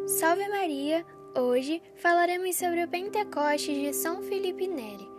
Salve 0.08 0.48
Maria! 0.48 1.06
Hoje 1.36 1.82
falaremos 1.98 2.56
sobre 2.56 2.84
o 2.84 2.88
Pentecostes 2.88 3.76
de 3.76 3.94
São 3.94 4.22
Felipe 4.22 4.68
Neri. 4.68 5.13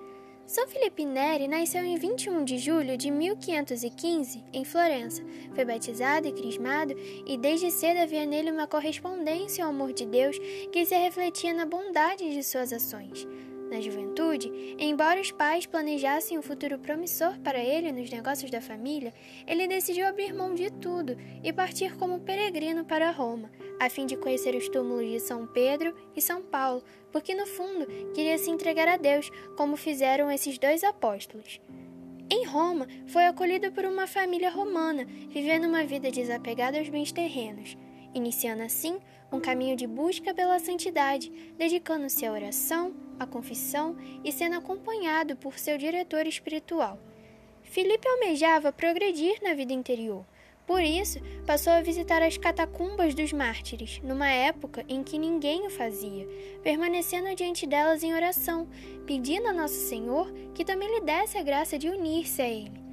São 0.46 0.68
Felipe 0.68 1.06
Neri 1.06 1.48
nasceu 1.48 1.82
em 1.82 1.96
21 1.96 2.44
de 2.44 2.58
julho 2.58 2.98
de 2.98 3.10
1515 3.10 4.44
em 4.52 4.62
Florença. 4.62 5.22
Foi 5.54 5.64
batizado 5.64 6.28
e 6.28 6.32
crismado 6.32 6.94
e 7.26 7.38
desde 7.38 7.70
cedo 7.70 8.00
havia 8.00 8.26
nele 8.26 8.50
uma 8.50 8.66
correspondência 8.66 9.64
ao 9.64 9.70
amor 9.70 9.94
de 9.94 10.04
Deus 10.04 10.38
que 10.70 10.84
se 10.84 10.94
refletia 10.96 11.54
na 11.54 11.64
bondade 11.64 12.30
de 12.30 12.42
suas 12.42 12.74
ações. 12.74 13.26
Na 13.70 13.80
juventude, 13.80 14.76
embora 14.78 15.20
os 15.20 15.32
pais 15.32 15.66
planejassem 15.66 16.38
um 16.38 16.42
futuro 16.42 16.78
promissor 16.78 17.38
para 17.40 17.58
ele 17.58 17.92
nos 17.92 18.10
negócios 18.10 18.50
da 18.50 18.60
família, 18.60 19.12
ele 19.46 19.66
decidiu 19.66 20.06
abrir 20.06 20.34
mão 20.34 20.54
de 20.54 20.70
tudo 20.70 21.16
e 21.42 21.52
partir 21.52 21.96
como 21.96 22.20
peregrino 22.20 22.84
para 22.84 23.10
Roma, 23.10 23.50
a 23.80 23.88
fim 23.88 24.06
de 24.06 24.16
conhecer 24.16 24.54
os 24.54 24.68
túmulos 24.68 25.10
de 25.10 25.18
São 25.20 25.46
Pedro 25.46 25.94
e 26.14 26.20
São 26.20 26.42
Paulo, 26.42 26.82
porque 27.10 27.34
no 27.34 27.46
fundo 27.46 27.86
queria 28.14 28.38
se 28.38 28.50
entregar 28.50 28.86
a 28.86 28.96
Deus, 28.96 29.30
como 29.56 29.76
fizeram 29.76 30.30
esses 30.30 30.58
dois 30.58 30.84
apóstolos. 30.84 31.60
Em 32.30 32.44
Roma, 32.46 32.86
foi 33.06 33.26
acolhido 33.26 33.70
por 33.72 33.84
uma 33.84 34.06
família 34.06 34.50
romana, 34.50 35.06
vivendo 35.28 35.66
uma 35.66 35.84
vida 35.84 36.10
desapegada 36.10 36.78
aos 36.78 36.88
bens 36.88 37.12
terrenos, 37.12 37.76
iniciando 38.14 38.62
assim 38.62 38.98
um 39.34 39.40
caminho 39.40 39.76
de 39.76 39.86
busca 39.86 40.32
pela 40.32 40.58
santidade, 40.58 41.30
dedicando-se 41.58 42.24
à 42.24 42.32
oração, 42.32 42.94
à 43.18 43.26
confissão 43.26 43.96
e 44.24 44.30
sendo 44.30 44.56
acompanhado 44.56 45.36
por 45.36 45.58
seu 45.58 45.76
diretor 45.76 46.26
espiritual. 46.26 46.98
Filipe 47.62 48.06
almejava 48.08 48.72
progredir 48.72 49.42
na 49.42 49.54
vida 49.54 49.72
interior, 49.72 50.24
Por 50.66 50.82
isso, 50.82 51.20
passou 51.46 51.74
a 51.74 51.82
visitar 51.82 52.22
as 52.22 52.38
catacumbas 52.38 53.14
dos 53.14 53.32
mártires, 53.34 54.00
numa 54.02 54.30
época 54.30 54.82
em 54.88 55.02
que 55.02 55.18
ninguém 55.18 55.66
o 55.66 55.70
fazia, 55.70 56.26
permanecendo 56.62 57.34
diante 57.34 57.66
delas 57.66 58.02
em 58.02 58.14
oração, 58.14 58.66
pedindo 59.06 59.46
a 59.46 59.52
Nosso 59.52 59.88
Senhor 59.88 60.32
que 60.54 60.64
também 60.64 60.88
lhe 60.88 61.00
desse 61.02 61.36
a 61.36 61.42
graça 61.42 61.78
de 61.78 61.88
unir-se 61.88 62.40
a 62.40 62.48
ele. 62.48 62.83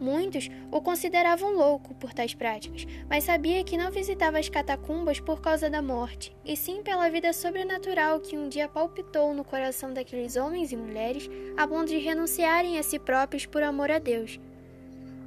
Muitos 0.00 0.48
o 0.72 0.80
consideravam 0.80 1.52
louco 1.52 1.94
por 1.94 2.14
tais 2.14 2.32
práticas, 2.32 2.86
mas 3.06 3.24
sabia 3.24 3.62
que 3.62 3.76
não 3.76 3.90
visitava 3.90 4.38
as 4.38 4.48
catacumbas 4.48 5.20
por 5.20 5.42
causa 5.42 5.68
da 5.68 5.82
morte, 5.82 6.34
e 6.42 6.56
sim 6.56 6.82
pela 6.82 7.10
vida 7.10 7.34
sobrenatural 7.34 8.18
que 8.18 8.34
um 8.34 8.48
dia 8.48 8.66
palpitou 8.66 9.34
no 9.34 9.44
coração 9.44 9.92
daqueles 9.92 10.36
homens 10.36 10.72
e 10.72 10.76
mulheres 10.76 11.28
a 11.54 11.68
ponto 11.68 11.88
de 11.88 11.98
renunciarem 11.98 12.78
a 12.78 12.82
si 12.82 12.98
próprios 12.98 13.44
por 13.44 13.62
amor 13.62 13.90
a 13.90 13.98
Deus. 13.98 14.40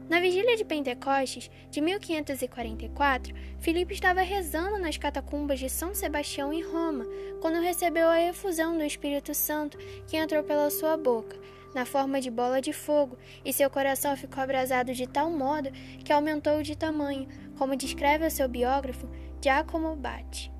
Na 0.09 0.19
vigília 0.19 0.57
de 0.57 0.65
Pentecostes 0.65 1.49
de 1.69 1.79
1544, 1.79 3.33
Filipe 3.59 3.93
estava 3.93 4.21
rezando 4.21 4.77
nas 4.79 4.97
catacumbas 4.97 5.59
de 5.59 5.69
São 5.69 5.93
Sebastião 5.93 6.51
em 6.51 6.61
Roma, 6.61 7.05
quando 7.39 7.61
recebeu 7.61 8.07
a 8.09 8.21
efusão 8.21 8.77
do 8.77 8.83
Espírito 8.83 9.33
Santo 9.33 9.77
que 10.07 10.17
entrou 10.17 10.43
pela 10.43 10.69
sua 10.69 10.97
boca, 10.97 11.37
na 11.73 11.85
forma 11.85 12.21
de 12.21 12.29
bola 12.29 12.61
de 12.61 12.73
fogo, 12.73 13.17
e 13.43 13.51
seu 13.51 13.69
coração 13.69 14.15
ficou 14.15 14.43
abrasado 14.43 14.93
de 14.93 15.07
tal 15.07 15.29
modo 15.29 15.71
que 16.03 16.13
aumentou 16.13 16.61
de 16.61 16.77
tamanho, 16.77 17.27
como 17.57 17.75
descreve 17.75 18.25
o 18.25 18.31
seu 18.31 18.47
biógrafo 18.47 19.09
Giacomo 19.41 19.95
Batti. 19.95 20.51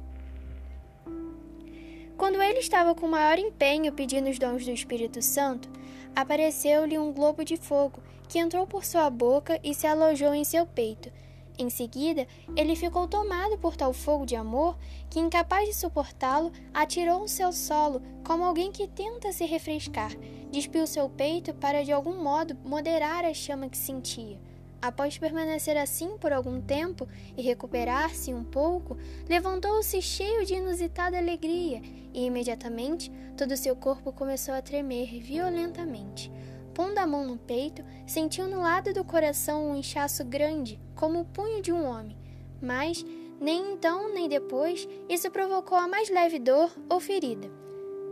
Quando 2.18 2.42
ele 2.42 2.60
estava 2.60 2.94
com 2.94 3.08
maior 3.08 3.38
empenho 3.40 3.92
pedindo 3.92 4.30
os 4.30 4.40
dons 4.40 4.64
do 4.66 4.72
Espírito 4.72 5.22
Santo, 5.22 5.70
apareceu-lhe 6.16 6.98
um 6.98 7.12
globo 7.12 7.44
de 7.44 7.58
fogo 7.58 8.02
que 8.28 8.40
entrou 8.40 8.66
por 8.66 8.86
sua 8.86 9.10
boca 9.10 9.60
e 9.64 9.74
se 9.74 9.86
alojou 9.88 10.34
em 10.34 10.44
seu 10.44 10.66
peito. 10.66 11.12
Em 11.58 11.70
seguida, 11.70 12.28
ele 12.56 12.76
ficou 12.76 13.08
tomado 13.08 13.58
por 13.60 13.76
tal 13.76 13.94
fogo 13.94 14.26
de 14.26 14.36
amor 14.36 14.76
que, 15.10 15.20
incapaz 15.20 15.70
de 15.70 15.76
suportá-lo, 15.76 16.52
atirou 16.74 17.24
o 17.24 17.28
seu 17.28 17.54
solo 17.54 18.02
como 18.26 18.44
alguém 18.44 18.72
que 18.72 18.88
tenta 18.88 19.32
se 19.32 19.46
refrescar, 19.46 20.12
despiu 20.52 20.88
seu 20.88 21.08
peito 21.10 21.54
para 21.54 21.84
de 21.84 21.92
algum 21.92 22.24
modo 22.24 22.58
moderar 22.66 23.24
a 23.24 23.34
chama 23.34 23.70
que 23.70 23.78
sentia. 23.78 24.40
Após 24.82 25.18
permanecer 25.18 25.78
assim 25.78 26.18
por 26.18 26.34
algum 26.34 26.60
tempo 26.60 27.08
e 27.38 27.42
recuperar-se 27.42 28.34
um 28.34 28.44
pouco, 28.44 28.98
levantou-se 29.30 30.02
cheio 30.02 30.46
de 30.46 30.56
inusitada 30.56 31.18
alegria 31.18 31.82
e 32.14 32.26
imediatamente 32.26 33.10
todo 33.38 33.56
seu 33.56 33.78
corpo 33.78 34.12
começou 34.12 34.54
a 34.54 34.62
tremer 34.62 35.22
violentamente. 35.22 36.30
Pondo 36.74 36.98
a 36.98 37.06
mão 37.06 37.26
no 37.26 37.38
peito, 37.38 37.84
sentiu 38.08 38.48
no 38.48 38.62
lado 38.62 38.94
do 38.94 39.04
coração 39.04 39.70
um 39.70 39.76
inchaço 39.76 40.26
grande, 40.26 40.80
como 40.96 41.22
o 41.22 41.26
punho 41.26 41.62
de 41.62 41.72
um 41.72 41.86
homem. 41.86 42.18
Mas, 42.62 43.06
nem 43.40 43.74
então 43.74 44.12
nem 44.12 44.28
depois, 44.28 44.88
isso 45.08 45.30
provocou 45.30 45.78
a 45.78 45.88
mais 45.88 46.10
leve 46.10 46.40
dor 46.40 46.72
ou 46.90 47.00
ferida. 47.00 47.50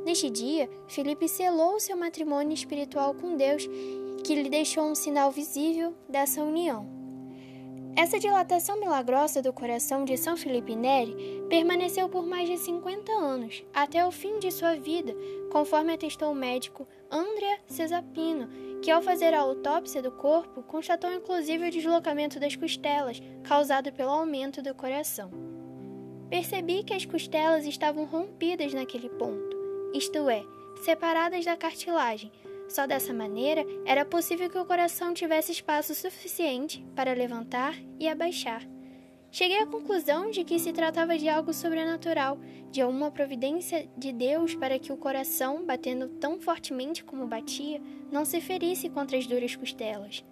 Neste 0.06 0.30
dia, 0.30 0.70
Felipe 0.88 1.28
selou 1.28 1.80
seu 1.80 1.96
matrimônio 1.96 2.54
espiritual 2.54 3.14
com 3.14 3.36
Deus, 3.36 3.68
que 4.24 4.36
lhe 4.36 4.50
deixou 4.50 4.84
um 4.84 4.96
sinal 4.96 5.32
visível 5.32 5.96
dessa 6.08 6.44
união. 6.44 7.02
Essa 7.96 8.18
dilatação 8.18 8.80
milagrosa 8.80 9.42
do 9.42 9.52
coração 9.52 10.06
de 10.06 10.16
São 10.18 10.38
Felipe 10.38 10.76
Neri 10.76 11.44
permaneceu 11.50 12.08
por 12.08 12.26
mais 12.26 12.48
de 12.48 12.58
50 12.58 13.12
anos, 13.12 13.64
até 13.74 14.06
o 14.06 14.12
fim 14.12 14.40
de 14.40 14.50
sua 14.50 14.76
vida, 14.76 15.14
conforme 15.52 15.94
atestou 15.94 16.32
o 16.32 16.36
médico 16.36 16.88
Andrea 17.12 17.60
Cesapino, 17.68 18.48
que 18.82 18.90
ao 18.90 19.02
fazer 19.02 19.34
a 19.34 19.42
autópsia 19.42 20.02
do 20.02 20.12
corpo 20.12 20.64
constatou 20.64 21.14
inclusive 21.14 21.68
o 21.68 21.72
deslocamento 21.72 22.40
das 22.40 22.56
costelas, 22.56 23.22
causado 23.44 23.92
pelo 23.92 24.12
aumento 24.12 24.62
do 24.62 24.74
coração. 24.74 25.30
Percebi 26.30 26.84
que 26.84 26.94
as 26.94 27.06
costelas 27.06 27.66
estavam 27.66 28.06
rompidas 28.06 28.74
naquele 28.74 29.10
ponto, 29.10 29.58
isto 29.94 30.30
é, 30.30 30.42
separadas 30.82 31.44
da 31.44 31.58
cartilagem, 31.58 32.32
só 32.70 32.88
dessa 32.88 33.14
maneira 33.14 33.66
era 33.86 34.06
possível 34.06 34.50
que 34.50 34.58
o 34.58 34.66
coração 34.66 35.14
tivesse 35.14 35.52
espaço 35.52 35.94
suficiente 35.94 36.86
para 36.96 37.14
levantar 37.14 37.76
e 38.00 38.08
abaixar. 38.08 38.66
Cheguei 39.32 39.60
à 39.60 39.66
conclusão 39.66 40.30
de 40.30 40.44
que 40.44 40.60
se 40.60 40.74
tratava 40.74 41.18
de 41.18 41.30
algo 41.30 41.54
sobrenatural, 41.54 42.38
de 42.70 42.84
uma 42.84 43.10
providência 43.10 43.90
de 43.98 44.12
Deus 44.12 44.56
para 44.56 44.78
que 44.78 44.92
o 44.92 44.98
coração, 44.98 45.66
batendo 45.66 46.10
tão 46.20 46.38
fortemente 46.38 47.02
como 47.02 47.26
batia, 47.26 47.82
não 48.12 48.26
se 48.26 48.42
ferisse 48.42 48.90
contra 48.90 49.18
as 49.18 49.26
duras 49.26 49.56
costelas. 49.56 50.26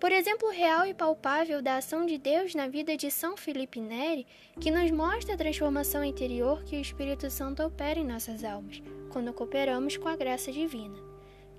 Por 0.00 0.10
exemplo 0.10 0.50
real 0.50 0.86
e 0.86 0.94
palpável 0.94 1.62
da 1.62 1.76
ação 1.76 2.04
de 2.04 2.18
Deus 2.18 2.52
na 2.52 2.66
vida 2.66 2.96
de 2.96 3.10
São 3.12 3.36
Felipe 3.36 3.80
Neri, 3.80 4.26
que 4.58 4.72
nos 4.72 4.90
mostra 4.90 5.34
a 5.34 5.38
transformação 5.38 6.02
interior 6.02 6.64
que 6.64 6.76
o 6.76 6.80
Espírito 6.80 7.30
Santo 7.30 7.62
opera 7.62 8.00
em 8.00 8.06
nossas 8.06 8.42
almas, 8.42 8.82
quando 9.12 9.32
cooperamos 9.32 9.96
com 9.96 10.08
a 10.08 10.16
graça 10.16 10.50
divina 10.50 11.09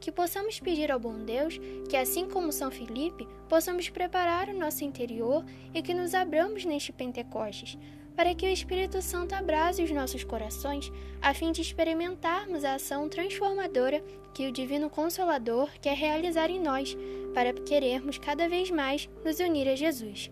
que 0.01 0.11
possamos 0.11 0.59
pedir 0.59 0.91
ao 0.91 0.99
bom 0.99 1.19
Deus 1.19 1.59
que, 1.87 1.95
assim 1.95 2.27
como 2.27 2.51
São 2.51 2.71
Felipe, 2.71 3.27
possamos 3.47 3.87
preparar 3.87 4.49
o 4.49 4.57
nosso 4.57 4.83
interior 4.83 5.45
e 5.73 5.81
que 5.81 5.93
nos 5.93 6.15
abramos 6.15 6.65
neste 6.65 6.91
Pentecostes, 6.91 7.77
para 8.15 8.35
que 8.35 8.45
o 8.45 8.49
Espírito 8.49 9.01
Santo 9.01 9.33
abrase 9.33 9.83
os 9.83 9.91
nossos 9.91 10.23
corações, 10.23 10.91
a 11.21 11.33
fim 11.33 11.51
de 11.51 11.61
experimentarmos 11.61 12.65
a 12.65 12.73
ação 12.73 13.07
transformadora 13.07 14.03
que 14.33 14.47
o 14.47 14.51
Divino 14.51 14.89
Consolador 14.89 15.69
quer 15.79 15.95
realizar 15.95 16.49
em 16.49 16.59
nós, 16.59 16.97
para 17.33 17.53
querermos 17.53 18.17
cada 18.17 18.49
vez 18.49 18.69
mais 18.69 19.07
nos 19.23 19.39
unir 19.39 19.69
a 19.69 19.75
Jesus. 19.75 20.31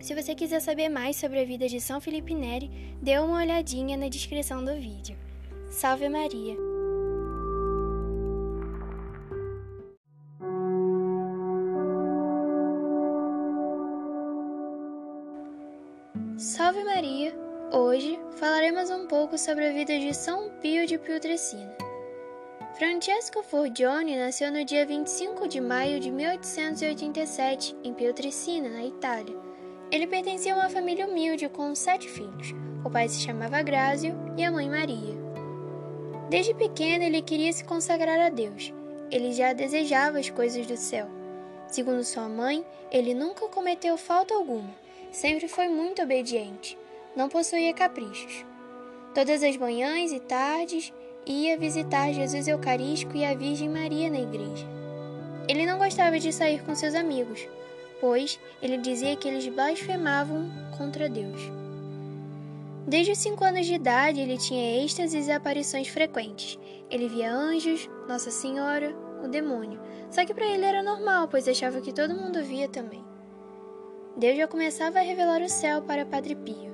Se 0.00 0.14
você 0.14 0.34
quiser 0.34 0.60
saber 0.60 0.88
mais 0.88 1.14
sobre 1.14 1.40
a 1.40 1.44
vida 1.44 1.68
de 1.68 1.80
São 1.80 2.00
Felipe 2.00 2.34
Neri, 2.34 2.68
dê 3.00 3.18
uma 3.18 3.38
olhadinha 3.38 3.96
na 3.96 4.08
descrição 4.08 4.64
do 4.64 4.74
vídeo. 4.74 5.16
Salve 5.70 6.08
Maria! 6.08 6.81
Salve 16.42 16.82
Maria! 16.82 17.32
Hoje 17.70 18.18
falaremos 18.32 18.90
um 18.90 19.06
pouco 19.06 19.38
sobre 19.38 19.64
a 19.64 19.72
vida 19.72 19.96
de 19.96 20.12
São 20.12 20.50
Pio 20.60 20.84
de 20.88 20.98
Pietrelcina. 20.98 21.72
Francesco 22.76 23.44
Forgione 23.44 24.18
nasceu 24.18 24.50
no 24.50 24.64
dia 24.64 24.84
25 24.84 25.46
de 25.46 25.60
maio 25.60 26.00
de 26.00 26.10
1887 26.10 27.76
em 27.84 27.94
Pietrelcina, 27.94 28.68
na 28.68 28.84
Itália. 28.84 29.36
Ele 29.88 30.04
pertencia 30.08 30.52
a 30.52 30.56
uma 30.56 30.68
família 30.68 31.06
humilde 31.06 31.48
com 31.48 31.72
sete 31.76 32.08
filhos. 32.08 32.52
O 32.84 32.90
pai 32.90 33.08
se 33.08 33.20
chamava 33.20 33.62
Grázio 33.62 34.12
e 34.36 34.42
a 34.42 34.50
mãe 34.50 34.68
Maria. 34.68 35.14
Desde 36.28 36.54
pequeno 36.54 37.04
ele 37.04 37.22
queria 37.22 37.52
se 37.52 37.62
consagrar 37.62 38.18
a 38.18 38.30
Deus. 38.30 38.74
Ele 39.12 39.30
já 39.32 39.52
desejava 39.52 40.18
as 40.18 40.28
coisas 40.28 40.66
do 40.66 40.76
céu. 40.76 41.08
Segundo 41.68 42.02
sua 42.02 42.28
mãe, 42.28 42.66
ele 42.90 43.14
nunca 43.14 43.46
cometeu 43.46 43.96
falta 43.96 44.34
alguma 44.34 44.82
Sempre 45.12 45.46
foi 45.46 45.68
muito 45.68 46.00
obediente, 46.00 46.78
não 47.14 47.28
possuía 47.28 47.74
caprichos. 47.74 48.46
Todas 49.14 49.42
as 49.42 49.58
manhãs 49.58 50.10
e 50.10 50.18
tardes 50.18 50.90
ia 51.26 51.58
visitar 51.58 52.10
Jesus 52.14 52.48
Eucarístico 52.48 53.14
e 53.14 53.22
a 53.22 53.34
Virgem 53.34 53.68
Maria 53.68 54.10
na 54.10 54.20
igreja. 54.20 54.66
Ele 55.46 55.66
não 55.66 55.76
gostava 55.76 56.18
de 56.18 56.32
sair 56.32 56.64
com 56.64 56.74
seus 56.74 56.94
amigos, 56.94 57.46
pois 58.00 58.40
ele 58.62 58.78
dizia 58.78 59.14
que 59.14 59.28
eles 59.28 59.46
blasfemavam 59.48 60.50
contra 60.78 61.10
Deus. 61.10 61.42
Desde 62.86 63.12
os 63.12 63.18
cinco 63.18 63.44
anos 63.44 63.66
de 63.66 63.74
idade, 63.74 64.18
ele 64.18 64.38
tinha 64.38 64.82
êxtases 64.82 65.28
e 65.28 65.30
aparições 65.30 65.88
frequentes. 65.88 66.58
Ele 66.90 67.06
via 67.06 67.30
anjos, 67.30 67.88
Nossa 68.08 68.30
Senhora, 68.30 68.96
o 69.22 69.28
demônio. 69.28 69.78
Só 70.10 70.24
que 70.24 70.32
para 70.32 70.46
ele 70.46 70.64
era 70.64 70.82
normal, 70.82 71.28
pois 71.28 71.46
achava 71.46 71.82
que 71.82 71.92
todo 71.92 72.16
mundo 72.16 72.42
via 72.42 72.66
também. 72.66 73.11
Deus 74.16 74.36
já 74.36 74.46
começava 74.46 74.98
a 74.98 75.02
revelar 75.02 75.40
o 75.40 75.48
céu 75.48 75.80
para 75.80 76.04
Padre 76.04 76.34
Pio. 76.34 76.70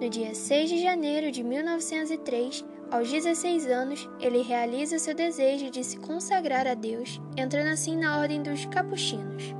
No 0.00 0.08
dia 0.08 0.34
6 0.34 0.70
de 0.70 0.82
janeiro 0.82 1.30
de 1.30 1.44
1903, 1.44 2.64
aos 2.90 3.10
16 3.10 3.66
anos, 3.66 4.08
ele 4.18 4.40
realiza 4.40 4.98
seu 4.98 5.14
desejo 5.14 5.70
de 5.70 5.84
se 5.84 5.98
consagrar 5.98 6.66
a 6.66 6.72
Deus, 6.72 7.20
entrando 7.36 7.68
assim 7.68 7.94
na 7.94 8.18
ordem 8.18 8.42
dos 8.42 8.64
capuchinos. 8.64 9.54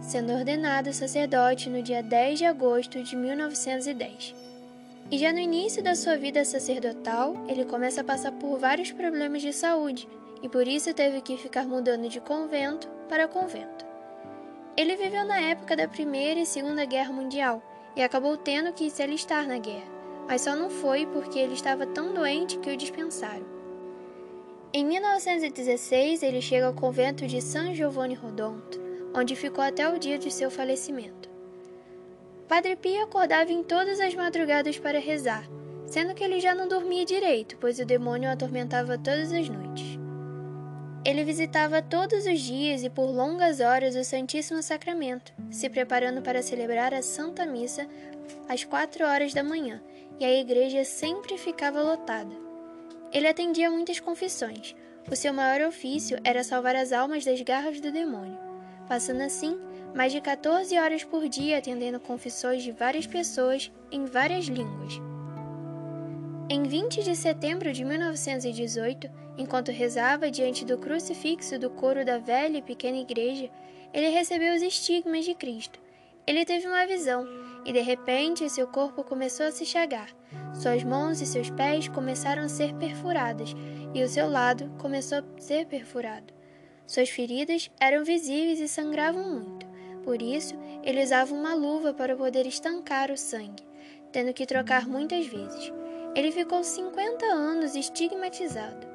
Sendo 0.00 0.32
ordenado 0.32 0.92
sacerdote 0.92 1.70
no 1.70 1.80
dia 1.80 2.02
10 2.02 2.38
de 2.40 2.46
agosto 2.46 3.00
de 3.00 3.14
1910. 3.14 4.34
E 5.08 5.18
já 5.18 5.32
no 5.32 5.38
início 5.38 5.84
da 5.84 5.94
sua 5.94 6.16
vida 6.16 6.44
sacerdotal, 6.44 7.36
ele 7.46 7.64
começa 7.64 8.00
a 8.00 8.04
passar 8.04 8.32
por 8.32 8.58
vários 8.58 8.90
problemas 8.90 9.40
de 9.40 9.52
saúde 9.52 10.08
e 10.42 10.48
por 10.48 10.66
isso 10.66 10.92
teve 10.92 11.20
que 11.20 11.36
ficar 11.36 11.64
mudando 11.64 12.08
de 12.08 12.20
convento 12.20 12.88
para 13.08 13.28
convento. 13.28 13.91
Ele 14.74 14.96
viveu 14.96 15.24
na 15.24 15.38
época 15.38 15.76
da 15.76 15.86
Primeira 15.86 16.40
e 16.40 16.46
Segunda 16.46 16.86
Guerra 16.86 17.12
Mundial 17.12 17.62
e 17.94 18.02
acabou 18.02 18.38
tendo 18.38 18.72
que 18.72 18.88
se 18.88 19.02
alistar 19.02 19.46
na 19.46 19.58
guerra, 19.58 19.90
mas 20.26 20.40
só 20.40 20.56
não 20.56 20.70
foi 20.70 21.04
porque 21.04 21.38
ele 21.38 21.52
estava 21.52 21.86
tão 21.86 22.14
doente 22.14 22.56
que 22.58 22.70
o 22.70 22.76
dispensaram. 22.76 23.44
Em 24.72 24.82
1916, 24.86 26.22
ele 26.22 26.40
chega 26.40 26.66
ao 26.66 26.72
convento 26.72 27.26
de 27.26 27.42
San 27.42 27.74
Giovanni 27.74 28.14
Rodonto, 28.14 28.80
onde 29.14 29.36
ficou 29.36 29.62
até 29.62 29.86
o 29.86 29.98
dia 29.98 30.18
de 30.18 30.30
seu 30.30 30.50
falecimento. 30.50 31.28
Padre 32.48 32.74
Pio 32.74 33.02
acordava 33.02 33.52
em 33.52 33.62
todas 33.62 34.00
as 34.00 34.14
madrugadas 34.14 34.78
para 34.78 34.98
rezar, 34.98 35.46
sendo 35.86 36.14
que 36.14 36.24
ele 36.24 36.40
já 36.40 36.54
não 36.54 36.66
dormia 36.66 37.04
direito, 37.04 37.58
pois 37.60 37.78
o 37.78 37.84
demônio 37.84 38.30
o 38.30 38.32
atormentava 38.32 38.96
todas 38.96 39.30
as 39.32 39.46
noites. 39.50 40.01
Ele 41.04 41.24
visitava 41.24 41.82
todos 41.82 42.26
os 42.26 42.40
dias 42.40 42.84
e 42.84 42.88
por 42.88 43.10
longas 43.10 43.58
horas 43.58 43.96
o 43.96 44.04
Santíssimo 44.04 44.62
Sacramento, 44.62 45.32
se 45.50 45.68
preparando 45.68 46.22
para 46.22 46.42
celebrar 46.42 46.94
a 46.94 47.02
Santa 47.02 47.44
Missa 47.44 47.88
às 48.48 48.62
quatro 48.62 49.04
horas 49.04 49.34
da 49.34 49.42
manhã, 49.42 49.82
e 50.20 50.24
a 50.24 50.32
igreja 50.32 50.84
sempre 50.84 51.36
ficava 51.36 51.82
lotada. 51.82 52.30
Ele 53.12 53.26
atendia 53.26 53.68
muitas 53.68 53.98
confissões. 53.98 54.76
O 55.10 55.16
seu 55.16 55.32
maior 55.32 55.66
ofício 55.66 56.16
era 56.22 56.44
salvar 56.44 56.76
as 56.76 56.92
almas 56.92 57.24
das 57.24 57.40
garras 57.42 57.80
do 57.80 57.90
demônio, 57.90 58.38
passando 58.86 59.22
assim 59.22 59.58
mais 59.94 60.12
de 60.12 60.20
14 60.20 60.78
horas 60.78 61.02
por 61.02 61.28
dia 61.28 61.58
atendendo 61.58 61.98
confissões 61.98 62.62
de 62.62 62.70
várias 62.70 63.06
pessoas 63.06 63.70
em 63.90 64.06
várias 64.06 64.46
línguas. 64.46 65.11
Em 66.54 66.64
20 66.64 67.02
de 67.02 67.16
setembro 67.16 67.72
de 67.72 67.82
1918, 67.82 69.10
enquanto 69.38 69.72
rezava 69.72 70.30
diante 70.30 70.66
do 70.66 70.76
crucifixo 70.76 71.58
do 71.58 71.70
coro 71.70 72.04
da 72.04 72.18
velha 72.18 72.58
e 72.58 72.62
pequena 72.62 72.98
igreja, 72.98 73.48
ele 73.90 74.10
recebeu 74.10 74.54
os 74.54 74.60
estigmas 74.60 75.24
de 75.24 75.34
Cristo. 75.34 75.80
Ele 76.26 76.44
teve 76.44 76.66
uma 76.66 76.86
visão 76.86 77.26
e 77.64 77.72
de 77.72 77.80
repente 77.80 78.50
seu 78.50 78.66
corpo 78.66 79.02
começou 79.02 79.46
a 79.46 79.50
se 79.50 79.64
chagar. 79.64 80.10
Suas 80.52 80.84
mãos 80.84 81.22
e 81.22 81.26
seus 81.26 81.48
pés 81.48 81.88
começaram 81.88 82.42
a 82.42 82.48
ser 82.50 82.74
perfuradas 82.74 83.54
e 83.94 84.02
o 84.02 84.08
seu 84.08 84.28
lado 84.28 84.70
começou 84.78 85.20
a 85.20 85.40
ser 85.40 85.64
perfurado. 85.64 86.34
Suas 86.86 87.08
feridas 87.08 87.70
eram 87.80 88.04
visíveis 88.04 88.60
e 88.60 88.68
sangravam 88.68 89.26
muito. 89.26 89.66
Por 90.04 90.20
isso, 90.20 90.54
ele 90.84 91.02
usava 91.02 91.34
uma 91.34 91.54
luva 91.54 91.94
para 91.94 92.14
poder 92.14 92.46
estancar 92.46 93.10
o 93.10 93.16
sangue, 93.16 93.64
tendo 94.12 94.34
que 94.34 94.44
trocar 94.44 94.86
muitas 94.86 95.26
vezes. 95.26 95.72
Ele 96.14 96.30
ficou 96.30 96.62
50 96.62 97.24
anos 97.24 97.74
estigmatizado, 97.74 98.86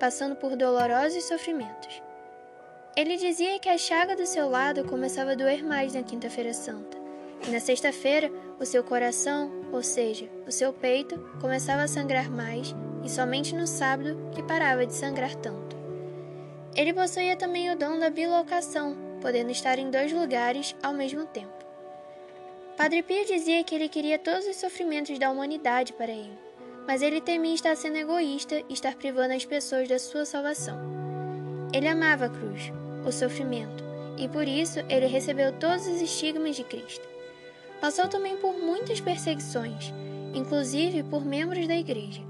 passando 0.00 0.34
por 0.34 0.56
dolorosos 0.56 1.24
sofrimentos. 1.24 2.02
Ele 2.96 3.18
dizia 3.18 3.58
que 3.58 3.68
a 3.68 3.76
chaga 3.76 4.16
do 4.16 4.24
seu 4.24 4.48
lado 4.48 4.82
começava 4.84 5.32
a 5.32 5.34
doer 5.34 5.62
mais 5.62 5.92
na 5.92 6.02
Quinta-feira 6.02 6.54
Santa, 6.54 6.96
e 7.46 7.50
na 7.50 7.60
sexta-feira 7.60 8.32
o 8.58 8.64
seu 8.64 8.82
coração, 8.82 9.50
ou 9.70 9.82
seja, 9.82 10.30
o 10.46 10.50
seu 10.50 10.72
peito, 10.72 11.18
começava 11.42 11.82
a 11.82 11.88
sangrar 11.88 12.30
mais, 12.30 12.74
e 13.04 13.10
somente 13.10 13.54
no 13.54 13.66
sábado 13.66 14.30
que 14.34 14.42
parava 14.42 14.86
de 14.86 14.94
sangrar 14.94 15.34
tanto. 15.34 15.76
Ele 16.74 16.94
possuía 16.94 17.36
também 17.36 17.70
o 17.70 17.76
dom 17.76 17.98
da 17.98 18.08
bilocação, 18.08 18.96
podendo 19.20 19.50
estar 19.50 19.78
em 19.78 19.90
dois 19.90 20.10
lugares 20.10 20.74
ao 20.82 20.94
mesmo 20.94 21.26
tempo. 21.26 21.66
Padre 22.78 23.02
Pio 23.02 23.26
dizia 23.26 23.62
que 23.62 23.74
ele 23.74 23.90
queria 23.90 24.18
todos 24.18 24.46
os 24.46 24.56
sofrimentos 24.56 25.18
da 25.18 25.30
humanidade 25.30 25.92
para 25.92 26.10
ele 26.10 26.41
mas 26.86 27.02
ele 27.02 27.20
temia 27.20 27.54
estar 27.54 27.76
sendo 27.76 27.96
egoísta 27.96 28.62
e 28.68 28.72
estar 28.72 28.94
privando 28.94 29.34
as 29.34 29.44
pessoas 29.44 29.88
da 29.88 29.98
sua 29.98 30.24
salvação. 30.24 30.78
Ele 31.72 31.88
amava 31.88 32.26
a 32.26 32.28
cruz, 32.28 32.72
o 33.06 33.12
sofrimento, 33.12 33.82
e 34.18 34.28
por 34.28 34.46
isso 34.46 34.80
ele 34.88 35.06
recebeu 35.06 35.52
todos 35.52 35.86
os 35.86 36.00
estigmas 36.02 36.56
de 36.56 36.64
Cristo. 36.64 37.06
Passou 37.80 38.08
também 38.08 38.36
por 38.36 38.52
muitas 38.58 39.00
perseguições, 39.00 39.92
inclusive 40.34 41.02
por 41.02 41.24
membros 41.24 41.66
da 41.66 41.76
igreja, 41.76 42.22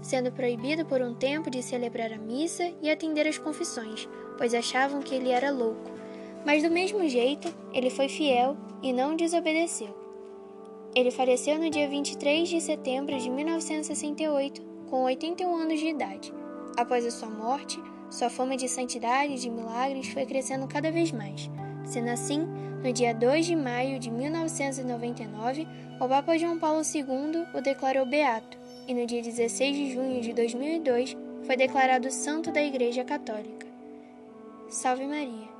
sendo 0.00 0.32
proibido 0.32 0.84
por 0.84 1.00
um 1.02 1.14
tempo 1.14 1.50
de 1.50 1.62
celebrar 1.62 2.12
a 2.12 2.18
missa 2.18 2.72
e 2.82 2.90
atender 2.90 3.26
às 3.26 3.38
confissões, 3.38 4.08
pois 4.38 4.54
achavam 4.54 5.02
que 5.02 5.14
ele 5.14 5.30
era 5.30 5.50
louco. 5.50 5.90
Mas 6.44 6.62
do 6.62 6.70
mesmo 6.70 7.08
jeito, 7.08 7.52
ele 7.72 7.90
foi 7.90 8.08
fiel 8.08 8.56
e 8.82 8.92
não 8.92 9.16
desobedeceu. 9.16 10.03
Ele 10.94 11.10
faleceu 11.10 11.58
no 11.58 11.68
dia 11.68 11.88
23 11.88 12.48
de 12.48 12.60
setembro 12.60 13.18
de 13.18 13.28
1968, 13.28 14.62
com 14.88 15.02
81 15.02 15.56
anos 15.56 15.80
de 15.80 15.88
idade. 15.88 16.32
Após 16.76 17.04
a 17.04 17.10
sua 17.10 17.28
morte, 17.28 17.82
sua 18.08 18.30
fama 18.30 18.56
de 18.56 18.68
santidade 18.68 19.34
e 19.34 19.38
de 19.38 19.50
milagres 19.50 20.06
foi 20.08 20.24
crescendo 20.24 20.68
cada 20.68 20.92
vez 20.92 21.10
mais. 21.10 21.50
Sendo 21.84 22.10
assim, 22.10 22.46
no 22.84 22.92
dia 22.92 23.12
2 23.12 23.44
de 23.44 23.56
maio 23.56 23.98
de 23.98 24.08
1999, 24.08 25.66
o 26.00 26.08
Papa 26.08 26.38
João 26.38 26.60
Paulo 26.60 26.82
II 26.82 27.44
o 27.52 27.60
declarou 27.60 28.06
beato, 28.06 28.56
e 28.86 28.94
no 28.94 29.04
dia 29.04 29.20
16 29.20 29.76
de 29.76 29.92
junho 29.92 30.20
de 30.20 30.32
2002 30.32 31.16
foi 31.42 31.56
declarado 31.56 32.08
santo 32.10 32.52
da 32.52 32.62
Igreja 32.62 33.02
Católica. 33.02 33.66
Salve 34.68 35.06
Maria! 35.06 35.53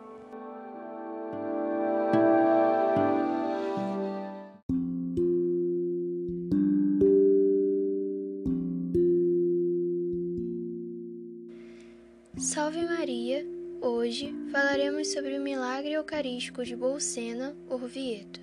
Falaremos 14.84 15.08
sobre 15.08 15.38
o 15.38 15.40
milagre 15.40 15.92
eucarístico 15.92 16.62
de 16.62 16.76
Bolsena, 16.76 17.56
Orvieto. 17.70 18.38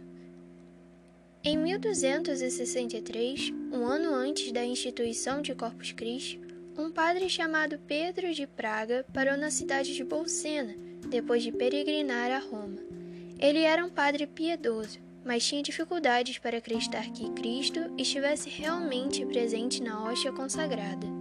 Em 1.43 1.55
1263, 1.55 3.53
um 3.71 3.85
ano 3.85 4.11
antes 4.11 4.51
da 4.51 4.65
instituição 4.65 5.39
de 5.39 5.53
Corpus 5.53 5.91
Christi, 5.91 6.41
um 6.75 6.89
padre 6.89 7.29
chamado 7.29 7.77
Pedro 7.85 8.33
de 8.33 8.47
Praga 8.47 9.05
parou 9.13 9.37
na 9.37 9.51
cidade 9.51 9.93
de 9.93 10.03
Bolsena, 10.03 10.73
depois 11.07 11.43
de 11.43 11.51
peregrinar 11.51 12.31
a 12.31 12.39
Roma. 12.39 12.79
Ele 13.39 13.59
era 13.59 13.85
um 13.85 13.89
padre 13.89 14.25
piedoso, 14.25 14.97
mas 15.23 15.45
tinha 15.45 15.61
dificuldades 15.61 16.39
para 16.39 16.57
acreditar 16.57 17.07
que 17.11 17.29
Cristo 17.33 17.79
estivesse 17.99 18.49
realmente 18.49 19.23
presente 19.27 19.79
na 19.79 20.03
hóstia 20.03 20.31
consagrada. 20.31 21.20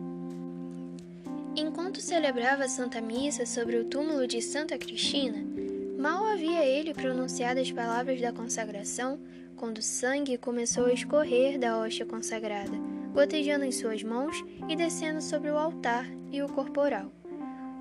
Enquanto 1.57 2.01
celebrava 2.01 2.65
a 2.65 2.69
Santa 2.69 3.01
Missa 3.01 3.45
sobre 3.45 3.77
o 3.77 3.85
túmulo 3.85 4.27
de 4.27 4.41
Santa 4.41 4.79
Cristina, 4.79 5.45
mal 5.99 6.25
havia 6.25 6.65
ele 6.65 6.95
pronunciado 6.95 7.59
as 7.59 7.73
palavras 7.73 8.21
da 8.21 8.33
consagração 8.33 9.19
quando 9.57 9.79
o 9.79 9.83
sangue 9.83 10.39
começou 10.39 10.87
a 10.87 10.93
escorrer 10.93 11.59
da 11.59 11.77
hóstia 11.77 12.07
consagrada, 12.07 12.79
gotejando 13.13 13.65
em 13.65 13.73
suas 13.73 14.03
mãos 14.03 14.37
e 14.69 14.77
descendo 14.77 15.21
sobre 15.21 15.51
o 15.51 15.59
altar 15.59 16.07
e 16.31 16.41
o 16.41 16.49
corporal. 16.49 17.13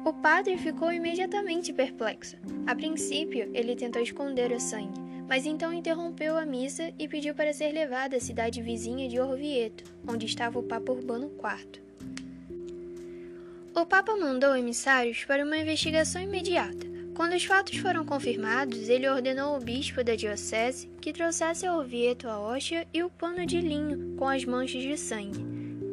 O 0.03 0.13
padre 0.13 0.57
ficou 0.57 0.91
imediatamente 0.91 1.71
perplexo. 1.71 2.37
A 2.65 2.73
princípio, 2.73 3.51
ele 3.53 3.75
tentou 3.75 4.01
esconder 4.01 4.51
o 4.51 4.59
sangue, 4.59 4.99
mas 5.27 5.45
então 5.45 5.71
interrompeu 5.71 6.37
a 6.37 6.45
missa 6.45 6.91
e 6.97 7.07
pediu 7.07 7.35
para 7.35 7.53
ser 7.53 7.71
levado 7.71 8.15
à 8.15 8.19
cidade 8.19 8.63
vizinha 8.63 9.07
de 9.07 9.19
Orvieto, 9.19 9.83
onde 10.07 10.25
estava 10.25 10.57
o 10.57 10.63
Papa 10.63 10.91
Urbano 10.91 11.27
IV. 11.27 11.88
O 13.79 13.85
Papa 13.85 14.13
mandou 14.17 14.57
emissários 14.57 15.23
para 15.23 15.45
uma 15.45 15.57
investigação 15.57 16.21
imediata. 16.21 16.85
Quando 17.15 17.33
os 17.33 17.45
fatos 17.45 17.77
foram 17.77 18.03
confirmados, 18.05 18.89
ele 18.89 19.07
ordenou 19.07 19.53
ao 19.53 19.61
bispo 19.61 20.03
da 20.03 20.15
diocese 20.15 20.89
que 20.99 21.13
trouxesse 21.13 21.65
ao 21.65 21.79
Ovieto 21.79 22.27
a 22.27 22.37
hóstia 22.37 22.85
e 22.93 23.01
o 23.03 23.09
pano 23.09 23.45
de 23.45 23.61
linho 23.61 24.17
com 24.17 24.27
as 24.27 24.43
manchas 24.43 24.81
de 24.81 24.97
sangue. 24.97 25.45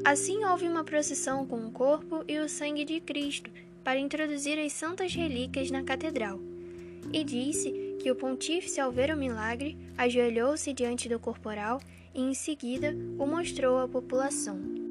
Assim 0.05 0.45
houve 0.45 0.67
uma 0.67 0.83
procissão 0.83 1.47
com 1.47 1.65
o 1.65 1.71
corpo 1.71 2.25
e 2.27 2.41
o 2.41 2.49
sangue 2.49 2.85
de 2.85 2.99
Cristo 2.99 3.53
para 3.85 4.01
introduzir 4.01 4.59
as 4.59 4.73
santas 4.73 5.15
relíquias 5.15 5.71
na 5.71 5.85
catedral. 5.85 6.41
E 7.13 7.23
disse 7.23 7.71
que 8.01 8.11
o 8.11 8.17
pontífice, 8.17 8.81
ao 8.81 8.91
ver 8.91 9.15
o 9.15 9.17
milagre, 9.17 9.79
ajoelhou-se 9.97 10.73
diante 10.73 11.09
do 11.09 11.21
corporal 11.21 11.81
e 12.13 12.21
em 12.21 12.35
seguida 12.35 12.97
o 13.17 13.25
mostrou 13.27 13.79
à 13.79 13.87
população. 13.87 14.86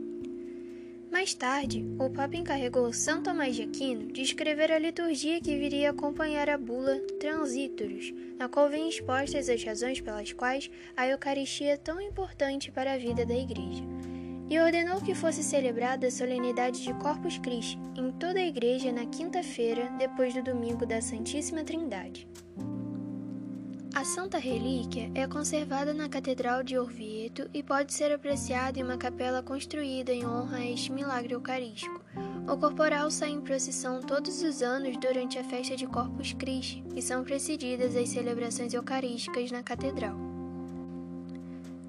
Mais 1.16 1.34
tarde, 1.34 1.82
o 1.98 2.10
Papa 2.10 2.36
encarregou 2.36 2.92
São 2.92 3.24
Tomás 3.24 3.56
de 3.56 3.62
Aquino 3.62 4.12
de 4.12 4.22
escrever 4.22 4.70
a 4.70 4.78
liturgia 4.78 5.40
que 5.40 5.58
viria 5.58 5.92
acompanhar 5.92 6.50
a 6.50 6.58
bula 6.58 7.00
Transitorus, 7.22 8.14
na 8.38 8.50
qual 8.50 8.70
vêm 8.70 8.90
expostas 8.90 9.48
as 9.48 9.64
razões 9.64 10.02
pelas 10.02 10.34
quais 10.34 10.70
a 10.94 11.08
Eucaristia 11.08 11.72
é 11.72 11.78
tão 11.78 12.02
importante 12.02 12.70
para 12.70 12.92
a 12.92 12.98
vida 12.98 13.26
da 13.26 13.34
Igreja. 13.34 13.82
E 14.50 14.60
ordenou 14.60 15.00
que 15.00 15.16
fosse 15.16 15.42
celebrada 15.42 16.08
a 16.08 16.12
solenidade 16.12 16.84
de 16.84 16.94
Corpus 16.96 17.38
Christi 17.38 17.80
em 17.96 18.12
toda 18.12 18.42
a 18.42 18.46
Igreja 18.46 18.92
na 18.92 19.06
quinta-feira, 19.06 19.90
depois 19.98 20.34
do 20.34 20.44
domingo 20.44 20.86
da 20.86 21.02
Santíssima 21.02 21.64
Trindade. 21.64 22.28
A 23.96 24.04
Santa 24.04 24.38
Relíquia 24.38 25.10
é 25.16 25.26
conservada 25.26 25.94
na 25.94 26.10
Catedral 26.10 26.64
de 26.64 26.78
Orvieto 26.78 27.50
e 27.54 27.64
pode 27.64 27.94
ser 27.94 28.12
apreciada 28.12 28.78
em 28.78 28.84
uma 28.84 28.98
capela 28.98 29.42
construída 29.42 30.12
em 30.12 30.28
honra 30.28 30.58
a 30.58 30.66
este 30.66 30.92
milagre 30.92 31.34
eucarístico. 31.34 32.02
O 32.46 32.58
corporal 32.58 33.10
sai 33.10 33.30
em 33.30 33.40
procissão 33.40 34.02
todos 34.02 34.44
os 34.44 34.62
anos 34.62 34.98
durante 34.98 35.40
a 35.40 35.46
festa 35.46 35.78
de 35.78 35.88
Corpus 35.88 36.34
Christi 36.34 36.84
e 36.94 37.02
são 37.02 37.24
precedidas 37.24 37.96
as 37.96 38.10
celebrações 38.10 38.74
eucarísticas 38.74 39.50
na 39.50 39.64
Catedral. 39.64 40.18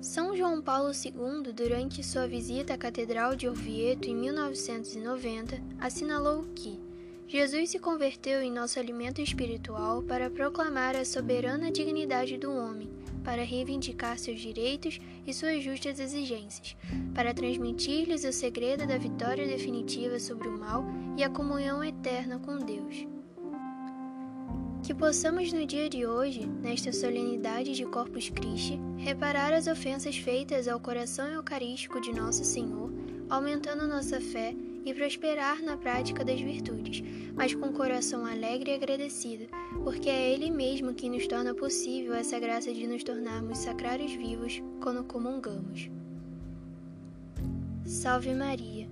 São 0.00 0.36
João 0.36 0.62
Paulo 0.62 0.92
II, 0.92 1.52
durante 1.52 2.04
sua 2.04 2.28
visita 2.28 2.74
à 2.74 2.78
Catedral 2.78 3.34
de 3.34 3.48
Orvieto 3.48 4.09
em 4.09 4.14
1990, 4.14 5.61
assinalou 5.80 6.44
que 6.54 6.86
Jesus 7.29 7.70
se 7.70 7.81
converteu 7.81 8.41
em 8.41 8.53
nosso 8.53 8.79
alimento 8.79 9.20
espiritual 9.20 10.01
para 10.01 10.31
proclamar 10.31 10.95
a 10.95 11.05
soberana 11.05 11.72
dignidade 11.72 12.39
do 12.39 12.53
homem, 12.53 12.89
para 13.24 13.43
reivindicar 13.43 14.16
seus 14.16 14.41
direitos 14.41 15.01
e 15.27 15.35
suas 15.35 15.61
justas 15.64 15.99
exigências, 15.99 16.77
para 17.12 17.35
transmitir-lhes 17.35 18.24
o 18.24 18.33
segredo 18.33 18.87
da 18.87 18.97
vitória 18.97 19.45
definitiva 19.45 20.20
sobre 20.20 20.47
o 20.47 20.57
mal 20.57 20.85
e 21.16 21.24
a 21.24 21.29
comunhão 21.29 21.83
eterna 21.83 22.39
com 22.39 22.59
Deus. 22.59 23.09
Que 24.85 24.95
possamos 24.95 25.53
no 25.53 25.66
dia 25.66 25.91
de 25.91 26.07
hoje, 26.07 26.47
nesta 26.47 26.93
solenidade 26.93 27.74
de 27.74 27.85
Corpus 27.87 28.31
Christi, 28.31 28.79
reparar 28.99 29.53
as 29.53 29.66
ofensas 29.66 30.16
feitas 30.16 30.68
ao 30.68 30.79
coração 30.79 31.27
eucarístico 31.27 32.01
de 32.01 32.12
Nosso 32.12 32.45
Senhor, 32.45 32.93
aumentando 33.29 33.89
nossa 33.89 34.20
fé 34.20 34.55
e 34.87 34.95
prosperar 34.95 35.61
na 35.62 35.76
prática 35.76 36.24
das 36.24 36.41
virtudes, 36.41 37.03
mas 37.34 37.53
com 37.53 37.72
coração 37.72 38.24
alegre 38.24 38.70
e 38.70 38.74
agradecido, 38.74 39.47
porque 39.82 40.09
é 40.09 40.32
Ele 40.32 40.49
mesmo 40.51 40.95
que 40.95 41.11
nos 41.11 41.26
torna 41.26 41.53
possível 41.53 42.14
essa 42.14 42.39
graça 42.39 42.72
de 42.72 42.87
nos 42.87 43.03
tornarmos 43.03 43.59
sacrários 43.59 44.12
vivos 44.12 44.62
quando 44.80 45.03
comungamos. 45.05 45.91
Salve 47.84 48.32
Maria! 48.32 48.89